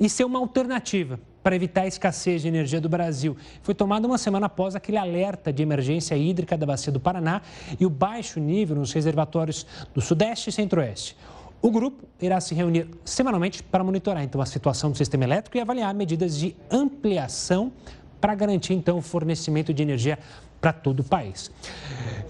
e 0.00 0.08
ser 0.08 0.24
uma 0.24 0.38
alternativa 0.38 1.20
para 1.42 1.54
evitar 1.54 1.82
a 1.82 1.86
escassez 1.86 2.40
de 2.40 2.48
energia 2.48 2.80
do 2.80 2.88
Brasil. 2.88 3.36
Foi 3.62 3.74
tomada 3.74 4.06
uma 4.06 4.16
semana 4.16 4.46
após 4.46 4.74
aquele 4.74 4.96
alerta 4.96 5.52
de 5.52 5.62
emergência 5.62 6.16
hídrica 6.16 6.56
da 6.56 6.64
Bacia 6.64 6.90
do 6.90 6.98
Paraná 6.98 7.42
e 7.78 7.84
o 7.84 7.90
baixo 7.90 8.40
nível 8.40 8.76
nos 8.76 8.92
reservatórios 8.94 9.66
do 9.92 10.00
Sudeste 10.00 10.48
e 10.48 10.52
Centro-Oeste. 10.52 11.14
O 11.60 11.70
grupo 11.70 12.04
irá 12.20 12.40
se 12.40 12.54
reunir 12.54 12.88
semanalmente 13.04 13.62
para 13.62 13.84
monitorar 13.84 14.24
então 14.24 14.40
a 14.40 14.46
situação 14.46 14.90
do 14.90 14.96
sistema 14.96 15.24
elétrico 15.24 15.56
e 15.58 15.60
avaliar 15.60 15.94
medidas 15.94 16.36
de 16.38 16.56
ampliação 16.70 17.72
para 18.20 18.34
garantir 18.34 18.72
então 18.72 18.96
o 18.96 19.02
fornecimento 19.02 19.72
de 19.74 19.82
energia 19.82 20.18
para 20.64 20.72
todo 20.72 21.00
o 21.00 21.04
país. 21.04 21.50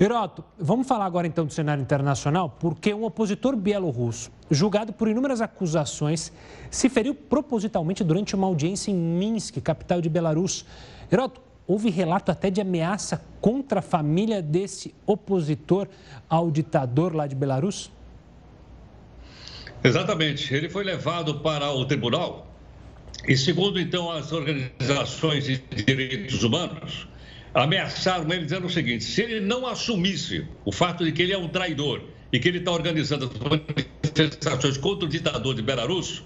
Heroto, 0.00 0.42
vamos 0.58 0.88
falar 0.88 1.04
agora 1.04 1.24
então 1.24 1.46
do 1.46 1.52
cenário 1.52 1.80
internacional, 1.80 2.50
porque 2.58 2.92
um 2.92 3.04
opositor 3.04 3.54
bielorrusso, 3.54 4.28
julgado 4.50 4.92
por 4.92 5.06
inúmeras 5.06 5.40
acusações, 5.40 6.32
se 6.68 6.88
feriu 6.88 7.14
propositalmente 7.14 8.02
durante 8.02 8.34
uma 8.34 8.48
audiência 8.48 8.90
em 8.90 8.96
Minsk, 8.96 9.60
capital 9.62 10.00
de 10.00 10.08
Belarus. 10.08 10.66
Heroto, 11.12 11.40
houve 11.64 11.90
relato 11.90 12.32
até 12.32 12.50
de 12.50 12.60
ameaça 12.60 13.24
contra 13.40 13.78
a 13.78 13.82
família 13.82 14.42
desse 14.42 14.92
opositor 15.06 15.86
ao 16.28 16.50
ditador 16.50 17.14
lá 17.14 17.28
de 17.28 17.36
Belarus? 17.36 17.88
Exatamente. 19.84 20.52
Ele 20.52 20.68
foi 20.68 20.82
levado 20.82 21.38
para 21.38 21.70
o 21.70 21.84
tribunal 21.84 22.48
e, 23.28 23.36
segundo 23.36 23.78
então 23.78 24.10
as 24.10 24.32
organizações 24.32 25.44
de 25.44 25.58
direitos 25.84 26.42
humanos, 26.42 27.06
ameaçaram 27.54 28.30
ele 28.32 28.44
dizendo 28.44 28.66
o 28.66 28.70
seguinte: 28.70 29.04
se 29.04 29.22
ele 29.22 29.40
não 29.40 29.66
assumisse 29.66 30.46
o 30.64 30.72
fato 30.72 31.04
de 31.04 31.12
que 31.12 31.22
ele 31.22 31.32
é 31.32 31.38
um 31.38 31.48
traidor 31.48 32.02
e 32.32 32.38
que 32.40 32.48
ele 32.48 32.58
está 32.58 32.72
organizando 32.72 33.30
manifestações 33.48 34.76
contra 34.76 35.06
o 35.06 35.08
ditador 35.08 35.54
de 35.54 35.62
Belarus, 35.62 36.24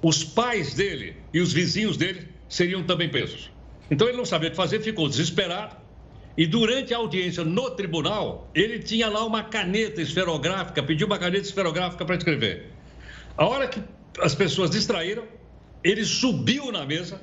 os 0.00 0.22
pais 0.22 0.74
dele 0.74 1.16
e 1.34 1.40
os 1.40 1.52
vizinhos 1.52 1.96
dele 1.96 2.28
seriam 2.48 2.84
também 2.84 3.08
presos. 3.08 3.50
Então 3.90 4.06
ele 4.06 4.16
não 4.16 4.24
sabia 4.24 4.48
o 4.48 4.50
que 4.52 4.56
fazer, 4.56 4.80
ficou 4.80 5.08
desesperado. 5.08 5.76
E 6.36 6.46
durante 6.46 6.94
a 6.94 6.98
audiência 6.98 7.42
no 7.42 7.68
tribunal, 7.70 8.48
ele 8.54 8.78
tinha 8.78 9.08
lá 9.08 9.24
uma 9.24 9.42
caneta 9.42 10.00
esferográfica, 10.00 10.80
pediu 10.84 11.08
uma 11.08 11.18
caneta 11.18 11.44
esferográfica 11.44 12.04
para 12.04 12.14
escrever. 12.14 12.70
A 13.36 13.44
hora 13.44 13.66
que 13.66 13.82
as 14.20 14.36
pessoas 14.36 14.70
distraíram, 14.70 15.24
ele 15.82 16.04
subiu 16.04 16.70
na 16.70 16.86
mesa, 16.86 17.20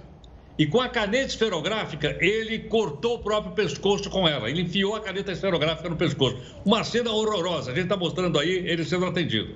e 0.57 0.65
com 0.65 0.79
a 0.79 0.87
caneta 0.87 1.27
esferográfica, 1.27 2.17
ele 2.21 2.59
cortou 2.59 3.15
o 3.15 3.19
próprio 3.19 3.53
pescoço 3.53 4.09
com 4.09 4.27
ela. 4.27 4.49
Ele 4.49 4.61
enfiou 4.61 4.95
a 4.95 5.01
caneta 5.01 5.31
esferográfica 5.31 5.89
no 5.89 5.97
pescoço. 5.97 6.37
Uma 6.63 6.83
cena 6.83 7.11
horrorosa. 7.11 7.71
A 7.71 7.75
gente 7.75 7.85
está 7.85 7.97
mostrando 7.97 8.39
aí 8.39 8.49
ele 8.49 8.85
sendo 8.85 9.05
atendido. 9.05 9.53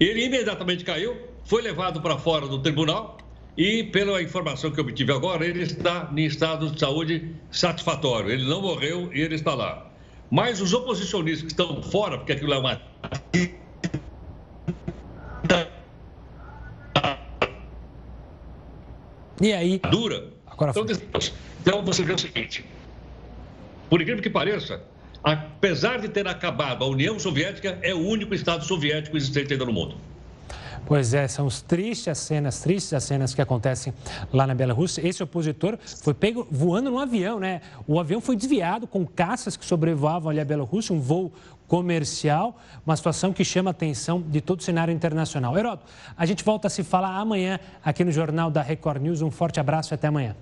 Ele 0.00 0.24
imediatamente 0.24 0.84
caiu, 0.84 1.16
foi 1.44 1.62
levado 1.62 2.00
para 2.00 2.18
fora 2.18 2.48
do 2.48 2.58
tribunal 2.58 3.18
e, 3.56 3.84
pela 3.84 4.20
informação 4.20 4.72
que 4.72 4.80
eu 4.80 4.84
obtive 4.84 5.12
agora, 5.12 5.46
ele 5.46 5.62
está 5.62 6.10
em 6.16 6.24
estado 6.24 6.70
de 6.70 6.80
saúde 6.80 7.30
satisfatório. 7.52 8.30
Ele 8.30 8.44
não 8.44 8.60
morreu 8.60 9.08
e 9.12 9.20
ele 9.20 9.36
está 9.36 9.54
lá. 9.54 9.88
Mas 10.28 10.60
os 10.60 10.72
oposicionistas 10.72 11.42
que 11.42 11.52
estão 11.52 11.80
fora, 11.82 12.16
porque 12.18 12.32
aquilo 12.32 12.54
é 12.54 12.58
uma 12.58 12.80
E 19.42 19.52
aí? 19.52 19.80
Dura. 19.90 20.28
Agora 20.46 20.70
então, 20.70 20.86
então 21.60 21.84
você 21.84 22.04
vê 22.04 22.12
o 22.12 22.18
seguinte: 22.18 22.64
por 23.90 24.00
incrível 24.00 24.22
que 24.22 24.30
pareça, 24.30 24.80
apesar 25.22 25.98
de 25.98 26.08
ter 26.08 26.26
acabado 26.28 26.84
a 26.84 26.88
União 26.88 27.18
Soviética, 27.18 27.76
é 27.82 27.92
o 27.92 27.98
único 27.98 28.34
Estado 28.34 28.64
soviético 28.64 29.16
existente 29.16 29.52
ainda 29.52 29.64
no 29.64 29.72
mundo. 29.72 29.96
Pois 30.84 31.14
é, 31.14 31.28
são 31.28 31.46
os 31.46 31.62
tristes 31.62 32.08
as 32.08 32.18
cenas, 32.18 32.60
tristes 32.60 32.92
as 32.92 33.04
cenas 33.04 33.34
que 33.34 33.40
acontecem 33.40 33.94
lá 34.32 34.46
na 34.46 34.54
Bielorrússia. 34.54 35.06
Esse 35.06 35.22
opositor 35.22 35.78
foi 36.02 36.12
pego 36.12 36.46
voando 36.50 36.90
num 36.90 36.98
avião, 36.98 37.38
né? 37.38 37.60
O 37.86 38.00
avião 38.00 38.20
foi 38.20 38.36
desviado 38.36 38.86
com 38.86 39.06
caças 39.06 39.56
que 39.56 39.64
sobrevoavam 39.64 40.30
ali 40.30 40.40
a 40.40 40.44
Bielorrússia, 40.44 40.94
um 40.94 41.00
voo 41.00 41.32
comercial, 41.72 42.54
uma 42.84 42.94
situação 42.94 43.32
que 43.32 43.42
chama 43.42 43.70
a 43.70 43.72
atenção 43.72 44.20
de 44.20 44.42
todo 44.42 44.60
o 44.60 44.62
cenário 44.62 44.92
internacional. 44.92 45.56
Heródoto, 45.56 45.90
a 46.14 46.26
gente 46.26 46.44
volta 46.44 46.66
a 46.66 46.70
se 46.70 46.84
falar 46.84 47.16
amanhã 47.16 47.58
aqui 47.82 48.04
no 48.04 48.12
Jornal 48.12 48.50
da 48.50 48.60
Record 48.60 49.00
News. 49.00 49.22
Um 49.22 49.30
forte 49.30 49.58
abraço 49.58 49.94
e 49.94 49.94
até 49.94 50.08
amanhã. 50.08 50.36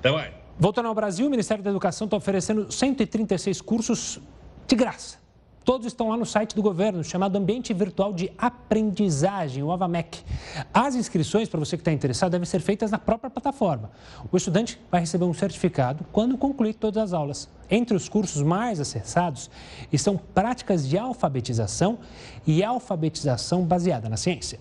Até 0.00 0.10
mais. 0.10 0.32
Voltando 0.58 0.88
ao 0.88 0.94
Brasil, 0.96 1.28
o 1.28 1.30
Ministério 1.30 1.62
da 1.62 1.70
Educação 1.70 2.06
está 2.06 2.16
oferecendo 2.16 2.72
136 2.72 3.60
cursos 3.60 4.18
de 4.66 4.74
graça. 4.74 5.21
Todos 5.64 5.86
estão 5.86 6.08
lá 6.08 6.16
no 6.16 6.26
site 6.26 6.56
do 6.56 6.62
governo, 6.62 7.04
chamado 7.04 7.36
Ambiente 7.36 7.72
Virtual 7.72 8.12
de 8.12 8.32
Aprendizagem, 8.36 9.62
o 9.62 9.70
AVAMEC. 9.70 10.20
As 10.74 10.96
inscrições, 10.96 11.48
para 11.48 11.60
você 11.60 11.76
que 11.76 11.82
está 11.82 11.92
interessado, 11.92 12.32
devem 12.32 12.46
ser 12.46 12.60
feitas 12.60 12.90
na 12.90 12.98
própria 12.98 13.30
plataforma. 13.30 13.90
O 14.30 14.36
estudante 14.36 14.80
vai 14.90 15.02
receber 15.02 15.24
um 15.24 15.32
certificado 15.32 16.04
quando 16.10 16.36
concluir 16.36 16.74
todas 16.74 17.00
as 17.00 17.12
aulas. 17.12 17.48
Entre 17.70 17.96
os 17.96 18.08
cursos 18.08 18.42
mais 18.42 18.80
acessados 18.80 19.48
estão 19.92 20.16
práticas 20.16 20.88
de 20.88 20.98
alfabetização 20.98 22.00
e 22.44 22.64
alfabetização 22.64 23.62
baseada 23.62 24.08
na 24.08 24.16
ciência. 24.16 24.58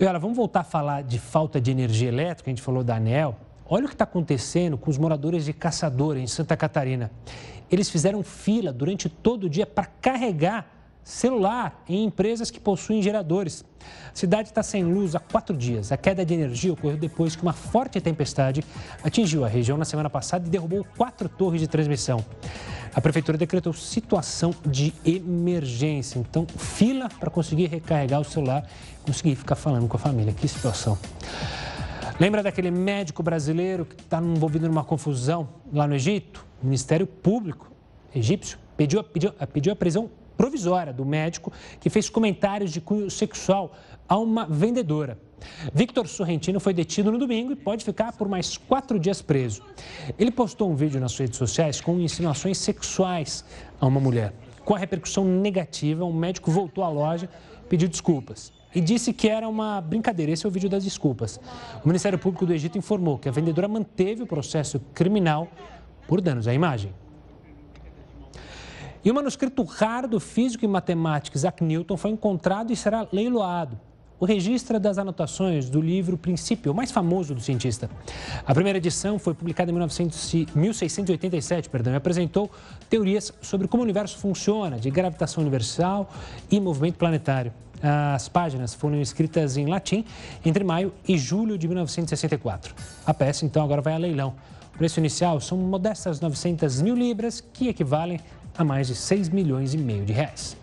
Olha, 0.00 0.18
vamos 0.18 0.36
voltar 0.36 0.60
a 0.60 0.64
falar 0.64 1.02
de 1.02 1.18
falta 1.18 1.60
de 1.60 1.70
energia 1.70 2.08
elétrica, 2.08 2.50
a 2.50 2.52
gente 2.52 2.62
falou 2.62 2.82
da 2.82 2.96
ANEL. 2.96 3.36
Olha 3.70 3.84
o 3.84 3.88
que 3.88 3.94
está 3.94 4.04
acontecendo 4.04 4.78
com 4.78 4.90
os 4.90 4.96
moradores 4.96 5.44
de 5.44 5.52
Caçador, 5.52 6.16
em 6.16 6.26
Santa 6.26 6.56
Catarina. 6.56 7.10
Eles 7.70 7.90
fizeram 7.90 8.22
fila 8.22 8.72
durante 8.72 9.08
todo 9.08 9.44
o 9.44 9.50
dia 9.50 9.66
para 9.66 9.84
carregar 9.84 10.78
celular 11.08 11.82
em 11.88 12.04
empresas 12.04 12.50
que 12.50 12.60
possuem 12.60 13.00
geradores. 13.00 13.64
A 14.12 14.14
cidade 14.14 14.50
está 14.50 14.62
sem 14.62 14.84
luz 14.84 15.14
há 15.14 15.20
quatro 15.20 15.56
dias. 15.56 15.90
A 15.90 15.96
queda 15.96 16.24
de 16.24 16.34
energia 16.34 16.72
ocorreu 16.72 16.98
depois 16.98 17.34
que 17.34 17.42
uma 17.42 17.54
forte 17.54 17.98
tempestade 17.98 18.62
atingiu 19.02 19.42
a 19.44 19.48
região 19.48 19.78
na 19.78 19.86
semana 19.86 20.10
passada 20.10 20.46
e 20.46 20.50
derrubou 20.50 20.86
quatro 20.96 21.28
torres 21.28 21.62
de 21.62 21.66
transmissão. 21.66 22.22
A 22.94 23.00
prefeitura 23.00 23.38
decretou 23.38 23.72
situação 23.72 24.54
de 24.66 24.92
emergência. 25.04 26.18
Então, 26.18 26.46
fila 26.58 27.08
para 27.08 27.30
conseguir 27.30 27.66
recarregar 27.66 28.20
o 28.20 28.24
celular, 28.24 28.68
conseguir 29.02 29.36
ficar 29.36 29.54
falando 29.54 29.88
com 29.88 29.96
a 29.96 30.00
família. 30.00 30.32
Que 30.32 30.46
situação. 30.46 30.98
Lembra 32.20 32.42
daquele 32.42 32.68
médico 32.68 33.22
brasileiro 33.22 33.84
que 33.84 33.94
está 34.02 34.20
envolvido 34.20 34.66
numa 34.66 34.82
confusão 34.82 35.48
lá 35.72 35.86
no 35.86 35.94
Egito? 35.94 36.44
O 36.60 36.64
Ministério 36.64 37.06
Público 37.06 37.70
egípcio 38.12 38.58
pediu, 38.76 39.04
pediu, 39.04 39.32
pediu 39.52 39.72
a 39.72 39.76
prisão 39.76 40.10
provisória 40.36 40.92
do 40.92 41.04
médico 41.04 41.52
que 41.78 41.88
fez 41.88 42.10
comentários 42.10 42.72
de 42.72 42.80
cunho 42.80 43.08
sexual 43.08 43.72
a 44.08 44.18
uma 44.18 44.46
vendedora. 44.46 45.16
Victor 45.72 46.08
Sorrentino 46.08 46.58
foi 46.58 46.74
detido 46.74 47.12
no 47.12 47.18
domingo 47.18 47.52
e 47.52 47.56
pode 47.56 47.84
ficar 47.84 48.12
por 48.12 48.28
mais 48.28 48.56
quatro 48.56 48.98
dias 48.98 49.22
preso. 49.22 49.62
Ele 50.18 50.32
postou 50.32 50.68
um 50.68 50.74
vídeo 50.74 50.98
nas 50.98 51.16
redes 51.16 51.38
sociais 51.38 51.80
com 51.80 52.00
insinuações 52.00 52.58
sexuais 52.58 53.44
a 53.80 53.86
uma 53.86 54.00
mulher. 54.00 54.34
Com 54.64 54.74
a 54.74 54.78
repercussão 54.78 55.24
negativa, 55.24 56.04
o 56.04 56.12
médico 56.12 56.50
voltou 56.50 56.82
à 56.82 56.88
loja 56.88 57.30
e 57.64 57.68
pediu 57.68 57.88
desculpas 57.88 58.57
e 58.74 58.80
disse 58.80 59.12
que 59.12 59.28
era 59.28 59.48
uma 59.48 59.80
brincadeira. 59.80 60.32
Esse 60.32 60.46
é 60.46 60.48
o 60.48 60.52
vídeo 60.52 60.68
das 60.68 60.84
desculpas. 60.84 61.40
O 61.84 61.88
Ministério 61.88 62.18
Público 62.18 62.46
do 62.46 62.52
Egito 62.52 62.76
informou 62.76 63.18
que 63.18 63.28
a 63.28 63.32
vendedora 63.32 63.68
manteve 63.68 64.22
o 64.22 64.26
processo 64.26 64.80
criminal 64.94 65.48
por 66.06 66.20
danos 66.20 66.46
à 66.46 66.54
imagem. 66.54 66.92
E 69.04 69.10
o 69.10 69.14
manuscrito 69.14 69.62
raro 69.62 70.08
do 70.08 70.20
físico 70.20 70.64
e 70.64 70.68
matemático 70.68 71.36
Isaac 71.36 71.62
Newton 71.62 71.96
foi 71.96 72.10
encontrado 72.10 72.72
e 72.72 72.76
será 72.76 73.06
leiloado. 73.12 73.78
O 74.20 74.24
registro 74.24 74.76
é 74.76 74.80
das 74.80 74.98
anotações 74.98 75.70
do 75.70 75.80
livro 75.80 76.18
Princípio, 76.18 76.72
o 76.72 76.74
mais 76.74 76.90
famoso 76.90 77.36
do 77.36 77.40
cientista. 77.40 77.88
A 78.44 78.52
primeira 78.52 78.78
edição 78.78 79.16
foi 79.16 79.32
publicada 79.32 79.70
em 79.70 79.74
1900, 79.74 80.46
1687 80.56 81.70
perdão, 81.70 81.92
e 81.92 81.96
apresentou 81.96 82.50
teorias 82.90 83.32
sobre 83.40 83.68
como 83.68 83.80
o 83.80 83.84
universo 83.84 84.18
funciona, 84.18 84.76
de 84.76 84.90
gravitação 84.90 85.40
universal 85.40 86.10
e 86.50 86.58
movimento 86.58 86.96
planetário. 86.96 87.52
As 87.82 88.28
páginas 88.28 88.74
foram 88.74 89.00
escritas 89.00 89.56
em 89.56 89.66
latim 89.66 90.04
entre 90.44 90.64
maio 90.64 90.92
e 91.06 91.16
julho 91.16 91.56
de 91.56 91.68
1964. 91.68 92.74
A 93.06 93.14
peça, 93.14 93.44
então, 93.44 93.62
agora 93.62 93.80
vai 93.80 93.94
a 93.94 93.98
leilão. 93.98 94.34
O 94.74 94.78
preço 94.78 95.00
inicial 95.00 95.40
são 95.40 95.58
modestas 95.58 96.20
900 96.20 96.82
mil 96.82 96.94
libras, 96.94 97.40
que 97.40 97.68
equivalem 97.68 98.20
a 98.56 98.64
mais 98.64 98.88
de 98.88 98.94
6 98.94 99.28
milhões 99.28 99.74
e 99.74 99.78
meio 99.78 100.04
de 100.04 100.12
reais. 100.12 100.56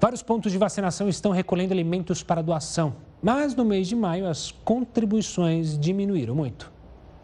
Vários 0.00 0.22
pontos 0.22 0.52
de 0.52 0.58
vacinação 0.58 1.08
estão 1.08 1.32
recolhendo 1.32 1.72
alimentos 1.72 2.22
para 2.22 2.42
doação, 2.42 2.94
mas 3.20 3.54
no 3.54 3.64
mês 3.64 3.88
de 3.88 3.96
maio 3.96 4.28
as 4.28 4.52
contribuições 4.52 5.76
diminuíram 5.76 6.34
muito. 6.34 6.70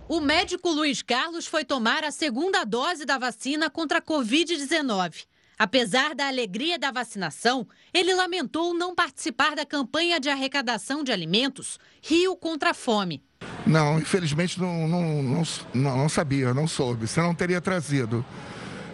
O 0.08 0.20
médico 0.20 0.68
Luiz 0.70 1.00
Carlos 1.00 1.46
foi 1.46 1.64
tomar 1.64 2.04
a 2.04 2.10
segunda 2.10 2.64
dose 2.64 3.04
da 3.04 3.16
vacina 3.16 3.70
contra 3.70 3.98
a 3.98 4.02
Covid-19. 4.02 5.24
Apesar 5.58 6.14
da 6.14 6.26
alegria 6.26 6.78
da 6.78 6.90
vacinação, 6.90 7.66
ele 7.92 8.14
lamentou 8.14 8.74
não 8.74 8.94
participar 8.94 9.54
da 9.54 9.64
campanha 9.64 10.18
de 10.18 10.28
arrecadação 10.28 11.04
de 11.04 11.12
alimentos 11.12 11.78
Rio 12.02 12.36
contra 12.36 12.70
a 12.70 12.74
Fome. 12.74 13.22
Não, 13.66 13.98
infelizmente 13.98 14.60
não, 14.60 14.88
não, 14.88 15.22
não, 15.22 15.44
não 15.74 16.08
sabia, 16.08 16.52
não 16.52 16.66
soube, 16.66 17.06
senão 17.06 17.28
não 17.28 17.34
teria 17.34 17.60
trazido. 17.60 18.24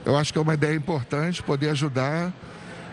Eu 0.04 0.16
acho 0.16 0.32
que 0.32 0.38
é 0.38 0.42
uma 0.42 0.54
ideia 0.54 0.74
importante 0.74 1.42
poder 1.42 1.70
ajudar 1.70 2.32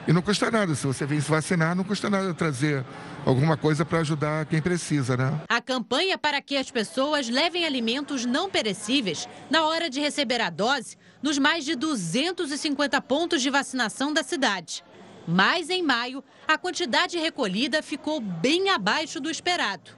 e 0.07 0.13
não 0.13 0.21
custa 0.21 0.49
nada. 0.49 0.73
Se 0.73 0.87
você 0.87 1.05
vem 1.05 1.19
se 1.19 1.29
vacinar, 1.29 1.75
não 1.75 1.83
custa 1.83 2.09
nada 2.09 2.33
trazer 2.33 2.85
alguma 3.25 3.57
coisa 3.57 3.83
para 3.83 3.99
ajudar 3.99 4.45
quem 4.45 4.61
precisa, 4.61 5.17
né? 5.17 5.41
A 5.49 5.61
campanha 5.61 6.17
para 6.17 6.41
que 6.41 6.55
as 6.55 6.71
pessoas 6.71 7.29
levem 7.29 7.65
alimentos 7.65 8.25
não 8.25 8.49
perecíveis 8.49 9.27
na 9.49 9.65
hora 9.65 9.89
de 9.89 9.99
receber 9.99 10.39
a 10.39 10.49
dose 10.49 10.97
nos 11.21 11.37
mais 11.37 11.65
de 11.65 11.75
250 11.75 13.01
pontos 13.01 13.41
de 13.41 13.49
vacinação 13.49 14.13
da 14.13 14.23
cidade. 14.23 14.83
Mas 15.27 15.69
em 15.69 15.83
maio, 15.83 16.23
a 16.47 16.57
quantidade 16.57 17.17
recolhida 17.17 17.83
ficou 17.83 18.21
bem 18.21 18.69
abaixo 18.69 19.19
do 19.19 19.29
esperado. 19.29 19.91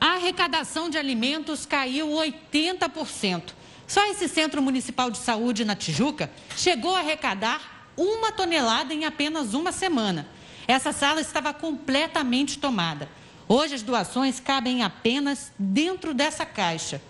A 0.00 0.14
arrecadação 0.14 0.88
de 0.88 0.98
alimentos 0.98 1.66
caiu 1.66 2.08
80%. 2.08 3.52
Só 3.86 4.04
esse 4.06 4.26
Centro 4.28 4.62
Municipal 4.62 5.10
de 5.10 5.18
Saúde 5.18 5.64
na 5.64 5.76
Tijuca 5.76 6.30
chegou 6.56 6.96
a 6.96 7.00
arrecadar 7.00 7.90
uma 7.96 8.32
tonelada 8.32 8.94
em 8.94 9.04
apenas 9.04 9.52
uma 9.54 9.70
semana. 9.70 10.26
Essa 10.66 10.92
sala 10.92 11.20
estava 11.20 11.52
completamente 11.52 12.58
tomada. 12.58 13.08
Hoje 13.46 13.74
as 13.74 13.82
doações 13.82 14.40
cabem 14.40 14.82
apenas 14.82 15.52
dentro 15.58 16.14
dessa 16.14 16.46
caixa. 16.46 17.02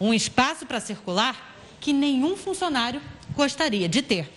Um 0.00 0.14
espaço 0.14 0.64
para 0.64 0.80
circular 0.80 1.49
que 1.80 1.92
nenhum 1.92 2.36
funcionário 2.36 3.00
gostaria 3.34 3.88
de 3.88 4.02
ter. 4.02 4.30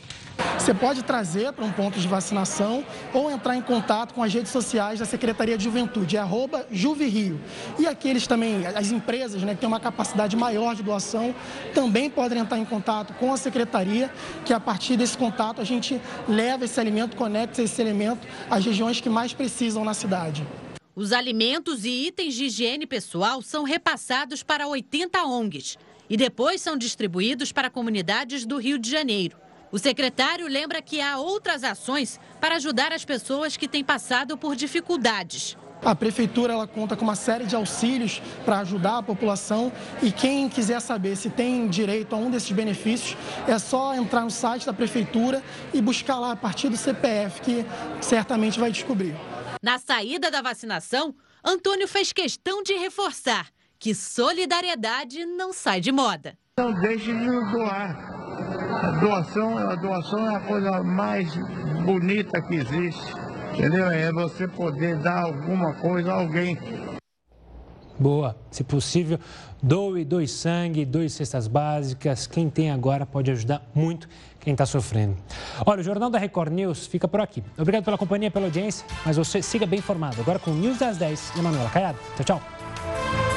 Você 0.58 0.74
pode 0.74 1.04
trazer 1.04 1.52
para 1.52 1.66
um 1.66 1.72
ponto 1.72 2.00
de 2.00 2.08
vacinação 2.08 2.86
ou 3.14 3.30
entrar 3.30 3.56
em 3.56 3.62
contato 3.62 4.14
com 4.14 4.24
as 4.24 4.34
redes 4.34 4.52
sociais 4.52 5.00
da 5.00 5.06
Secretaria 5.06 5.58
de 5.58 5.64
Juventude, 5.64 6.18
é 6.18 6.20
arroba 6.20 6.66
Juvirio. 6.72 7.40
E 7.78 7.86
aqueles 7.86 8.26
também, 8.26 8.66
as 8.66 8.92
empresas 8.92 9.44
né, 9.44 9.54
que 9.54 9.60
têm 9.60 9.68
uma 9.68 9.80
capacidade 9.80 10.36
maior 10.36 10.74
de 10.74 10.82
doação, 10.82 11.36
também 11.74 12.10
podem 12.10 12.40
entrar 12.40 12.58
em 12.58 12.66
contato 12.66 13.14
com 13.16 13.34
a 13.34 13.38
Secretaria, 13.38 14.12
que 14.46 14.54
a 14.54 14.60
partir 14.60 14.98
desse 14.98 15.18
contato 15.18 15.62
a 15.62 15.66
gente 15.66 16.02
leva 16.28 16.66
esse 16.66 16.80
alimento, 16.80 17.16
conecta 17.16 17.62
esse 17.62 17.82
alimento 17.82 18.26
às 18.50 18.66
regiões 18.66 19.02
que 19.02 19.10
mais 19.10 19.34
precisam 19.34 19.84
na 19.84 19.94
cidade. 19.94 20.48
Os 20.96 21.12
alimentos 21.12 21.86
e 21.86 22.08
itens 22.08 22.36
de 22.36 22.46
higiene 22.46 22.86
pessoal 22.86 23.42
são 23.42 23.64
repassados 23.64 24.44
para 24.44 24.68
80 24.68 25.24
ONGs 25.26 25.78
e 26.14 26.18
depois 26.18 26.62
são 26.62 26.78
distribuídos 26.78 27.52
para 27.52 27.72
comunidades 27.72 28.46
do 28.46 28.60
Rio 28.60 28.78
de 28.78 28.88
Janeiro. 28.88 29.36
O 29.72 29.80
secretário 29.80 30.48
lembra 30.48 30.80
que 30.80 31.02
há 31.02 31.18
outras 31.18 31.64
ações 31.64 32.20
para 32.40 32.58
ajudar 32.58 32.94
as 32.94 33.04
pessoas 33.04 33.58
que 33.58 33.68
têm 33.68 33.84
passado 33.84 34.38
por 34.38 34.56
dificuldades. 34.56 35.58
A 35.84 35.96
prefeitura 35.96 36.54
ela 36.54 36.68
conta 36.68 36.96
com 36.96 37.04
uma 37.04 37.16
série 37.16 37.48
de 37.48 37.56
auxílios 37.56 38.22
para 38.46 38.60
ajudar 38.60 39.00
a 39.00 39.02
população 39.02 39.72
e 40.04 40.12
quem 40.12 40.48
quiser 40.48 40.80
saber 40.82 41.16
se 41.16 41.32
tem 41.32 41.68
direito 41.68 42.14
a 42.14 42.20
um 42.20 42.30
desses 42.30 42.52
benefícios 42.52 43.18
é 43.48 43.58
só 43.58 43.96
entrar 43.96 44.22
no 44.22 44.30
site 44.30 44.68
da 44.68 44.72
prefeitura 44.72 45.42
e 45.74 45.82
buscar 45.82 46.20
lá 46.20 46.34
a 46.34 46.36
partir 46.36 46.70
do 46.70 46.78
CPF 46.78 47.42
que 47.42 47.66
certamente 48.02 48.60
vai 48.60 48.72
descobrir. 48.72 49.16
Na 49.64 49.80
saída 49.80 50.30
da 50.30 50.44
vacinação, 50.44 51.16
Antônio 51.44 51.88
fez 51.88 52.14
questão 52.14 52.62
de 52.62 52.76
reforçar 52.76 53.53
que 53.84 53.94
solidariedade 53.94 55.26
não 55.26 55.52
sai 55.52 55.82
de 55.82 55.92
moda. 55.92 56.38
Não 56.58 56.74
deixe 56.74 57.12
de 57.12 57.52
doar. 57.52 58.14
A 58.82 58.92
doação, 58.92 59.58
a 59.58 59.76
doação 59.76 60.32
é 60.32 60.36
a 60.38 60.40
coisa 60.40 60.82
mais 60.82 61.28
bonita 61.84 62.42
que 62.44 62.56
existe. 62.56 63.14
Entendeu? 63.52 63.88
É 63.88 64.10
você 64.14 64.48
poder 64.48 64.96
dar 65.00 65.24
alguma 65.24 65.74
coisa 65.74 66.14
a 66.14 66.16
alguém. 66.16 66.58
Boa. 68.00 68.38
Se 68.50 68.64
possível, 68.64 69.20
doe, 69.62 70.06
doe 70.06 70.30
sangue, 70.30 70.86
doe 70.86 71.10
cestas 71.10 71.50
básicas. 71.50 72.26
Quem 72.26 72.50
tem 72.50 72.72
agora 72.72 73.06
pode 73.06 73.32
ajudar 73.32 73.70
muito 73.76 74.08
quem 74.40 74.54
está 74.54 74.66
sofrendo. 74.66 75.18
Olha, 75.66 75.82
o 75.82 75.84
Jornal 75.84 76.10
da 76.10 76.18
Record 76.18 76.54
News 76.54 76.88
fica 76.88 77.06
por 77.06 77.20
aqui. 77.20 77.44
Obrigado 77.58 77.84
pela 77.84 77.98
companhia, 77.98 78.32
pela 78.32 78.46
audiência, 78.46 78.88
mas 79.06 79.18
você 79.18 79.42
siga 79.42 79.66
bem 79.66 79.80
informado. 79.80 80.22
Agora 80.22 80.40
com 80.40 80.52
o 80.52 80.56
News 80.56 80.78
das 80.78 80.96
10 80.96 81.34
e 81.36 81.40
a 81.42 81.44
Manuela 81.44 81.70
Caiado. 81.70 82.00
Tchau, 82.16 82.40
tchau. 82.40 83.33